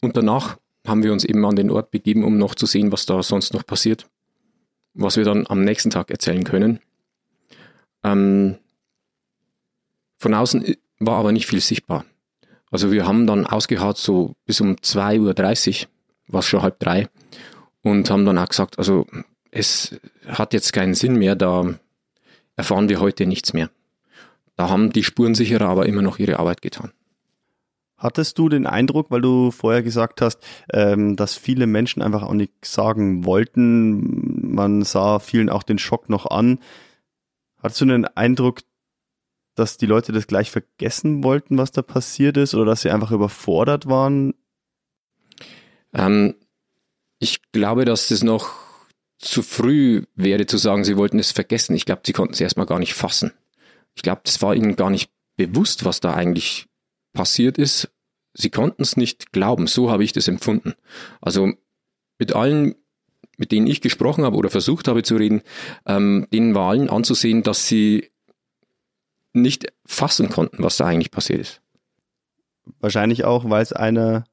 und 0.00 0.16
danach 0.16 0.58
haben 0.86 1.04
wir 1.04 1.12
uns 1.12 1.24
eben 1.24 1.44
an 1.44 1.54
den 1.54 1.70
Ort 1.70 1.92
begeben, 1.92 2.24
um 2.24 2.38
noch 2.38 2.56
zu 2.56 2.66
sehen, 2.66 2.90
was 2.90 3.06
da 3.06 3.22
sonst 3.22 3.52
noch 3.52 3.64
passiert, 3.64 4.08
was 4.94 5.16
wir 5.16 5.24
dann 5.24 5.46
am 5.46 5.62
nächsten 5.62 5.90
Tag 5.90 6.10
erzählen 6.10 6.42
können. 6.42 6.80
Ähm, 8.02 8.56
von 10.18 10.34
außen 10.34 10.74
war 10.98 11.18
aber 11.18 11.32
nicht 11.32 11.46
viel 11.46 11.60
sichtbar. 11.60 12.06
Also 12.70 12.90
wir 12.90 13.06
haben 13.06 13.26
dann 13.26 13.46
ausgehaut 13.46 13.98
so 13.98 14.34
bis 14.46 14.60
um 14.60 14.76
2.30 14.76 15.82
Uhr, 15.82 15.90
war 16.32 16.42
schon 16.42 16.62
halb 16.62 16.78
drei, 16.78 17.08
und 17.82 18.10
haben 18.10 18.26
dann 18.26 18.38
auch 18.38 18.48
gesagt, 18.48 18.78
also 18.78 19.06
es 19.50 19.98
hat 20.26 20.52
jetzt 20.52 20.72
keinen 20.72 20.94
Sinn 20.94 21.16
mehr, 21.16 21.34
da 21.34 21.74
erfahren 22.56 22.88
wir 22.88 23.00
heute 23.00 23.26
nichts 23.26 23.52
mehr. 23.52 23.70
Da 24.56 24.68
haben 24.68 24.92
die 24.92 25.04
Spurensicherer 25.04 25.68
aber 25.68 25.86
immer 25.86 26.02
noch 26.02 26.18
ihre 26.18 26.38
Arbeit 26.38 26.62
getan. 26.62 26.92
Hattest 27.96 28.38
du 28.38 28.48
den 28.48 28.66
Eindruck, 28.66 29.10
weil 29.10 29.20
du 29.20 29.50
vorher 29.50 29.82
gesagt 29.82 30.22
hast, 30.22 30.38
ähm, 30.72 31.16
dass 31.16 31.36
viele 31.36 31.66
Menschen 31.66 32.02
einfach 32.02 32.22
auch 32.22 32.32
nichts 32.32 32.72
sagen 32.72 33.26
wollten, 33.26 34.54
man 34.54 34.82
sah 34.82 35.18
vielen 35.18 35.50
auch 35.50 35.62
den 35.62 35.78
Schock 35.78 36.08
noch 36.08 36.26
an. 36.26 36.60
Hattest 37.62 37.82
du 37.82 37.86
den 37.86 38.06
Eindruck, 38.06 38.60
dass 39.54 39.76
die 39.76 39.86
Leute 39.86 40.12
das 40.12 40.26
gleich 40.26 40.50
vergessen 40.50 41.22
wollten, 41.22 41.58
was 41.58 41.72
da 41.72 41.82
passiert 41.82 42.38
ist, 42.38 42.54
oder 42.54 42.64
dass 42.64 42.80
sie 42.82 42.90
einfach 42.90 43.10
überfordert 43.10 43.86
waren? 43.86 44.32
Ähm, 45.94 46.34
ich 47.18 47.40
glaube, 47.52 47.84
dass 47.84 48.08
das 48.08 48.22
noch 48.22 48.52
zu 49.18 49.42
früh 49.42 50.04
wäre 50.14 50.46
zu 50.46 50.56
sagen, 50.56 50.84
sie 50.84 50.96
wollten 50.96 51.18
es 51.18 51.32
vergessen. 51.32 51.74
Ich 51.74 51.84
glaube, 51.84 52.02
sie 52.04 52.12
konnten 52.12 52.34
es 52.34 52.40
erstmal 52.40 52.66
gar 52.66 52.78
nicht 52.78 52.94
fassen. 52.94 53.32
Ich 53.94 54.02
glaube, 54.02 54.22
das 54.24 54.40
war 54.40 54.54
ihnen 54.54 54.76
gar 54.76 54.90
nicht 54.90 55.10
bewusst, 55.36 55.84
was 55.84 56.00
da 56.00 56.14
eigentlich 56.14 56.66
passiert 57.12 57.58
ist. 57.58 57.90
Sie 58.32 58.50
konnten 58.50 58.82
es 58.82 58.96
nicht 58.96 59.32
glauben. 59.32 59.66
So 59.66 59.90
habe 59.90 60.04
ich 60.04 60.12
das 60.12 60.28
empfunden. 60.28 60.74
Also 61.20 61.52
mit 62.18 62.34
allen, 62.34 62.76
mit 63.36 63.52
denen 63.52 63.66
ich 63.66 63.80
gesprochen 63.80 64.24
habe 64.24 64.36
oder 64.36 64.50
versucht 64.50 64.88
habe 64.88 65.02
zu 65.02 65.16
reden, 65.16 65.42
ähm, 65.86 66.26
denen 66.32 66.54
war 66.54 66.70
allen 66.70 66.88
anzusehen, 66.88 67.42
dass 67.42 67.66
sie 67.66 68.10
nicht 69.32 69.72
fassen 69.84 70.28
konnten, 70.28 70.62
was 70.62 70.76
da 70.76 70.86
eigentlich 70.86 71.10
passiert 71.10 71.40
ist. 71.40 71.60
Wahrscheinlich 72.80 73.24
auch, 73.24 73.48
weil 73.48 73.62
es 73.62 73.72
eine, 73.72 74.24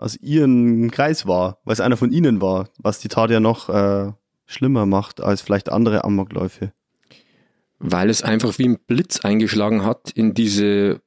aus 0.00 0.16
ihrem 0.16 0.90
Kreis 0.90 1.26
war, 1.26 1.58
weil 1.64 1.74
es 1.74 1.80
einer 1.80 1.98
von 1.98 2.10
ihnen 2.10 2.40
war, 2.40 2.70
was 2.78 3.00
die 3.00 3.08
Tat 3.08 3.30
ja 3.30 3.38
noch 3.38 3.68
äh, 3.68 4.12
schlimmer 4.46 4.86
macht 4.86 5.20
als 5.20 5.42
vielleicht 5.42 5.70
andere 5.70 6.04
Amokläufe. 6.04 6.72
Weil 7.78 8.08
es 8.08 8.22
einfach 8.22 8.58
wie 8.58 8.68
ein 8.68 8.78
Blitz 8.78 9.20
eingeschlagen 9.20 9.84
hat 9.84 10.10
in 10.10 10.32
diese 10.32 11.02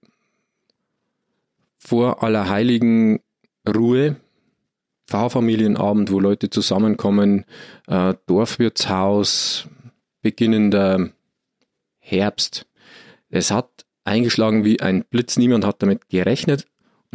vor 1.79 2.21
aller 2.23 2.47
heiligen 2.49 3.19
Ruhe, 3.67 4.17
Pfarrfamilienabend, 5.07 6.11
wo 6.11 6.19
Leute 6.19 6.51
zusammenkommen, 6.51 7.45
äh, 7.87 8.13
Dorfwirtshaus, 8.27 9.67
beginnender 10.21 11.09
Herbst. 11.97 12.67
Es 13.29 13.49
hat 13.49 13.85
eingeschlagen 14.03 14.63
wie 14.63 14.81
ein 14.81 15.03
Blitz. 15.03 15.37
Niemand 15.37 15.65
hat 15.65 15.81
damit 15.81 16.09
gerechnet 16.09 16.67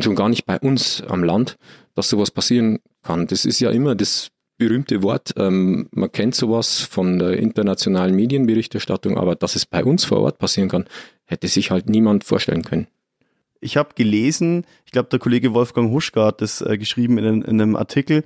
schon 0.03 0.16
gar 0.16 0.28
nicht 0.28 0.46
bei 0.46 0.59
uns 0.59 1.03
am 1.03 1.24
Land, 1.24 1.59
dass 1.94 2.09
sowas 2.09 2.30
passieren 2.30 2.80
kann. 3.03 3.26
Das 3.26 3.44
ist 3.44 3.61
ja 3.61 3.70
immer 3.70 3.94
das 3.94 4.28
berühmte 4.59 5.03
Wort. 5.03 5.34
Ähm, 5.36 5.88
man 5.92 6.12
kennt 6.12 6.34
sowas 6.34 6.80
von 6.80 7.18
der 7.18 7.38
internationalen 7.38 8.14
Medienberichterstattung, 8.14 9.16
aber 9.16 9.36
dass 9.36 9.57
es 9.57 9.64
bei 9.64 9.84
uns 9.84 10.05
vor 10.05 10.20
Ort 10.20 10.38
passieren 10.38 10.68
kann, 10.68 10.84
hätte 11.24 11.49
sich 11.49 11.70
halt 11.70 11.88
niemand 11.88 12.24
vorstellen 12.24 12.62
können. 12.62 12.88
Ich 13.61 13.76
habe 13.76 13.94
gelesen, 13.94 14.64
ich 14.84 14.92
glaube, 14.92 15.09
der 15.09 15.18
Kollege 15.18 15.55
Wolfgang 15.55 15.90
Huschka 15.90 16.26
hat 16.26 16.42
das 16.42 16.61
äh, 16.61 16.76
geschrieben 16.78 17.18
in, 17.18 17.42
in, 17.42 17.61
einem 17.61 17.76
Artikel, 17.76 18.24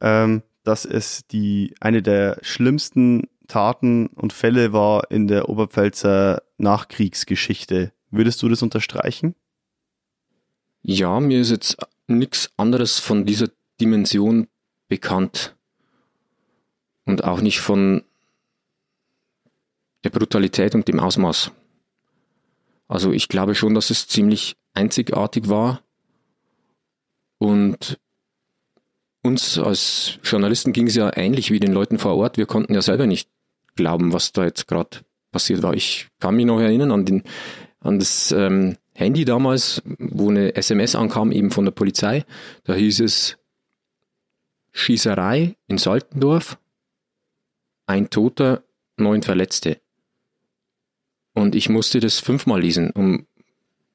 ähm, 0.00 0.42
dass 0.62 0.84
es 0.84 1.26
die 1.26 1.74
eine 1.80 2.02
der 2.02 2.38
schlimmsten 2.42 3.28
Taten 3.48 4.08
und 4.08 4.32
Fälle 4.32 4.72
war 4.72 5.10
in 5.10 5.26
der 5.26 5.48
Oberpfälzer 5.48 6.42
Nachkriegsgeschichte. 6.58 7.92
Würdest 8.10 8.42
du 8.42 8.48
das 8.48 8.62
unterstreichen? 8.62 9.34
Ja, 10.90 11.20
mir 11.20 11.42
ist 11.42 11.50
jetzt 11.50 11.76
nichts 12.06 12.50
anderes 12.56 12.98
von 12.98 13.26
dieser 13.26 13.50
Dimension 13.78 14.48
bekannt. 14.88 15.54
Und 17.04 17.24
auch 17.24 17.42
nicht 17.42 17.60
von 17.60 18.04
der 20.02 20.08
Brutalität 20.08 20.74
und 20.74 20.88
dem 20.88 20.98
Ausmaß. 20.98 21.52
Also 22.88 23.12
ich 23.12 23.28
glaube 23.28 23.54
schon, 23.54 23.74
dass 23.74 23.90
es 23.90 24.08
ziemlich 24.08 24.56
einzigartig 24.72 25.50
war. 25.50 25.82
Und 27.36 27.98
uns 29.22 29.58
als 29.58 30.18
Journalisten 30.24 30.72
ging 30.72 30.86
es 30.86 30.94
ja 30.94 31.14
ähnlich 31.14 31.50
wie 31.50 31.60
den 31.60 31.74
Leuten 31.74 31.98
vor 31.98 32.16
Ort. 32.16 32.38
Wir 32.38 32.46
konnten 32.46 32.72
ja 32.72 32.80
selber 32.80 33.06
nicht 33.06 33.28
glauben, 33.76 34.14
was 34.14 34.32
da 34.32 34.44
jetzt 34.44 34.66
gerade 34.66 35.00
passiert 35.32 35.62
war. 35.62 35.74
Ich 35.74 36.08
kann 36.18 36.34
mich 36.34 36.46
noch 36.46 36.60
erinnern 36.60 36.92
an, 36.92 37.04
den, 37.04 37.24
an 37.80 37.98
das 37.98 38.32
ähm, 38.32 38.78
Handy 38.98 39.24
damals, 39.24 39.80
wo 40.00 40.28
eine 40.28 40.56
SMS 40.56 40.96
ankam, 40.96 41.30
eben 41.30 41.52
von 41.52 41.64
der 41.64 41.70
Polizei. 41.70 42.24
Da 42.64 42.74
hieß 42.74 42.98
es 43.00 43.38
Schießerei 44.72 45.56
in 45.68 45.78
Saltendorf, 45.78 46.58
ein 47.86 48.10
Toter, 48.10 48.64
neun 48.96 49.22
Verletzte. 49.22 49.80
Und 51.32 51.54
ich 51.54 51.68
musste 51.68 52.00
das 52.00 52.18
fünfmal 52.18 52.60
lesen, 52.60 52.90
um, 52.90 53.28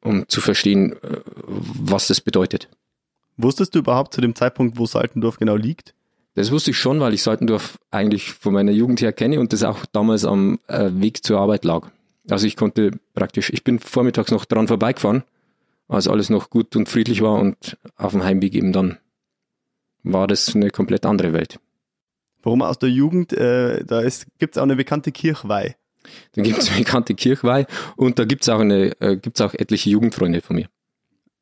um 0.01 0.29
zu 0.29 0.39
verstehen, 0.39 0.93
äh, 0.93 1.19
was 1.25 2.07
das 2.07 2.21
bedeutet. 2.21 2.69
Wusstest 3.35 3.75
du 3.75 3.79
überhaupt 3.79 4.13
zu 4.13 4.21
dem 4.21 4.35
Zeitpunkt, 4.35 4.77
wo 4.77 4.85
Saltendorf 4.85 5.37
genau 5.37 5.57
liegt? 5.57 5.95
Das 6.35 6.49
wusste 6.49 6.71
ich 6.71 6.77
schon, 6.77 7.01
weil 7.01 7.13
ich 7.13 7.23
Saltendorf 7.23 7.77
eigentlich 7.91 8.31
von 8.31 8.53
meiner 8.53 8.71
Jugend 8.71 9.01
her 9.01 9.11
kenne 9.11 9.41
und 9.41 9.51
das 9.51 9.63
auch 9.63 9.85
damals 9.85 10.23
am 10.23 10.59
äh, 10.67 10.91
Weg 10.93 11.25
zur 11.25 11.41
Arbeit 11.41 11.65
lag. 11.65 11.91
Also 12.29 12.47
ich 12.47 12.55
konnte 12.55 12.91
praktisch, 13.13 13.49
ich 13.51 13.63
bin 13.63 13.79
vormittags 13.79 14.31
noch 14.31 14.45
dran 14.45 14.67
vorbeigefahren, 14.67 15.23
als 15.87 16.07
alles 16.07 16.29
noch 16.29 16.49
gut 16.49 16.75
und 16.75 16.87
friedlich 16.87 17.21
war 17.21 17.39
und 17.39 17.77
auf 17.95 18.13
dem 18.13 18.23
Heimweg 18.23 18.55
eben 18.55 18.71
dann 18.71 18.97
war 20.03 20.27
das 20.27 20.53
eine 20.53 20.69
komplett 20.69 21.05
andere 21.05 21.33
Welt. 21.33 21.59
Warum 22.41 22.61
aus 22.61 22.77
der 22.77 22.89
Jugend? 22.89 23.33
Äh, 23.33 23.85
da 23.85 24.01
gibt 24.37 24.55
es 24.55 24.57
auch 24.57 24.63
eine 24.63 24.75
bekannte 24.75 25.11
Kirchweih. 25.11 25.75
Da 26.33 26.41
gibt 26.41 26.59
es 26.59 26.69
eine 26.69 26.79
bekannte 26.79 27.15
Kirchweih 27.15 27.65
und 27.95 28.19
da 28.19 28.25
gibt 28.25 28.43
es 28.43 28.49
auch, 28.49 28.61
äh, 28.61 29.19
auch 29.39 29.53
etliche 29.53 29.89
Jugendfreunde 29.89 30.41
von 30.41 30.57
mir. 30.57 30.67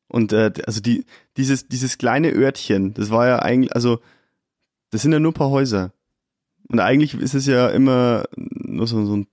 Und 0.06 0.32
äh, 0.32 0.52
also 0.66 0.80
die, 0.80 1.04
dieses, 1.36 1.66
dieses 1.66 1.98
kleine 1.98 2.30
Örtchen, 2.32 2.94
das 2.94 3.10
war 3.10 3.26
ja 3.26 3.40
eigentlich, 3.40 3.74
also 3.74 3.98
das 4.90 5.02
sind 5.02 5.12
ja 5.12 5.18
nur 5.18 5.32
ein 5.32 5.34
paar 5.34 5.50
Häuser. 5.50 5.92
Und 6.68 6.78
eigentlich 6.78 7.14
ist 7.14 7.34
es 7.34 7.46
ja 7.46 7.68
immer 7.68 8.24
nur 8.36 8.86
so, 8.86 9.04
so 9.04 9.16
ein 9.16 9.26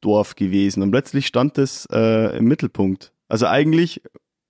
Durchfahrtsdorf 0.00 0.34
gewesen. 0.34 0.82
Und 0.82 0.90
plötzlich 0.90 1.26
stand 1.26 1.58
das 1.58 1.86
äh, 1.92 2.36
im 2.36 2.44
Mittelpunkt. 2.44 3.12
Also 3.28 3.46
eigentlich 3.46 4.02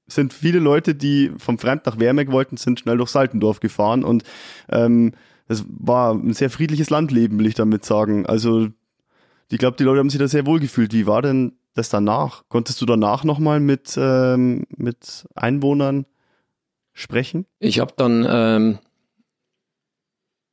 sind 0.06 0.32
viele 0.32 0.58
Leute, 0.58 0.94
die 0.94 1.32
vom 1.38 1.58
Fremd 1.58 1.86
nach 1.86 1.98
Wermeck 1.98 2.30
wollten, 2.30 2.56
sind 2.56 2.80
schnell 2.80 2.96
durch 2.96 3.10
Saltendorf 3.10 3.60
gefahren. 3.60 4.04
Und 4.04 4.24
ähm, 4.70 5.12
es 5.48 5.64
war 5.68 6.14
ein 6.14 6.32
sehr 6.32 6.50
friedliches 6.50 6.90
Landleben, 6.90 7.38
will 7.38 7.46
ich 7.46 7.54
damit 7.54 7.84
sagen. 7.84 8.26
Also 8.26 8.68
ich 9.50 9.58
glaube, 9.58 9.76
die 9.76 9.84
Leute 9.84 10.00
haben 10.00 10.10
sich 10.10 10.20
da 10.20 10.28
sehr 10.28 10.46
wohl 10.46 10.60
gefühlt. 10.60 10.92
Wie 10.92 11.06
war 11.06 11.22
denn 11.22 11.52
das 11.74 11.88
danach? 11.88 12.44
Konntest 12.48 12.80
du 12.80 12.86
danach 12.86 13.24
nochmal 13.24 13.60
mit, 13.60 13.96
ähm, 13.98 14.64
mit 14.76 15.26
Einwohnern 15.34 16.06
sprechen? 16.92 17.46
Ich 17.58 17.80
habe 17.80 17.92
dann 17.96 18.26
ähm, 18.28 18.78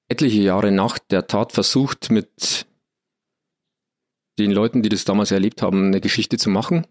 etliche 0.07 0.41
Jahre 0.41 0.71
nach 0.71 0.99
der 0.99 1.27
Tat 1.27 1.51
versucht, 1.51 2.09
mit 2.09 2.67
den 4.39 4.51
Leuten, 4.51 4.81
die 4.81 4.89
das 4.89 5.05
damals 5.05 5.31
erlebt 5.31 5.61
haben, 5.61 5.87
eine 5.87 6.01
Geschichte 6.01 6.37
zu 6.37 6.49
machen. 6.49 6.85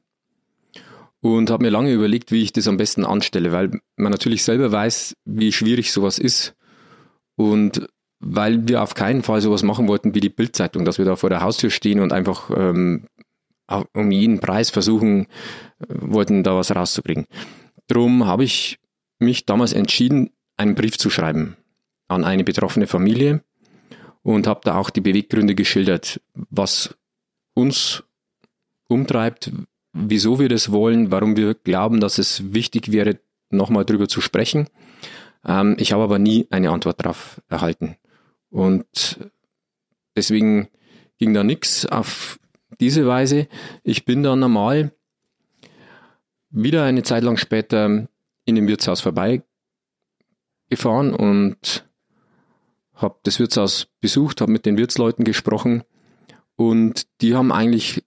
Und 1.20 1.50
habe 1.50 1.64
mir 1.64 1.70
lange 1.70 1.92
überlegt, 1.92 2.32
wie 2.32 2.42
ich 2.42 2.52
das 2.52 2.68
am 2.68 2.76
besten 2.76 3.04
anstelle, 3.06 3.50
weil 3.52 3.80
man 3.96 4.12
natürlich 4.12 4.44
selber 4.44 4.70
weiß, 4.70 5.16
wie 5.24 5.52
schwierig 5.52 5.90
sowas 5.90 6.18
ist. 6.18 6.54
Und 7.36 7.88
weil 8.20 8.68
wir 8.68 8.82
auf 8.82 8.94
keinen 8.94 9.22
Fall 9.22 9.40
sowas 9.40 9.62
machen 9.62 9.88
wollten 9.88 10.14
wie 10.14 10.20
die 10.20 10.28
Bildzeitung, 10.28 10.84
dass 10.84 10.98
wir 10.98 11.04
da 11.04 11.16
vor 11.16 11.30
der 11.30 11.40
Haustür 11.40 11.70
stehen 11.70 12.00
und 12.00 12.12
einfach 12.12 12.50
ähm, 12.54 13.06
um 13.94 14.10
jeden 14.10 14.40
Preis 14.40 14.70
versuchen 14.70 15.26
äh, 15.80 15.86
wollten, 15.88 16.42
da 16.42 16.56
was 16.56 16.74
rauszukriegen. 16.74 17.26
Drum 17.88 18.26
habe 18.26 18.44
ich 18.44 18.78
mich 19.18 19.46
damals 19.46 19.72
entschieden, 19.72 20.30
einen 20.56 20.74
Brief 20.74 20.98
zu 20.98 21.10
schreiben 21.10 21.56
an 22.08 22.24
eine 22.24 22.44
betroffene 22.44 22.86
Familie 22.86 23.42
und 24.22 24.46
habe 24.46 24.60
da 24.64 24.76
auch 24.76 24.90
die 24.90 25.00
Beweggründe 25.00 25.54
geschildert, 25.54 26.20
was 26.34 26.96
uns 27.54 28.02
umtreibt, 28.88 29.50
wieso 29.92 30.38
wir 30.38 30.48
das 30.48 30.72
wollen, 30.72 31.10
warum 31.10 31.36
wir 31.36 31.54
glauben, 31.54 32.00
dass 32.00 32.18
es 32.18 32.52
wichtig 32.52 32.92
wäre, 32.92 33.18
nochmal 33.50 33.84
drüber 33.84 34.08
zu 34.08 34.20
sprechen. 34.20 34.68
Ähm, 35.44 35.76
ich 35.78 35.92
habe 35.92 36.02
aber 36.02 36.18
nie 36.18 36.46
eine 36.50 36.70
Antwort 36.70 37.00
darauf 37.00 37.40
erhalten. 37.48 37.96
Und 38.50 39.18
deswegen 40.16 40.68
ging 41.18 41.32
da 41.34 41.44
nichts 41.44 41.86
auf 41.86 42.38
diese 42.80 43.06
Weise. 43.06 43.48
Ich 43.82 44.04
bin 44.04 44.22
dann 44.22 44.40
normal 44.40 44.92
wieder 46.50 46.84
eine 46.84 47.02
Zeit 47.02 47.24
lang 47.24 47.36
später 47.36 48.08
in 48.44 48.54
dem 48.54 48.68
Wirtshaus 48.68 49.00
vorbeigefahren 49.00 49.44
und 51.14 51.86
habe 52.94 53.18
das 53.24 53.38
Wirtshaus 53.40 53.88
besucht, 54.00 54.40
habe 54.40 54.52
mit 54.52 54.66
den 54.66 54.76
Wirtsleuten 54.78 55.24
gesprochen 55.24 55.84
und 56.56 57.06
die 57.20 57.34
haben 57.34 57.52
eigentlich 57.52 58.02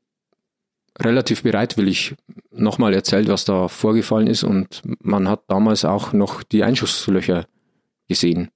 relativ 1.00 1.43
bereitwillig 1.43 2.16
nochmal 2.52 2.93
erzählt, 2.93 3.28
was 3.28 3.45
da 3.45 3.68
vorgefallen 3.68 4.28
ist 4.28 4.43
und 4.43 4.82
man 5.02 5.28
hat 5.28 5.43
damals 5.48 5.86
auch 5.86 6.14
noch 6.14 6.43
die 6.43 6.64
Einschusslöcher 6.64 7.45
gesehen, 8.08 8.50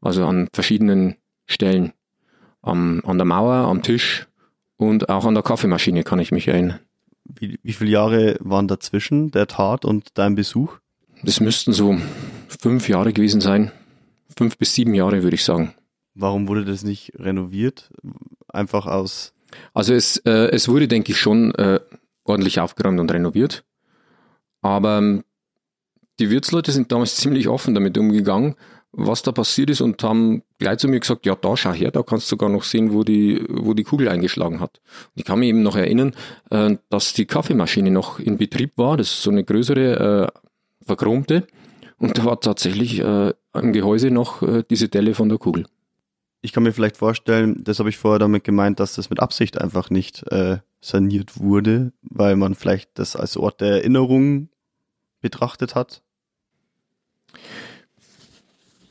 also 0.00 0.26
an 0.26 0.48
verschiedenen 0.52 1.16
Stellen. 1.46 1.92
Am, 2.62 3.00
an 3.06 3.16
der 3.16 3.24
Mauer, 3.24 3.68
am 3.68 3.82
Tisch 3.82 4.26
und 4.76 5.08
auch 5.08 5.24
an 5.24 5.34
der 5.34 5.44
Kaffeemaschine 5.44 6.02
kann 6.02 6.18
ich 6.18 6.32
mich 6.32 6.48
erinnern. 6.48 6.80
Wie, 7.24 7.60
wie 7.62 7.72
viele 7.72 7.90
Jahre 7.90 8.36
waren 8.40 8.66
dazwischen 8.66 9.30
der 9.30 9.46
Tat 9.46 9.84
und 9.84 10.10
dein 10.14 10.34
Besuch? 10.34 10.78
Das 11.22 11.40
müssten 11.40 11.72
so 11.72 11.96
fünf 12.48 12.88
Jahre 12.88 13.12
gewesen 13.12 13.40
sein. 13.40 13.70
Fünf 14.36 14.58
bis 14.58 14.74
sieben 14.74 14.94
Jahre, 14.94 15.22
würde 15.22 15.36
ich 15.36 15.44
sagen. 15.44 15.74
Warum 16.14 16.48
wurde 16.48 16.64
das 16.64 16.82
nicht 16.82 17.12
renoviert? 17.18 17.90
Einfach 18.56 18.86
aus. 18.86 19.32
Also 19.74 19.94
es, 19.94 20.18
äh, 20.18 20.50
es 20.50 20.68
wurde, 20.68 20.88
denke 20.88 21.12
ich, 21.12 21.18
schon 21.18 21.54
äh, 21.54 21.80
ordentlich 22.24 22.60
aufgeräumt 22.60 22.98
und 23.00 23.12
renoviert. 23.12 23.64
Aber 24.62 24.98
ähm, 24.98 25.24
die 26.18 26.30
Wirtsleute 26.30 26.72
sind 26.72 26.90
damals 26.90 27.16
ziemlich 27.16 27.48
offen 27.48 27.74
damit 27.74 27.96
umgegangen 27.98 28.56
was 28.96 29.22
da 29.22 29.30
passiert 29.30 29.68
ist 29.70 29.82
und 29.82 30.02
haben 30.02 30.42
gleich 30.58 30.78
zu 30.78 30.88
mir 30.88 31.00
gesagt, 31.00 31.26
ja, 31.26 31.34
da 31.34 31.56
schau 31.56 31.72
her, 31.72 31.90
da 31.90 32.02
kannst 32.02 32.26
du 32.26 32.30
sogar 32.30 32.48
noch 32.48 32.62
sehen, 32.62 32.92
wo 32.92 33.04
die, 33.04 33.44
wo 33.48 33.74
die 33.74 33.84
Kugel 33.84 34.08
eingeschlagen 34.08 34.58
hat. 34.60 34.80
Und 35.14 35.20
ich 35.20 35.24
kann 35.24 35.38
mich 35.38 35.50
eben 35.50 35.62
noch 35.62 35.76
erinnern, 35.76 36.14
äh, 36.50 36.76
dass 36.88 37.12
die 37.12 37.26
Kaffeemaschine 37.26 37.90
noch 37.90 38.18
in 38.18 38.38
Betrieb 38.38 38.72
war, 38.76 38.96
das 38.96 39.08
ist 39.08 39.22
so 39.22 39.30
eine 39.30 39.44
größere, 39.44 40.30
äh, 40.32 40.86
verchromte, 40.86 41.46
und 41.98 42.18
da 42.18 42.24
war 42.24 42.40
tatsächlich 42.40 43.00
äh, 43.00 43.32
im 43.54 43.72
Gehäuse 43.72 44.10
noch 44.10 44.42
äh, 44.42 44.62
diese 44.68 44.88
Delle 44.88 45.14
von 45.14 45.28
der 45.28 45.38
Kugel. 45.38 45.66
Ich 46.46 46.52
kann 46.52 46.62
mir 46.62 46.72
vielleicht 46.72 46.96
vorstellen, 46.96 47.64
das 47.64 47.80
habe 47.80 47.88
ich 47.88 47.98
vorher 47.98 48.20
damit 48.20 48.44
gemeint, 48.44 48.78
dass 48.78 48.94
das 48.94 49.10
mit 49.10 49.18
Absicht 49.18 49.60
einfach 49.60 49.90
nicht 49.90 50.22
äh, 50.30 50.58
saniert 50.80 51.40
wurde, 51.40 51.92
weil 52.02 52.36
man 52.36 52.54
vielleicht 52.54 53.00
das 53.00 53.16
als 53.16 53.36
Ort 53.36 53.60
der 53.60 53.72
Erinnerung 53.72 54.48
betrachtet 55.20 55.74
hat. 55.74 56.04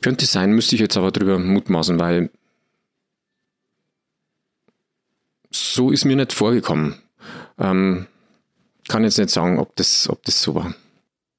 Könnte 0.02 0.26
sein, 0.26 0.52
müsste 0.52 0.74
ich 0.74 0.82
jetzt 0.82 0.98
aber 0.98 1.10
drüber 1.10 1.38
mutmaßen, 1.38 1.98
weil 1.98 2.28
so 5.50 5.90
ist 5.90 6.04
mir 6.04 6.16
nicht 6.16 6.34
vorgekommen. 6.34 7.00
Ähm, 7.56 8.06
kann 8.86 9.02
jetzt 9.02 9.16
nicht 9.16 9.30
sagen, 9.30 9.58
ob 9.58 9.74
das, 9.76 10.10
ob 10.10 10.22
das 10.24 10.42
so 10.42 10.54
war. 10.54 10.74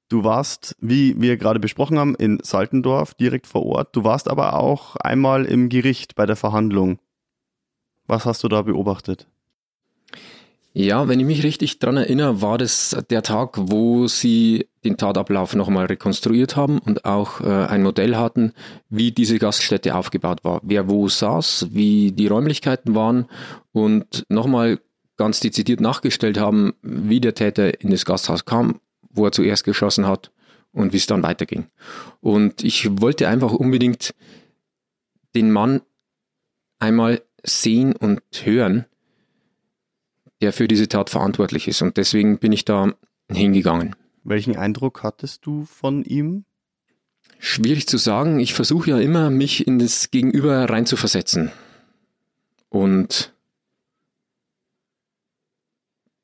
Du 0.10 0.24
warst, 0.24 0.76
wie 0.80 1.20
wir 1.20 1.36
gerade 1.38 1.60
besprochen 1.60 2.00
haben, 2.00 2.16
in 2.16 2.40
Saltendorf 2.42 3.14
direkt 3.14 3.46
vor 3.46 3.66
Ort. 3.66 3.96
Du 3.96 4.06
warst 4.06 4.30
aber 4.30 4.54
auch 4.54 4.96
einmal 4.96 5.44
im 5.46 5.68
Gericht 5.68 6.16
bei 6.16 6.26
der 6.26 6.38
Verhandlung. 6.38 7.00
Was 8.08 8.26
hast 8.26 8.44
du 8.44 8.48
da 8.48 8.62
beobachtet? 8.62 9.28
Ja, 10.80 11.08
wenn 11.08 11.20
ich 11.20 11.26
mich 11.26 11.44
richtig 11.44 11.80
dran 11.80 11.98
erinnere, 11.98 12.42
war 12.42 12.60
das 12.60 12.96
der 13.10 13.24
Tag, 13.24 13.58
wo 13.58 14.08
sie 14.08 14.68
den 14.86 14.96
Tatablauf 14.96 15.56
nochmal 15.56 15.88
rekonstruiert 15.88 16.56
haben 16.56 16.78
und 16.78 17.04
auch 17.04 17.42
äh, 17.42 17.66
ein 17.66 17.82
Modell 17.82 18.16
hatten, 18.16 18.54
wie 18.88 19.12
diese 19.12 19.40
Gaststätte 19.40 19.96
aufgebaut 19.96 20.44
war, 20.44 20.62
wer 20.64 20.88
wo 20.88 21.08
saß, 21.08 21.70
wie 21.72 22.12
die 22.12 22.28
Räumlichkeiten 22.28 22.94
waren 22.94 23.26
und 23.72 24.24
nochmal 24.30 24.80
ganz 25.18 25.40
dezidiert 25.40 25.82
nachgestellt 25.82 26.40
haben, 26.40 26.76
wie 26.84 27.20
der 27.20 27.34
Täter 27.34 27.82
in 27.82 27.90
das 27.90 28.06
Gasthaus 28.06 28.46
kam, 28.46 28.80
wo 29.18 29.26
er 29.26 29.32
zuerst 29.32 29.64
geschossen 29.64 30.08
hat 30.08 30.32
und 30.72 30.94
wie 30.94 30.98
es 30.98 31.08
dann 31.08 31.24
weiterging. 31.24 31.68
Und 32.22 32.64
ich 32.64 33.02
wollte 33.02 33.28
einfach 33.28 33.52
unbedingt 33.52 34.14
den 35.36 35.52
Mann 35.52 35.82
einmal 36.80 37.22
sehen 37.44 37.96
und 37.96 38.22
hören, 38.44 38.86
der 40.42 40.54
für 40.54 40.68
diese 40.68 40.88
Tat 40.88 41.10
verantwortlich 41.10 41.68
ist. 41.68 41.82
Und 41.82 41.98
deswegen 41.98 42.38
bin 42.38 42.52
ich 42.52 42.66
da 42.66 42.94
hingegangen. 43.32 43.96
Welchen 44.24 44.56
Eindruck 44.56 45.04
hattest 45.04 45.46
du 45.46 45.66
von 45.66 46.04
ihm? 46.04 46.46
Schwierig 47.40 47.88
zu 47.88 47.98
sagen. 47.98 48.40
Ich 48.40 48.54
versuche 48.54 48.92
ja 48.92 49.00
immer, 49.00 49.30
mich 49.30 49.68
in 49.68 49.80
das 49.80 50.12
Gegenüber 50.12 50.70
reinzuversetzen. 50.70 51.52
Und 52.70 53.34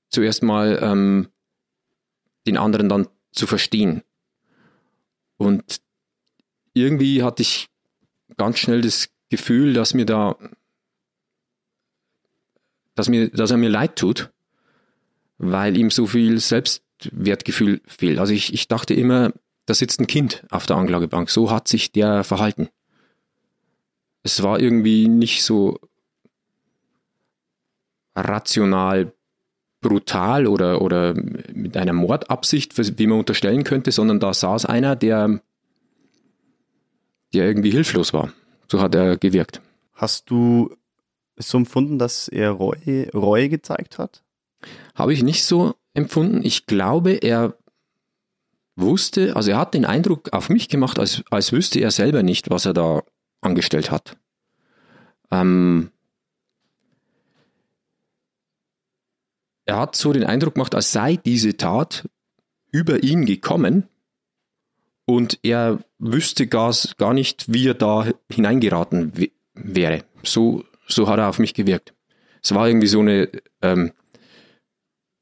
zuerst 0.09 0.43
mal 0.43 0.79
ähm, 0.81 1.29
den 2.47 2.57
anderen 2.57 2.89
dann 2.89 3.07
zu 3.31 3.47
verstehen. 3.47 4.03
Und 5.37 5.81
irgendwie 6.73 7.23
hatte 7.23 7.41
ich 7.41 7.69
ganz 8.37 8.59
schnell 8.59 8.81
das 8.81 9.09
Gefühl, 9.29 9.73
dass 9.73 9.93
mir 9.93 10.05
da 10.05 10.37
dass, 12.95 13.09
mir, 13.09 13.29
dass 13.29 13.51
er 13.51 13.57
mir 13.57 13.69
leid 13.69 13.95
tut, 13.95 14.31
weil 15.37 15.77
ihm 15.77 15.89
so 15.89 16.05
viel 16.05 16.39
Selbstwertgefühl 16.39 17.81
fehlt. 17.87 18.19
Also 18.19 18.33
ich, 18.33 18.53
ich 18.53 18.67
dachte 18.67 18.93
immer, 18.93 19.33
da 19.65 19.73
sitzt 19.73 19.99
ein 19.99 20.07
Kind 20.07 20.45
auf 20.49 20.65
der 20.65 20.77
Anklagebank. 20.77 21.29
So 21.29 21.49
hat 21.49 21.67
sich 21.67 21.91
der 21.91 22.23
verhalten. 22.23 22.69
Es 24.23 24.43
war 24.43 24.59
irgendwie 24.59 25.07
nicht 25.07 25.43
so 25.43 25.79
rational 28.15 29.13
brutal 29.83 30.47
oder, 30.47 30.81
oder 30.81 31.13
mit 31.53 31.77
einer 31.77 31.93
Mordabsicht, 31.93 32.75
wie 32.97 33.07
man 33.07 33.19
unterstellen 33.19 33.63
könnte, 33.63 33.91
sondern 33.91 34.19
da 34.19 34.33
saß 34.33 34.65
einer, 34.65 34.95
der, 34.95 35.39
der 37.33 37.45
irgendwie 37.45 37.69
hilflos 37.69 38.13
war. 38.13 38.33
So 38.67 38.81
hat 38.81 38.95
er 38.95 39.17
gewirkt. 39.17 39.61
Hast 39.93 40.31
du 40.31 40.75
so 41.37 41.59
empfunden, 41.59 41.99
dass 41.99 42.27
er 42.27 42.49
Reue, 42.49 43.11
Reue 43.13 43.49
gezeigt 43.49 43.99
hat? 43.99 44.23
Habe 44.95 45.13
ich 45.13 45.21
nicht 45.21 45.43
so 45.45 45.75
empfunden. 45.93 46.41
Ich 46.43 46.65
glaube, 46.65 47.11
er 47.11 47.55
wusste, 48.75 49.35
also 49.35 49.51
er 49.51 49.57
hat 49.57 49.73
den 49.73 49.85
Eindruck 49.85 50.33
auf 50.33 50.49
mich 50.49 50.69
gemacht, 50.69 50.97
als, 50.97 51.23
als 51.29 51.51
wüsste 51.51 51.79
er 51.79 51.91
selber 51.91 52.23
nicht, 52.23 52.49
was 52.49 52.65
er 52.65 52.73
da 52.73 53.03
angestellt 53.41 53.91
hat. 53.91 54.17
Ähm, 55.31 55.91
er 59.65 59.77
hat 59.77 59.95
so 59.95 60.13
den 60.13 60.23
Eindruck 60.23 60.55
gemacht, 60.55 60.75
als 60.75 60.91
sei 60.91 61.17
diese 61.17 61.55
Tat 61.57 62.07
über 62.71 63.03
ihn 63.03 63.25
gekommen 63.25 63.87
und 65.05 65.39
er 65.43 65.79
wüsste 65.99 66.47
gar, 66.47 66.73
gar 66.97 67.13
nicht, 67.13 67.51
wie 67.51 67.67
er 67.67 67.73
da 67.73 68.07
hineingeraten 68.31 69.13
wäre. 69.53 70.03
So, 70.23 70.63
so 70.87 71.07
hat 71.07 71.19
er 71.19 71.29
auf 71.29 71.39
mich 71.39 71.53
gewirkt. 71.53 71.93
Es 72.41 72.53
war 72.53 72.67
irgendwie 72.67 72.87
so 72.87 72.99
eine 72.99 73.29
ähm, 73.61 73.91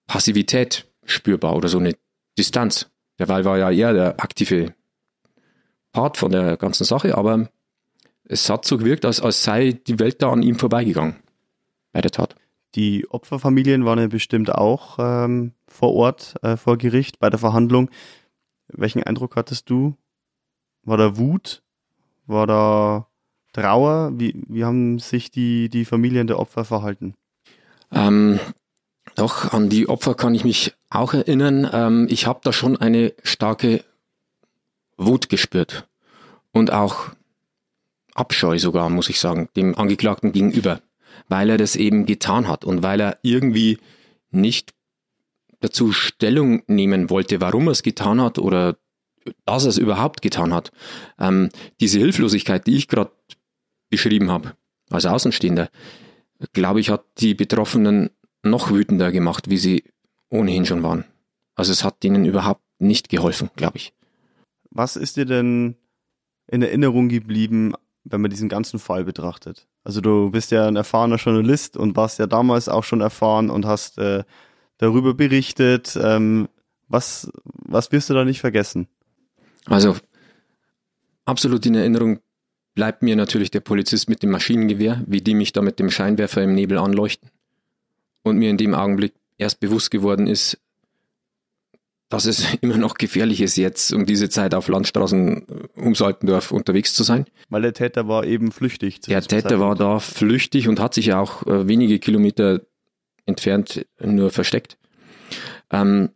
Passivität 0.08 0.88
spürbar 1.06 1.56
oder 1.56 1.68
so 1.68 1.78
eine 1.78 1.96
Distanz. 2.38 2.90
Der 3.20 3.28
Wal 3.28 3.46
war 3.46 3.58
ja 3.58 3.70
eher 3.70 3.94
der 3.94 4.20
aktive 4.20 4.74
Part 5.92 6.18
von 6.18 6.32
der 6.32 6.58
ganzen 6.58 6.86
Sache, 6.86 7.18
aber 7.18 7.50
es 8.24 8.50
hat 8.50 8.66
so 8.66 8.78
gewirkt, 8.78 9.06
als, 9.06 9.20
als 9.20 9.44
sei 9.44 9.74
die 9.74 10.00
Welt 10.00 10.22
da 10.22 10.32
an 10.32 10.42
ihm 10.42 10.56
vorbeigegangen 10.58 11.18
bei 11.92 12.02
der 12.02 12.12
Tat. 12.12 12.36
Die 12.76 13.10
Opferfamilien 13.10 13.86
waren 13.86 14.00
ja 14.00 14.08
bestimmt 14.08 14.54
auch 14.54 14.98
ähm, 15.00 15.54
vor 15.68 15.94
Ort, 15.94 16.36
äh, 16.42 16.56
vor 16.58 16.78
Gericht, 16.78 17.20
bei 17.20 17.30
der 17.30 17.40
Verhandlung. 17.40 17.90
Welchen 18.68 19.04
Eindruck 19.04 19.36
hattest 19.36 19.70
du? 19.70 19.96
War 20.84 20.98
da 20.98 21.18
Wut? 21.18 21.62
War 22.26 22.48
da 22.48 23.08
Trauer? 23.54 24.12
Wie, 24.14 24.42
wie 24.48 24.64
haben 24.64 25.00
sich 25.00 25.32
die, 25.32 25.70
die 25.70 25.86
Familien 25.86 26.28
der 26.28 26.40
Opfer 26.40 26.64
verhalten? 26.64 27.16
Ähm, 27.92 28.40
doch, 29.16 29.52
an 29.52 29.70
die 29.70 29.90
Opfer 29.90 30.16
kann 30.16 30.34
ich 30.34 30.46
mich 30.46 30.74
auch 30.90 31.14
erinnern. 31.14 31.70
Ähm, 31.72 32.08
ich 32.10 32.28
habe 32.28 32.40
da 32.44 32.54
schon 32.54 32.78
eine 32.78 33.14
starke 33.24 33.84
Wut 34.98 35.30
gespürt 35.30 35.90
und 36.52 36.72
auch 36.72 37.10
Abscheu 38.14 38.58
sogar, 38.60 38.90
muss 38.90 39.10
ich 39.10 39.20
sagen, 39.20 39.50
dem 39.56 39.78
Angeklagten 39.78 40.32
gegenüber, 40.32 40.82
weil 41.28 41.50
er 41.50 41.58
das 41.58 41.76
eben 41.76 42.06
getan 42.06 42.48
hat 42.48 42.66
und 42.66 42.84
weil 42.84 43.00
er 43.00 43.20
irgendwie 43.22 43.78
nicht 44.32 44.74
dazu 45.60 45.92
Stellung 45.92 46.64
nehmen 46.68 47.10
wollte, 47.10 47.42
warum 47.42 47.68
er 47.68 47.72
es 47.72 47.84
getan 47.84 48.22
hat 48.22 48.40
oder 48.40 48.78
dass 49.46 49.66
er 49.66 49.70
es 49.70 49.78
überhaupt 49.78 50.22
getan 50.22 50.54
hat. 50.54 50.72
Ähm, 51.20 51.50
diese 51.80 52.00
Hilflosigkeit, 52.00 52.66
die 52.66 52.76
ich 52.76 52.88
gerade 52.88 53.12
beschrieben 53.90 54.32
habe, 54.32 54.56
als 54.90 55.06
Außenstehender, 55.06 55.70
glaube 56.54 56.80
ich, 56.80 56.90
hat 56.90 57.06
die 57.20 57.36
Betroffenen 57.36 58.10
noch 58.44 58.72
wütender 58.72 59.12
gemacht, 59.12 59.50
wie 59.50 59.58
sie 59.58 59.84
ohnehin 60.30 60.66
schon 60.66 60.84
waren. 60.84 61.06
Also 61.56 61.72
es 61.72 61.84
hat 61.84 62.04
ihnen 62.04 62.26
überhaupt 62.26 62.64
nicht 62.80 63.10
geholfen, 63.10 63.52
glaube 63.56 63.78
ich. 63.78 63.94
Was 64.72 64.96
ist 64.96 65.18
dir 65.18 65.26
denn 65.26 65.76
in 66.48 66.62
Erinnerung 66.62 67.10
geblieben, 67.10 67.74
wenn 68.04 68.22
man 68.22 68.32
diesen 68.32 68.50
ganzen 68.50 68.80
Fall 68.80 69.04
betrachtet? 69.04 69.68
Also 69.84 70.02
du 70.02 70.30
bist 70.30 70.52
ja 70.52 70.68
ein 70.68 70.76
erfahrener 70.76 71.16
Journalist 71.16 71.76
und 71.76 71.96
warst 71.96 72.20
ja 72.20 72.28
damals 72.28 72.70
auch 72.70 72.84
schon 72.84 73.02
erfahren 73.02 73.50
und 73.50 73.66
hast 73.66 73.98
äh, 73.98 74.24
darüber 74.78 75.14
berichtet. 75.14 75.98
Ähm, 76.02 76.48
was, 76.88 77.32
was 77.44 77.92
wirst 77.92 78.10
du 78.10 78.14
da 78.14 78.26
nicht 78.26 78.42
vergessen? 78.42 78.88
Also 79.66 79.96
absolut 81.26 81.66
in 81.66 81.76
Erinnerung 81.76 82.20
bleibt 82.74 83.02
mir 83.02 83.16
natürlich 83.16 83.52
der 83.52 83.60
Polizist 83.60 84.10
mit 84.10 84.24
dem 84.24 84.32
Maschinengewehr, 84.32 85.04
wie 85.08 85.22
die 85.22 85.34
mich 85.34 85.54
da 85.54 85.62
mit 85.62 85.80
dem 85.80 85.90
Scheinwerfer 85.90 86.44
im 86.44 86.54
Nebel 86.54 86.78
anleuchten. 86.78 87.30
Und 88.24 88.38
mir 88.38 88.50
in 88.50 88.58
dem 88.58 88.76
Augenblick 88.76 89.14
erst 89.38 89.60
bewusst 89.60 89.90
geworden 89.90 90.28
ist, 90.28 90.60
dass 92.12 92.26
es 92.26 92.46
immer 92.62 92.78
noch 92.78 92.96
gefährlich 92.96 93.42
ist, 93.42 93.56
jetzt 93.58 93.92
um 93.94 94.06
diese 94.06 94.30
Zeit 94.30 94.54
auf 94.54 94.68
Landstraßen 94.68 95.48
äh, 95.48 95.80
um 95.80 95.96
Saltendorf 95.96 96.52
unterwegs 96.52 96.94
zu 96.94 97.04
sein. 97.04 97.26
Weil 97.50 97.64
der 97.64 97.74
Täter 97.74 98.08
war 98.08 98.26
eben 98.26 98.52
flüchtig. 98.52 99.00
Der 99.02 99.22
Täter 99.22 99.60
war 99.60 99.76
da 99.76 100.00
flüchtig 100.00 100.68
und 100.68 100.80
hat 100.80 100.94
sich 100.94 101.14
auch 101.14 101.48
äh, 101.48 101.68
wenige 101.68 101.98
Kilometer 101.98 102.62
entfernt 103.26 103.86
nur 104.00 104.30
versteckt. 104.30 104.78
Ähm, 105.72 106.10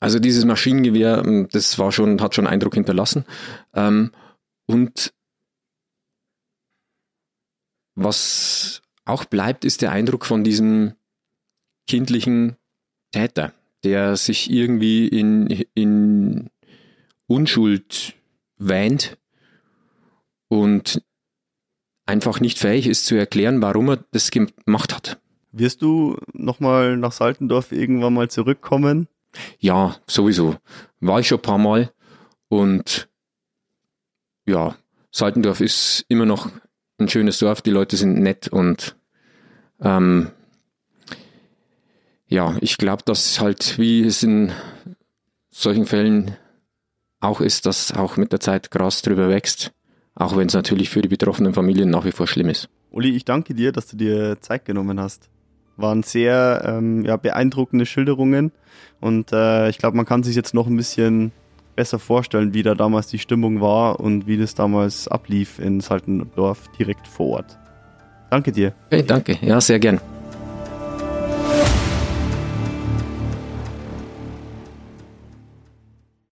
also 0.00 0.18
dieses 0.18 0.44
Maschinengewehr, 0.44 1.22
ähm, 1.24 1.48
das 1.50 1.78
war 1.78 1.92
schon, 1.92 2.20
hat 2.20 2.34
schon 2.34 2.46
Eindruck 2.46 2.74
hinterlassen. 2.74 3.24
Ähm, 3.74 4.12
und 4.66 5.12
was 7.94 8.82
auch 9.04 9.24
bleibt, 9.24 9.64
ist 9.64 9.80
der 9.80 9.92
Eindruck 9.92 10.26
von 10.26 10.44
diesem 10.44 10.94
kindlichen 11.86 12.56
Täter, 13.12 13.52
der 13.86 14.16
sich 14.16 14.50
irgendwie 14.50 15.06
in, 15.06 15.64
in 15.74 16.50
Unschuld 17.28 18.14
wähnt 18.58 19.16
und 20.48 21.02
einfach 22.04 22.40
nicht 22.40 22.58
fähig 22.58 22.88
ist 22.88 23.06
zu 23.06 23.14
erklären, 23.14 23.62
warum 23.62 23.90
er 23.90 24.04
das 24.10 24.32
gemacht 24.32 24.92
hat. 24.92 25.20
Wirst 25.52 25.82
du 25.82 26.16
nochmal 26.32 26.96
nach 26.96 27.12
Saltendorf 27.12 27.70
irgendwann 27.70 28.14
mal 28.14 28.28
zurückkommen? 28.28 29.06
Ja, 29.60 29.94
sowieso. 30.08 30.56
War 30.98 31.20
ich 31.20 31.28
schon 31.28 31.38
ein 31.38 31.42
paar 31.42 31.58
Mal 31.58 31.92
und 32.48 33.08
ja, 34.46 34.76
Saltendorf 35.12 35.60
ist 35.60 36.04
immer 36.08 36.26
noch 36.26 36.50
ein 36.98 37.08
schönes 37.08 37.38
Dorf, 37.38 37.62
die 37.62 37.70
Leute 37.70 37.96
sind 37.96 38.18
nett 38.18 38.48
und 38.48 38.96
ähm, 39.80 40.32
ja, 42.28 42.56
ich 42.60 42.76
glaube, 42.76 43.02
dass 43.04 43.40
halt, 43.40 43.78
wie 43.78 44.02
es 44.02 44.22
in 44.22 44.52
solchen 45.50 45.86
Fällen 45.86 46.36
auch 47.20 47.40
ist, 47.40 47.66
dass 47.66 47.92
auch 47.92 48.16
mit 48.16 48.32
der 48.32 48.40
Zeit 48.40 48.70
Gras 48.70 49.02
drüber 49.02 49.28
wächst. 49.28 49.72
Auch 50.14 50.36
wenn 50.36 50.48
es 50.48 50.54
natürlich 50.54 50.88
für 50.88 51.02
die 51.02 51.08
betroffenen 51.08 51.54
Familien 51.54 51.90
nach 51.90 52.04
wie 52.04 52.12
vor 52.12 52.26
schlimm 52.26 52.48
ist. 52.48 52.68
Uli, 52.90 53.10
ich 53.10 53.24
danke 53.24 53.54
dir, 53.54 53.72
dass 53.72 53.86
du 53.86 53.96
dir 53.96 54.40
Zeit 54.40 54.64
genommen 54.64 54.98
hast. 54.98 55.28
Waren 55.76 56.02
sehr 56.02 56.62
ähm, 56.64 57.04
ja, 57.04 57.16
beeindruckende 57.18 57.84
Schilderungen 57.84 58.50
und 59.00 59.32
äh, 59.32 59.68
ich 59.68 59.76
glaube, 59.76 59.96
man 59.96 60.06
kann 60.06 60.22
sich 60.22 60.34
jetzt 60.34 60.54
noch 60.54 60.66
ein 60.66 60.76
bisschen 60.76 61.32
besser 61.74 61.98
vorstellen, 61.98 62.54
wie 62.54 62.62
da 62.62 62.74
damals 62.74 63.08
die 63.08 63.18
Stimmung 63.18 63.60
war 63.60 64.00
und 64.00 64.26
wie 64.26 64.38
das 64.38 64.54
damals 64.54 65.06
ablief 65.06 65.58
in 65.58 65.80
Saltendorf 65.80 66.68
direkt 66.78 67.06
vor 67.06 67.26
Ort. 67.36 67.58
Danke 68.30 68.52
dir. 68.52 68.72
Okay, 68.86 69.02
danke. 69.02 69.38
Ja, 69.42 69.60
sehr 69.60 69.78
gern. 69.78 70.00